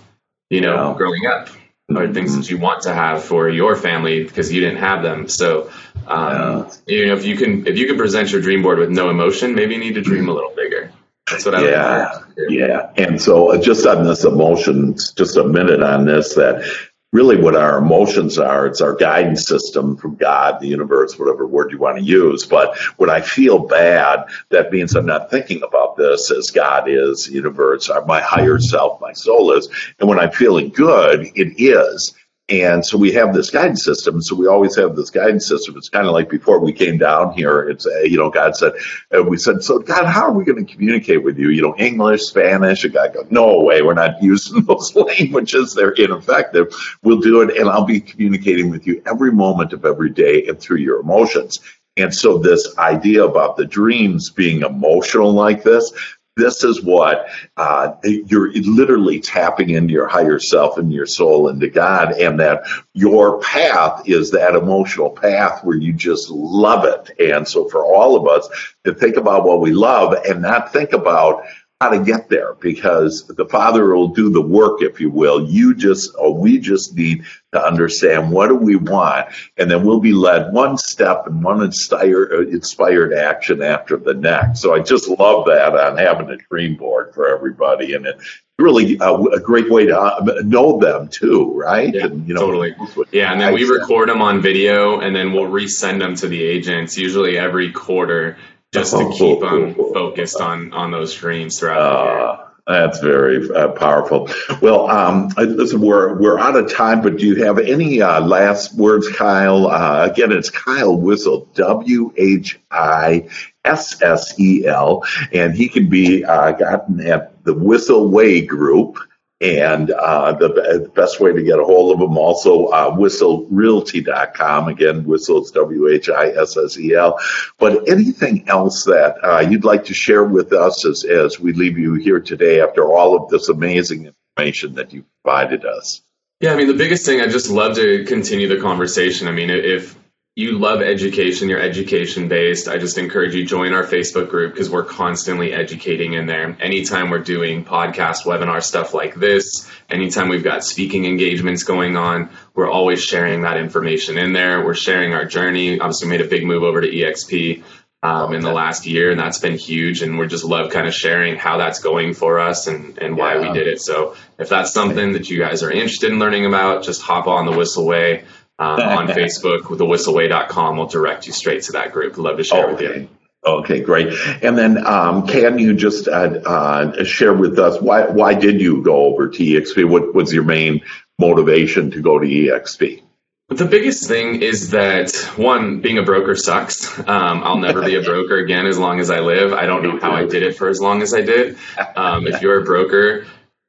you 0.49 0.63
know, 0.63 0.95
growing 0.95 1.27
up 1.27 1.49
or 1.97 2.13
things 2.13 2.37
that 2.37 2.51
you 2.51 2.59
want 2.59 2.83
to 2.83 2.93
have 2.93 3.25
for 3.25 3.49
your 3.49 3.75
family 3.75 4.25
because 4.25 4.53
you 4.53 4.61
didn't 4.61 4.79
have 4.79 5.03
them. 5.03 5.29
So, 5.29 5.71
um, 6.07 6.71
yeah. 6.87 6.97
you 6.99 7.07
know, 7.07 7.15
if 7.15 7.25
you 7.25 7.37
can 7.37 7.67
if 7.67 7.79
you 7.79 7.87
can 7.87 7.97
present 7.97 8.31
your 8.31 8.43
dream 8.43 8.63
board 8.63 8.79
with 8.79 8.91
no 8.91 9.11
emotion, 9.11 9.55
maybe 9.55 9.75
you 9.75 9.81
need 9.81 9.95
to 9.95 10.03
dream 10.03 10.29
a 10.29 10.33
little 10.33 10.53
bigger. 10.55 10.93
That's 11.31 11.45
what 11.45 11.55
I 11.55 11.65
yeah, 11.65 12.23
yeah. 12.49 12.91
And 12.97 13.21
so, 13.21 13.53
uh, 13.53 13.61
just 13.61 13.87
on 13.87 14.05
this 14.05 14.25
emotion, 14.25 14.95
just 14.95 15.37
a 15.37 15.45
minute 15.45 15.83
on 15.83 16.05
this 16.05 16.35
that 16.35 16.65
really 17.13 17.41
what 17.41 17.57
our 17.57 17.79
emotions 17.79 18.39
are. 18.39 18.67
It's 18.67 18.81
our 18.81 18.95
guidance 18.95 19.47
system 19.47 19.97
from 19.97 20.17
God, 20.17 20.61
the 20.61 20.69
universe, 20.69 21.19
whatever 21.19 21.47
word 21.47 21.73
you 21.73 21.79
want 21.79 21.99
to 21.99 22.05
use. 22.05 22.45
But 22.45 22.77
when 22.97 23.09
I 23.09 23.21
feel 23.21 23.61
bad, 23.61 24.25
that 24.51 24.71
means 24.73 24.95
I'm 24.95 25.07
not 25.07 25.31
thinking 25.31 25.63
about 25.63 25.97
this 25.97 26.31
as 26.31 26.51
God 26.51 26.89
is, 26.89 27.29
universe, 27.29 27.91
my 28.07 28.21
higher 28.21 28.59
self, 28.59 29.01
my 29.01 29.13
soul 29.13 29.53
is. 29.53 29.69
And 29.99 30.09
when 30.09 30.19
I'm 30.19 30.33
feeling 30.33 30.69
good, 30.69 31.31
it 31.35 31.55
is. 31.61 32.15
And 32.51 32.85
so 32.85 32.97
we 32.97 33.13
have 33.13 33.35
this 33.35 33.51
guidance 33.51 33.85
system. 33.85 34.23
So 34.23 34.35
we 34.35 34.47
always 34.47 34.75
have 34.77 34.97
this 34.97 35.11
guidance 35.11 35.47
system. 35.47 35.77
It's 35.77 35.91
kind 35.91 36.07
of 36.07 36.15
like 36.15 36.31
before 36.31 36.61
we 36.61 36.73
came 36.73 36.97
down 36.97 37.35
here, 37.35 37.69
it's, 37.69 37.87
uh, 37.87 38.01
you 38.01 38.17
know, 38.17 38.31
God 38.31 38.57
said, 38.57 38.73
and 39.11 39.29
we 39.29 39.37
said, 39.37 39.63
so 39.63 39.79
God, 39.79 40.07
how 40.07 40.23
are 40.23 40.33
we 40.33 40.45
going 40.45 40.65
to 40.65 40.73
communicate 40.73 41.23
with 41.23 41.39
you? 41.39 41.51
You 41.51 41.61
know, 41.61 41.75
English, 41.77 42.23
Spanish. 42.23 42.85
And 42.85 42.95
God 42.95 43.13
goes, 43.13 43.27
no 43.31 43.61
way. 43.61 43.83
We're 43.83 43.93
not 43.93 44.23
using 44.23 44.63
those 44.65 44.97
languages. 44.97 45.75
They're 45.75 45.91
ineffective. 45.91 46.75
We'll 47.03 47.21
do 47.21 47.43
it. 47.43 47.55
And 47.59 47.69
I'll 47.69 47.85
be 47.85 48.01
communicating 48.01 48.71
with 48.71 48.87
you 48.87 49.03
every 49.05 49.31
moment 49.31 49.75
of 49.75 49.85
every 49.85 50.11
day 50.11 50.47
and 50.47 50.59
through 50.59 50.79
your 50.79 51.01
emotions. 51.01 51.61
And 51.99 52.15
so 52.15 52.39
this 52.39 52.79
idea 52.79 53.25
about 53.25 53.57
the 53.57 53.67
dreams 53.67 54.31
being 54.31 54.63
emotional 54.63 55.33
like 55.33 55.65
this, 55.65 55.93
this 56.39 56.65
is 56.65 56.83
what 56.83 57.29
uh, 57.57 57.93
you're 58.05 58.53
literally 58.53 59.21
tapping 59.21 59.71
into 59.71 59.93
your 59.93 60.09
higher 60.09 60.39
self 60.39 60.79
and 60.79 60.93
your 60.93 61.05
soul 61.05 61.49
into 61.49 61.69
God, 61.69 62.13
and 62.13 62.41
that 62.41 62.63
your 62.95 63.41
path 63.41 64.09
is 64.09 64.31
that 64.31 64.55
emotional 64.55 65.11
path 65.11 65.63
where 65.65 65.77
you 65.77 65.93
just 65.93 66.31
love 66.31 66.85
it. 66.85 67.11
And 67.21 67.47
so, 67.47 67.69
for 67.69 67.85
all 67.85 68.17
of 68.17 68.27
us 68.27 68.49
to 68.85 68.95
think 68.95 69.17
about 69.17 69.45
what 69.45 69.61
we 69.61 69.73
love 69.73 70.15
and 70.27 70.41
not 70.41 70.73
think 70.73 70.93
about 70.93 71.43
how 71.81 71.91
to 71.91 72.01
get 72.01 72.29
there 72.29 72.55
because 72.55 73.25
the 73.29 73.47
father 73.47 73.95
will 73.95 74.09
do 74.09 74.31
the 74.31 74.43
work 74.43 74.83
if 74.83 75.01
you 75.01 75.11
will. 75.11 75.49
You 75.49 75.77
just 75.77 76.11
or 76.19 76.35
we 76.35 76.59
just 76.59 76.97
need 76.97 77.25
to 77.53 77.65
understand 77.65 78.33
what 78.33 78.49
do 78.49 78.57
we 78.57 78.75
want 78.75 79.29
and 79.57 79.71
then 79.71 79.85
we'll 79.85 80.01
be 80.01 80.13
led 80.13 80.53
one 80.53 80.77
step 80.77 81.27
and 81.27 81.43
one 81.43 81.63
inspired, 81.63 82.33
uh, 82.33 82.49
inspired 82.49 83.15
action 83.15 83.63
after 83.63 83.97
the 83.97 84.15
next. 84.15 84.61
So 84.61 84.75
i 84.75 84.81
just 84.81 85.09
love 85.09 85.47
that 85.47 85.77
on 85.77 85.97
having 85.97 86.31
a 86.31 86.37
dream 86.51 86.75
board 86.75 87.15
for 87.15 87.29
everybody 87.29 87.95
and 87.95 88.07
it 88.07 88.21
really 88.59 88.99
a, 89.01 89.15
a 89.15 89.41
great 89.41 89.71
way 89.71 89.87
to 89.87 89.97
uh, 89.97 90.41
know 90.45 90.81
them 90.81 91.07
too 91.07 91.53
right? 91.55 91.95
Yeah, 91.95 92.07
and, 92.07 92.27
you 92.27 92.35
know, 92.35 92.41
totally. 92.41 92.75
yeah 93.13 93.31
and 93.31 93.41
then 93.41 93.55
we 93.55 93.63
record 93.63 94.09
them 94.09 94.21
on 94.21 94.43
video 94.43 94.99
and 94.99 95.15
then 95.15 95.33
we'll 95.33 95.45
resend 95.45 96.01
them 96.01 96.17
to 96.17 96.27
the 96.27 96.43
agents 96.43 96.99
usually 96.99 97.39
every 97.39 97.71
quarter 97.71 98.37
just 98.73 98.93
to 98.93 99.11
keep 99.11 99.41
them 99.41 99.75
focused 99.75 100.41
on 100.41 100.73
on 100.73 100.91
those 100.91 101.15
dreams 101.15 101.59
throughout 101.59 101.81
uh, 101.81 102.05
the 102.05 102.05
year. 102.05 102.21
Ah, 102.21 102.53
that's 102.67 103.01
very 103.01 103.51
uh, 103.51 103.69
powerful. 103.69 104.29
Well, 104.61 104.91
um, 104.91 105.29
listen, 105.39 105.81
we're 105.81 106.21
we're 106.21 106.39
out 106.39 106.57
of 106.57 106.71
time, 106.73 107.01
but 107.01 107.17
do 107.17 107.27
you 107.27 107.45
have 107.45 107.59
any 107.59 108.03
uh, 108.03 108.21
last 108.21 108.75
words, 108.75 109.09
Kyle? 109.09 109.69
Uh, 109.69 110.09
again, 110.11 110.33
it's 110.33 110.51
Kyle 110.51 110.95
Whissel, 110.95 111.49
W 111.55 112.13
H 112.17 112.61
I 112.71 113.29
S 113.65 114.03
S 114.03 114.39
E 114.39 114.67
L, 114.67 115.05
and 115.33 115.55
he 115.55 115.69
can 115.69 115.89
be 115.89 116.25
uh, 116.25 116.53
gotten 116.53 117.01
at 117.07 117.43
the 117.45 117.55
Whissel 117.55 118.09
Way 118.09 118.43
Group. 118.43 118.99
And 119.41 119.93
uh, 119.93 120.33
the, 120.33 120.91
best 120.95 121.21
way 121.21 121.33
to 121.33 121.43
get 121.43 121.61
a 121.61 121.65
hold 121.65 121.93
of 121.93 122.01
them 122.01 122.19
also, 122.19 122.67
uh, 122.67 122.91
whisselrealty.com. 122.97 124.67
Again, 124.67 125.05
Whissel 125.05 125.45
is 125.45 125.53
W 125.53 125.89
H 125.89 126.09
I 126.09 126.31
S 126.31 126.57
S 126.57 126.77
E 126.77 126.95
L. 126.95 127.21
But 127.57 127.89
anything 127.89 128.49
else 128.49 128.85
that 128.85 129.17
uh, 129.23 129.39
you'd 129.39 129.65
like 129.65 129.85
to 129.87 129.95
share 129.95 130.25
with 130.25 130.53
us 130.53 130.85
as, 130.85 131.05
as 131.05 131.39
we 131.39 131.53
leave 131.53 131.79
you 131.79 131.95
here 131.95 132.19
today 132.19 132.61
after 132.61 132.91
all 132.91 133.17
of 133.17 133.31
this 133.31 133.49
amazing 133.49 134.13
information 134.37 134.75
that 134.75 134.93
you 134.93 135.05
provided 135.23 135.65
us? 135.65 136.03
Yeah, 136.41 136.53
I 136.53 136.57
mean, 136.57 136.69
the 136.69 136.75
biggest 136.75 137.07
thing, 137.07 137.21
I 137.21 137.29
just 137.29 137.49
love 137.49 137.77
to 137.77 138.05
continue 138.05 138.49
the 138.49 138.61
conversation. 138.61 139.29
I 139.29 139.33
mean, 139.33 139.51
if 139.51 139.97
you 140.39 140.57
love 140.57 140.83
education, 140.83 141.49
you're 141.49 141.59
education 141.59 142.29
based, 142.29 142.69
I 142.69 142.79
just 142.79 142.97
encourage 142.97 143.35
you 143.35 143.45
join 143.45 143.73
our 143.73 143.83
Facebook 143.83 144.29
group 144.29 144.53
because 144.53 144.71
we're 144.71 144.85
constantly 144.85 145.53
educating 145.53 146.13
in 146.13 146.27
there. 146.27 146.57
Anytime 146.61 147.11
we're 147.11 147.19
doing 147.19 147.65
podcast, 147.65 148.23
webinar 148.23 148.63
stuff 148.63 148.95
like 148.95 149.17
this, 149.17 149.69
anytime 149.91 150.29
we've 150.29 150.45
got 150.45 150.63
speaking 150.63 151.07
engagements 151.07 151.65
going 151.65 151.97
on, 151.97 152.31
we're 152.55 152.71
always 152.71 153.03
sharing 153.03 153.43
that 153.43 153.57
information 153.57 154.17
in 154.17 154.33
there. 154.33 154.65
We're 154.65 154.75
sharing 154.75 155.13
our 155.13 155.25
journey. 155.25 155.81
Obviously, 155.81 156.09
made 156.09 156.21
a 156.21 156.29
big 156.29 156.45
move 156.45 156.63
over 156.63 156.83
to 156.83 156.89
EXP 156.89 157.65
um, 158.05 158.33
in 158.33 158.43
the 158.43 158.53
last 158.53 158.87
year, 158.87 159.11
and 159.11 159.19
that's 159.19 159.39
been 159.39 159.59
huge. 159.59 160.03
And 160.03 160.21
we 160.21 160.29
just 160.29 160.45
love 160.45 160.71
kind 160.71 160.87
of 160.87 160.95
sharing 160.95 161.35
how 161.35 161.57
that's 161.57 161.81
going 161.81 162.15
for 162.15 162.39
us 162.39 162.69
and, 162.69 162.97
and 162.99 163.17
why 163.17 163.35
yeah. 163.35 163.49
we 163.49 163.59
did 163.59 163.67
it. 163.67 163.81
So 163.81 164.15
if 164.39 164.49
that's 164.49 164.73
something 164.73 165.15
that 165.15 165.29
you 165.31 165.41
guys 165.41 165.65
are 165.65 165.71
interested 165.73 166.13
in 166.13 166.21
learning 166.21 166.47
about, 166.47 166.85
just 166.85 167.03
hop 167.03 167.27
on 167.27 167.45
the 167.45 167.57
Whissel 167.57 167.85
Way 167.85 168.23
um, 168.59 168.81
on 168.81 169.09
Facebook 169.09 169.71
with 169.71 169.79
the 169.79 169.87
whisselway.com 169.87 170.77
will 170.77 170.87
direct 170.87 171.27
you 171.27 171.33
straight 171.33 171.63
to 171.65 171.73
that 171.73 171.93
group. 171.93 172.17
Love 172.19 172.37
to 172.39 172.45
share 172.45 172.69
okay. 172.71 172.73
with 172.73 172.97
you. 172.97 173.09
Okay, 173.47 173.81
great. 173.81 174.13
And 174.43 174.59
then, 174.59 174.85
um, 174.85 175.27
can 175.27 175.59
you 175.59 175.75
just 175.75 176.09
uh, 176.09 176.41
uh, 176.45 177.05
share 177.05 177.33
with 177.33 177.59
us 177.59 177.81
why 177.81 178.07
why 178.09 178.35
did 178.35 178.61
you 178.61 178.83
go 178.83 179.07
over 179.07 179.29
to 179.29 179.39
EXP? 179.39 179.89
What 179.89 180.15
was 180.15 180.33
your 180.33 180.43
main 180.43 180.83
motivation 181.19 181.91
to 181.93 182.03
go 182.03 182.19
to 182.19 182.27
EXP? 182.27 183.03
The 183.49 183.65
biggest 183.65 184.07
thing 184.07 184.43
is 184.43 184.71
that 184.71 185.15
one, 185.37 185.81
being 185.81 185.97
a 185.97 186.03
broker 186.03 186.37
sucks. 186.37 186.99
Um, 186.99 187.43
I'll 187.43 187.57
never 187.57 187.83
be 187.83 187.95
a 187.95 188.03
broker 188.03 188.37
again 188.37 188.67
as 188.67 188.77
long 188.77 189.01
as 189.01 189.09
I 189.09 189.21
live. 189.21 189.55
I 189.55 189.65
don't 189.65 189.83
know 189.83 189.99
how 189.99 190.11
I 190.11 190.27
did 190.27 190.43
it 190.43 190.59
for 190.59 190.69
as 190.69 190.83
long 190.83 191.01
as 191.01 191.15
I 191.15 191.23
did. 191.23 191.57
Um, 191.97 192.27
if 192.27 192.43
you're 192.43 192.61
a 192.61 192.65
broker, 192.65 193.25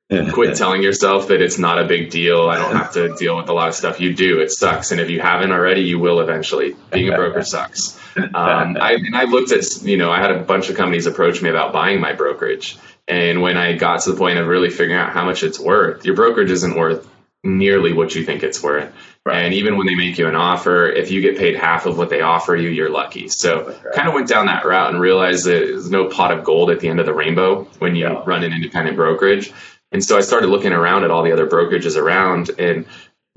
Quit 0.34 0.58
telling 0.58 0.82
yourself 0.82 1.28
that 1.28 1.40
it's 1.40 1.60
not 1.60 1.78
a 1.78 1.86
big 1.86 2.10
deal. 2.10 2.50
I 2.50 2.58
don't 2.58 2.76
have 2.76 2.94
to 2.94 3.16
deal 3.16 3.38
with 3.38 3.48
a 3.50 3.54
lot 3.54 3.68
of 3.68 3.76
stuff. 3.76 4.00
You 4.00 4.16
do. 4.16 4.40
It 4.40 4.52
sucks. 4.52 4.92
And 4.92 5.00
if 5.00 5.12
you 5.12 5.20
haven't 5.20 5.52
already, 5.52 5.82
you 5.82 6.00
will 6.00 6.20
eventually. 6.20 6.76
Being 6.92 7.10
a 7.10 7.16
broker 7.16 7.44
sucks. 7.44 8.00
Um, 8.18 8.76
I, 8.82 8.94
and 8.94 9.16
I 9.16 9.26
looked 9.26 9.52
at, 9.52 9.84
you 9.84 9.98
know, 9.98 10.12
I 10.12 10.20
had 10.20 10.32
a 10.32 10.40
bunch 10.40 10.70
of 10.70 10.76
companies 10.76 11.06
approach 11.06 11.44
me 11.44 11.50
about 11.50 11.74
buying 11.74 12.02
my 12.02 12.14
brokerage. 12.14 12.78
And 13.08 13.42
when 13.42 13.56
I 13.56 13.74
got 13.74 14.02
to 14.02 14.12
the 14.12 14.18
point 14.18 14.40
of 14.40 14.48
really 14.48 14.72
figuring 14.72 15.00
out 15.00 15.14
how 15.14 15.26
much 15.26 15.44
it's 15.44 15.60
worth, 15.60 16.04
your 16.06 16.16
brokerage 16.16 16.50
isn't 16.52 16.76
worth 16.76 17.08
nearly 17.44 17.94
what 17.94 18.14
you 18.16 18.26
think 18.26 18.44
it's 18.44 18.62
worth. 18.62 18.92
Right. 19.26 19.44
And 19.44 19.54
even 19.54 19.78
when 19.78 19.86
they 19.86 19.96
make 19.96 20.18
you 20.18 20.28
an 20.28 20.36
offer, 20.36 20.88
if 20.88 21.12
you 21.12 21.22
get 21.22 21.38
paid 21.38 21.56
half 21.56 21.86
of 21.86 21.98
what 21.98 22.10
they 22.10 22.22
offer 22.22 22.56
you, 22.56 22.70
you're 22.70 22.90
lucky. 22.90 23.28
So 23.28 23.68
right. 23.68 23.94
kind 23.94 24.08
of 24.08 24.14
went 24.14 24.28
down 24.28 24.48
that 24.48 24.66
route 24.66 24.92
and 24.92 25.00
realized 25.00 25.46
that 25.46 25.60
there's 25.60 25.90
no 25.90 26.08
pot 26.08 26.32
of 26.32 26.44
gold 26.44 26.72
at 26.72 26.80
the 26.80 26.88
end 26.88 27.00
of 27.00 27.06
the 27.06 27.14
rainbow 27.14 27.66
when 27.80 27.96
you 27.96 28.06
yeah. 28.06 28.24
run 28.26 28.44
an 28.44 28.54
independent 28.54 28.96
brokerage. 28.96 29.52
And 29.92 30.04
so 30.04 30.18
I 30.18 30.22
started 30.22 30.48
looking 30.48 30.72
around 30.72 31.04
at 31.04 31.12
all 31.12 31.24
the 31.24 31.32
other 31.32 31.48
brokerages 31.48 31.98
around 31.98 32.52
and 32.60 32.86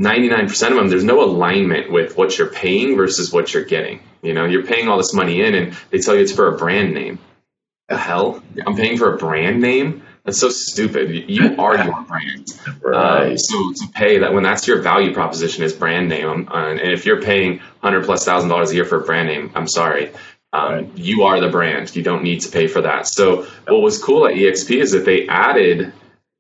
99% 0.01 0.71
of 0.71 0.77
them, 0.77 0.89
there's 0.89 1.05
no 1.05 1.23
alignment 1.23 1.93
with 1.93 2.17
what 2.17 2.37
you're 2.37 2.49
paying 2.49 2.97
versus 2.97 3.33
what 3.33 3.53
you're 3.55 3.65
getting. 3.65 4.01
You 4.23 4.35
know, 4.35 4.45
you're 4.45 4.67
paying 4.67 4.89
all 4.89 4.97
this 4.97 5.15
money 5.15 5.43
in 5.43 5.55
and 5.55 5.77
they 5.91 5.99
tell 5.99 6.15
you 6.15 6.23
it's 6.23 6.33
for 6.33 6.53
a 6.53 6.57
brand 6.57 6.95
name. 6.95 7.19
The 7.89 7.97
hell? 7.97 8.43
I'm 8.67 8.77
paying 8.77 8.97
for 8.97 9.15
a 9.15 9.19
brand 9.19 9.61
name? 9.61 10.03
That's 10.25 10.39
so 10.39 10.51
stupid. 10.51 11.29
You 11.29 11.57
are 11.59 11.77
your 11.77 12.03
brand. 12.03 12.49
Right. 12.81 13.33
Um, 13.33 13.39
so 13.39 13.73
to 13.73 13.93
pay 13.93 14.19
that 14.19 14.33
when 14.33 14.43
that's 14.43 14.67
your 14.67 14.81
value 14.81 15.13
proposition 15.13 15.65
is 15.65 15.73
brand 15.73 16.09
name, 16.09 16.49
um, 16.49 16.79
and 16.79 16.93
if 16.93 17.07
you're 17.07 17.21
paying 17.21 17.59
hundred 17.83 18.05
plus 18.05 18.25
thousand 18.25 18.49
dollars 18.49 18.71
a 18.71 18.75
year 18.75 18.85
for 18.85 19.03
a 19.03 19.05
brand 19.05 19.29
name, 19.29 19.51
I'm 19.55 19.69
sorry. 19.69 20.13
Um, 20.53 20.73
right. 20.73 20.99
You 20.99 21.25
are 21.25 21.41
the 21.41 21.49
brand. 21.49 21.95
You 21.97 22.03
don't 22.03 22.23
need 22.23 22.41
to 22.43 22.51
pay 22.51 22.69
for 22.69 22.83
that. 22.83 23.09
So 23.09 23.47
what 23.67 23.83
was 23.83 24.03
cool 24.03 24.27
at 24.27 24.35
EXP 24.35 24.81
is 24.81 24.93
that 24.93 25.05
they 25.05 25.27
added 25.27 25.93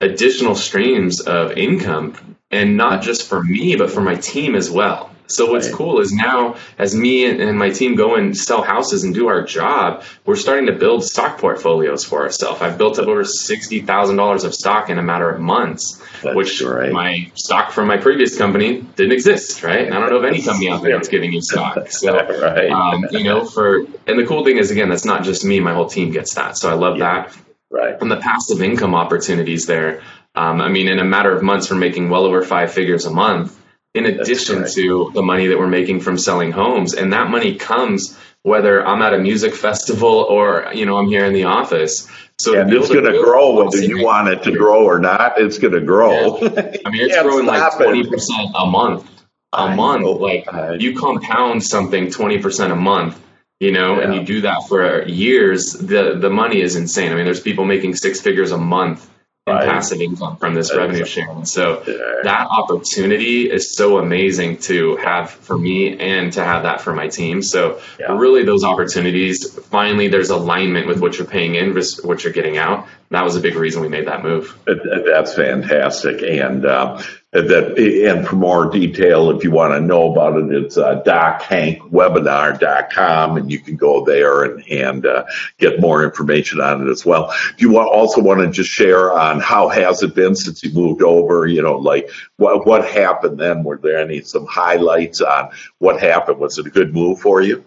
additional 0.03 0.55
streams 0.55 1.20
of 1.20 1.53
income, 1.53 2.36
and 2.50 2.76
not 2.76 3.03
just 3.03 3.26
for 3.26 3.42
me, 3.42 3.76
but 3.76 3.90
for 3.90 4.03
my 4.03 4.16
team 4.16 4.55
as 4.55 4.70
well. 4.70 5.12
So 5.28 5.50
what's 5.50 5.68
right. 5.68 5.76
cool 5.76 6.00
is 6.00 6.12
now, 6.12 6.57
as 6.78 6.94
me 6.94 7.24
and 7.24 7.59
my 7.59 7.70
team 7.70 7.94
go 7.94 8.16
and 8.16 8.36
sell 8.36 8.62
houses 8.62 9.05
and 9.05 9.14
do 9.14 9.28
our 9.28 9.42
job, 9.42 10.05
we're 10.26 10.36
starting 10.36 10.66
to 10.66 10.72
build 10.72 11.05
stock 11.05 11.38
portfolios 11.38 12.05
for 12.05 12.22
ourselves. 12.22 12.61
I've 12.61 12.76
built 12.76 12.98
up 12.98 13.09
over 13.09 13.24
sixty 13.24 13.80
thousand 13.80 14.16
dollars 14.16 14.44
of 14.44 14.55
stock 14.55 14.90
in 14.90 14.98
a 14.98 15.03
matter 15.03 15.30
of 15.30 15.40
months, 15.40 16.03
that's 16.22 16.36
which 16.36 16.61
right. 16.61 16.92
my 16.92 17.30
stock 17.34 17.72
from 17.72 17.88
my 17.88 17.96
previous 17.96 18.36
company 18.36 18.82
didn't 18.82 19.12
exist. 19.12 19.62
Right? 19.62 19.86
And 19.86 19.94
I 19.94 20.00
don't 20.00 20.11
know 20.11 20.18
of 20.18 20.24
any 20.24 20.42
company 20.42 20.68
out 20.68 20.82
there 20.82 20.96
that's 20.96 21.09
giving 21.09 21.32
you 21.32 21.40
stock. 21.40 21.78
So, 21.92 22.14
right. 22.14 22.70
um, 22.70 23.07
you 23.11 23.22
know, 23.22 23.44
for 23.44 23.78
and 24.07 24.18
the 24.18 24.26
cool 24.26 24.44
thing 24.44 24.59
is 24.59 24.70
again, 24.70 24.88
that's 24.88 25.05
not 25.05 25.24
just 25.24 25.44
me. 25.44 25.61
My 25.61 25.72
whole 25.72 25.88
team 25.88 26.11
gets 26.11 26.34
that. 26.34 26.59
So 26.59 26.70
I 26.70 26.74
love 26.74 26.98
yeah. 26.98 27.28
that. 27.28 27.36
Right. 27.72 28.00
And 28.00 28.10
the 28.10 28.18
passive 28.18 28.62
income 28.62 28.94
opportunities 28.94 29.66
there. 29.66 30.02
Um, 30.34 30.60
I 30.60 30.68
mean, 30.68 30.88
in 30.88 30.98
a 30.98 31.04
matter 31.04 31.34
of 31.34 31.42
months, 31.42 31.70
we're 31.70 31.78
making 31.78 32.10
well 32.10 32.24
over 32.24 32.42
five 32.42 32.72
figures 32.72 33.06
a 33.06 33.10
month 33.10 33.58
in 33.94 34.06
addition 34.06 34.66
to 34.72 35.10
the 35.14 35.22
money 35.22 35.48
that 35.48 35.58
we're 35.58 35.66
making 35.66 36.00
from 36.00 36.18
selling 36.18 36.52
homes. 36.52 36.94
And 36.94 37.12
that 37.12 37.30
money 37.30 37.56
comes 37.56 38.16
whether 38.42 38.84
I'm 38.86 39.00
at 39.02 39.14
a 39.14 39.18
music 39.18 39.54
festival 39.54 40.26
or, 40.28 40.70
you 40.74 40.84
know, 40.84 40.98
I'm 40.98 41.08
here 41.08 41.24
in 41.24 41.32
the 41.32 41.44
office. 41.44 42.08
So 42.38 42.58
and 42.58 42.72
it's 42.72 42.88
going 42.88 43.04
to 43.04 43.22
grow 43.22 43.64
whether 43.64 43.78
you 43.78 44.02
want 44.02 44.28
it 44.28 44.42
to 44.44 44.52
grow 44.52 44.84
or 44.84 44.98
not. 44.98 45.40
It's 45.40 45.58
going 45.58 45.74
to 45.74 45.80
grow. 45.80 46.38
Yeah. 46.40 46.48
I 46.84 46.90
mean, 46.90 47.08
it's 47.08 47.22
growing 47.22 47.46
like 47.46 47.72
20% 47.72 48.52
a 48.54 48.66
month. 48.66 49.08
A 49.52 49.58
I 49.58 49.74
month. 49.74 50.02
Know. 50.02 50.12
Like 50.12 50.46
you 50.80 50.96
compound 50.98 51.62
something 51.62 52.06
20% 52.06 52.72
a 52.72 52.76
month 52.76 53.20
you 53.62 53.70
know, 53.70 53.98
yeah. 53.98 54.02
and 54.02 54.14
you 54.16 54.24
do 54.24 54.40
that 54.40 54.64
for 54.66 55.04
years, 55.06 55.74
the 55.74 56.18
the 56.18 56.28
money 56.28 56.60
is 56.60 56.74
insane. 56.74 57.12
I 57.12 57.14
mean, 57.14 57.24
there's 57.24 57.38
people 57.38 57.64
making 57.64 57.94
six 57.94 58.20
figures 58.20 58.50
a 58.50 58.58
month 58.58 59.08
in 59.46 59.54
right. 59.54 59.68
passive 59.68 60.00
income 60.00 60.36
from 60.36 60.54
this 60.54 60.74
revenue 60.74 61.04
sharing. 61.04 61.44
So 61.44 61.84
yeah. 61.86 62.22
that 62.24 62.48
opportunity 62.50 63.48
is 63.48 63.72
so 63.72 63.98
amazing 63.98 64.56
to 64.68 64.96
have 64.96 65.30
for 65.30 65.56
me 65.56 65.96
and 65.96 66.32
to 66.32 66.42
have 66.42 66.64
that 66.64 66.80
for 66.80 66.92
my 66.92 67.06
team. 67.06 67.40
So 67.40 67.80
yeah. 68.00 68.18
really 68.18 68.42
those 68.44 68.64
opportunities, 68.64 69.54
finally 69.66 70.08
there's 70.08 70.30
alignment 70.30 70.88
with 70.88 70.98
what 70.98 71.16
you're 71.16 71.26
paying 71.28 71.54
in 71.54 71.72
versus 71.72 72.04
what 72.04 72.24
you're 72.24 72.32
getting 72.32 72.58
out. 72.58 72.88
That 73.10 73.22
was 73.22 73.36
a 73.36 73.40
big 73.40 73.54
reason 73.54 73.80
we 73.80 73.88
made 73.88 74.08
that 74.08 74.24
move. 74.24 74.58
That's 74.66 75.34
fantastic. 75.34 76.22
And 76.22 76.66
uh, 76.66 77.00
that 77.33 77.78
and 77.78 78.28
for 78.28 78.37
more 78.37 78.70
detail 78.70 79.30
if 79.30 79.43
you 79.43 79.51
want 79.51 79.72
to 79.72 79.80
know 79.80 80.12
about 80.12 80.37
it 80.37 80.53
it's 80.53 80.76
uh, 80.76 81.03
dochankwebinar.com 81.03 83.39
and 83.39 83.51
you 83.51 83.59
can 83.59 83.74
go 83.74 84.05
there 84.05 84.45
and, 84.45 84.62
and 84.68 85.07
uh, 85.07 85.24
get 85.57 85.80
more 85.80 86.05
information 86.05 86.61
on 86.61 86.87
it 86.87 86.91
as 86.91 87.07
well. 87.07 87.30
If 87.55 87.62
you 87.62 87.70
want, 87.70 87.89
also 87.89 88.20
want 88.20 88.41
to 88.41 88.51
just 88.51 88.68
share 88.68 89.11
on 89.12 89.41
how 89.41 89.68
has 89.68 90.03
it 90.03 90.14
been 90.14 90.37
since 90.37 90.62
you 90.62 90.70
moved 90.72 91.01
over 91.03 91.47
you 91.47 91.62
know 91.62 91.78
like 91.78 92.11
what 92.37 92.66
what 92.66 92.87
happened 92.87 93.39
then? 93.39 93.64
Were 93.64 93.78
there 93.78 93.99
any 93.99 94.20
some 94.20 94.45
highlights 94.47 95.22
on 95.22 95.49
what 95.78 95.99
happened? 96.01 96.39
Was 96.39 96.59
it 96.59 96.66
a 96.66 96.70
good 96.70 96.93
move 96.93 97.20
for 97.20 97.41
you 97.41 97.64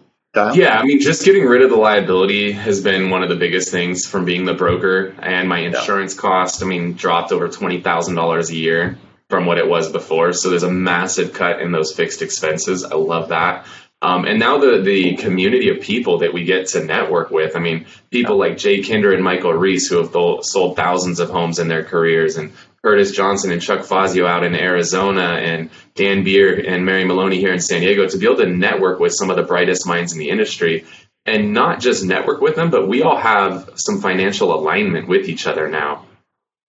yeah, 0.53 0.77
I 0.77 0.83
mean, 0.83 0.99
just 0.99 1.23
getting 1.23 1.45
rid 1.45 1.61
of 1.61 1.69
the 1.69 1.77
liability 1.77 2.51
has 2.51 2.81
been 2.81 3.09
one 3.09 3.23
of 3.23 3.29
the 3.29 3.37
biggest 3.37 3.71
things 3.71 4.05
from 4.05 4.25
being 4.25 4.43
the 4.43 4.53
broker, 4.53 5.15
and 5.19 5.47
my 5.47 5.59
insurance 5.59 6.13
yeah. 6.13 6.19
cost, 6.19 6.61
I 6.61 6.65
mean, 6.65 6.91
dropped 6.91 7.31
over 7.31 7.47
twenty 7.47 7.79
thousand 7.79 8.15
dollars 8.15 8.49
a 8.49 8.55
year 8.55 8.97
from 9.29 9.45
what 9.45 9.57
it 9.57 9.67
was 9.67 9.91
before. 9.91 10.33
So 10.33 10.49
there's 10.49 10.63
a 10.63 10.71
massive 10.71 11.33
cut 11.33 11.61
in 11.61 11.71
those 11.71 11.93
fixed 11.93 12.21
expenses. 12.21 12.83
I 12.83 12.95
love 12.95 13.29
that. 13.29 13.65
Um, 14.01 14.25
and 14.25 14.39
now 14.39 14.59
the 14.59 14.81
the 14.81 15.15
community 15.15 15.69
of 15.69 15.81
people 15.81 16.19
that 16.19 16.33
we 16.33 16.43
get 16.43 16.67
to 16.69 16.83
network 16.83 17.31
with. 17.31 17.55
I 17.55 17.59
mean, 17.59 17.85
people 18.11 18.37
like 18.37 18.57
Jay 18.57 18.83
Kinder 18.83 19.13
and 19.13 19.23
Michael 19.23 19.53
Reese 19.53 19.87
who 19.87 19.97
have 19.97 20.11
sold 20.43 20.75
thousands 20.75 21.19
of 21.19 21.29
homes 21.29 21.57
in 21.59 21.69
their 21.69 21.83
careers, 21.83 22.37
and 22.37 22.53
Curtis 22.83 23.13
Johnson 23.13 23.51
and 23.51 23.61
Chuck 23.61 23.83
Fazio 23.83 24.27
out 24.27 24.43
in 24.43 24.53
Arizona, 24.53 25.39
and 25.41 25.71
Dan 25.95 26.23
Beer 26.23 26.53
and 26.69 26.85
Mary 26.85 27.05
Maloney 27.05 27.39
here 27.39 27.53
in 27.53 27.59
San 27.59 27.81
Diego. 27.81 28.07
To 28.07 28.17
be 28.17 28.25
able 28.25 28.37
to 28.37 28.45
network 28.45 28.99
with 28.99 29.13
some 29.13 29.31
of 29.31 29.37
the 29.37 29.43
brightest 29.43 29.87
minds 29.87 30.13
in 30.13 30.19
the 30.19 30.29
industry, 30.29 30.85
and 31.25 31.53
not 31.53 31.79
just 31.79 32.03
network 32.03 32.41
with 32.41 32.55
them, 32.55 32.69
but 32.69 32.87
we 32.87 33.01
all 33.01 33.17
have 33.17 33.71
some 33.75 34.01
financial 34.01 34.53
alignment 34.53 35.07
with 35.07 35.29
each 35.29 35.47
other 35.47 35.67
now 35.67 36.05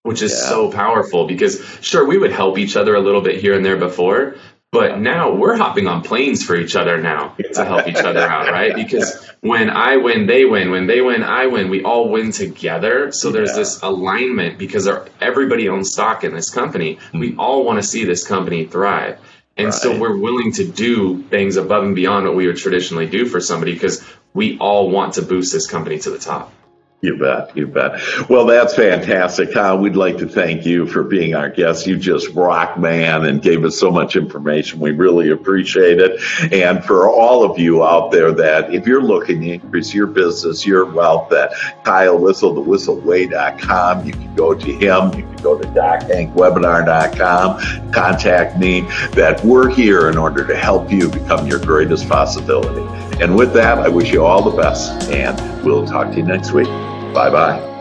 which 0.07 0.23
is 0.23 0.33
yeah. 0.33 0.49
so 0.49 0.71
powerful 0.71 1.27
because 1.27 1.63
sure 1.83 2.07
we 2.07 2.17
would 2.17 2.33
help 2.33 2.59
each 2.59 2.77
other 2.77 2.95
a 2.95 3.01
little 3.01 3.21
bit 3.21 3.41
here 3.41 3.55
and 3.55 3.65
there 3.65 3.77
before 3.77 4.37
but 4.73 4.99
now 4.99 5.33
we're 5.33 5.57
hopping 5.57 5.87
on 5.87 6.03
planes 6.03 6.45
for 6.45 6.55
each 6.55 6.77
other 6.77 6.99
now 6.99 7.35
to 7.55 7.65
help 7.65 7.89
each 7.89 7.97
other 7.97 8.21
out 8.21 8.51
right? 8.53 8.75
Because 8.75 9.27
when 9.41 9.71
i 9.71 9.97
win 9.97 10.27
they 10.27 10.45
win. 10.45 10.71
When 10.71 10.87
they 10.87 11.01
win 11.01 11.23
i 11.23 11.47
win. 11.47 11.71
We 11.71 11.83
all 11.83 12.11
win 12.11 12.31
together. 12.33 13.11
So 13.13 13.31
there's 13.31 13.51
yeah. 13.51 13.57
this 13.57 13.83
alignment 13.83 14.59
because 14.59 14.89
everybody 15.21 15.69
owns 15.69 15.93
stock 15.93 16.25
in 16.25 16.35
this 16.35 16.51
company. 16.51 16.99
We 17.15 17.37
all 17.37 17.65
want 17.65 17.79
to 17.79 17.83
see 17.83 18.05
this 18.05 18.27
company 18.27 18.67
thrive. 18.67 19.19
And 19.57 19.67
right. 19.67 19.75
so 19.75 19.99
we're 19.99 20.19
willing 20.19 20.53
to 20.53 20.67
do 20.67 21.23
things 21.23 21.57
above 21.57 21.85
and 21.85 21.95
beyond 21.95 22.27
what 22.27 22.37
we 22.37 22.47
would 22.47 22.59
traditionally 22.59 23.07
do 23.07 23.25
for 23.25 23.41
somebody 23.41 23.73
because 23.73 24.05
we 24.35 24.59
all 24.59 24.91
want 24.91 25.15
to 25.15 25.23
boost 25.23 25.55
this 25.55 25.67
company 25.67 25.99
to 26.01 26.11
the 26.11 26.19
top 26.19 26.53
you 27.03 27.19
bet, 27.19 27.55
you 27.57 27.67
bet. 27.67 28.01
Well, 28.31 28.47
that's 28.47 28.75
fantastic, 28.75 29.53
Kyle. 29.53 29.77
We'd 29.79 29.97
like 29.97 30.17
to 30.19 30.27
thank 30.27 30.65
you 30.65 30.87
for 30.87 31.03
being 31.03 31.35
our 31.35 31.51
guest. 31.51 31.87
You 31.87 31.99
just 31.99 32.31
rock, 32.31 32.79
man, 32.79 33.27
and 33.27 33.43
gave 33.43 33.65
us 33.65 33.79
so 33.79 33.91
much 33.91 34.17
information. 34.17 34.81
We 34.81 34.93
really 34.93 35.31
appreciate 35.31 36.01
it. 36.01 36.19
And 36.53 36.83
for 36.83 37.11
all 37.11 37.45
of 37.45 37.59
you 37.59 37.85
out 37.85 38.13
there 38.13 38.33
that 38.33 38.73
if 38.73 38.87
you're 38.87 39.03
looking 39.03 39.43
to 39.43 39.53
increase 39.53 39.93
your 39.93 40.07
business, 40.07 40.65
your 40.67 40.87
wealth, 40.87 41.29
that 41.31 41.53
Kyle 41.85 42.19
Whissel, 42.19 42.55
the 42.55 42.63
whisselway.com, 42.63 44.07
you 44.07 44.13
can 44.13 44.35
go 44.35 44.55
to 44.55 44.73
him. 44.73 45.13
You 45.15 45.23
can 45.23 45.37
go 45.37 45.59
to 45.59 45.69
dochankwebinar.com, 45.69 47.93
contact 47.93 48.59
me. 48.59 48.81
That 49.13 49.45
we're 49.45 49.69
here 49.69 50.09
in 50.09 50.17
order 50.17 50.47
to 50.47 50.57
help 50.57 50.91
you 50.91 51.11
become 51.11 51.47
your 51.47 51.61
greatest 51.61 52.09
possibility. 52.09 53.06
And 53.21 53.37
with 53.37 53.53
that, 53.55 53.79
I 53.79 53.89
wish 53.89 54.12
you 54.12 54.25
all 54.25 54.43
the 54.43 54.57
best, 54.57 55.11
and 55.11 55.64
we'll 55.64 55.87
talk 55.87 56.11
to 56.11 56.17
you 56.17 56.23
next 56.23 56.53
week. 56.53 56.69
Bye 57.14 57.31
bye. 57.31 57.76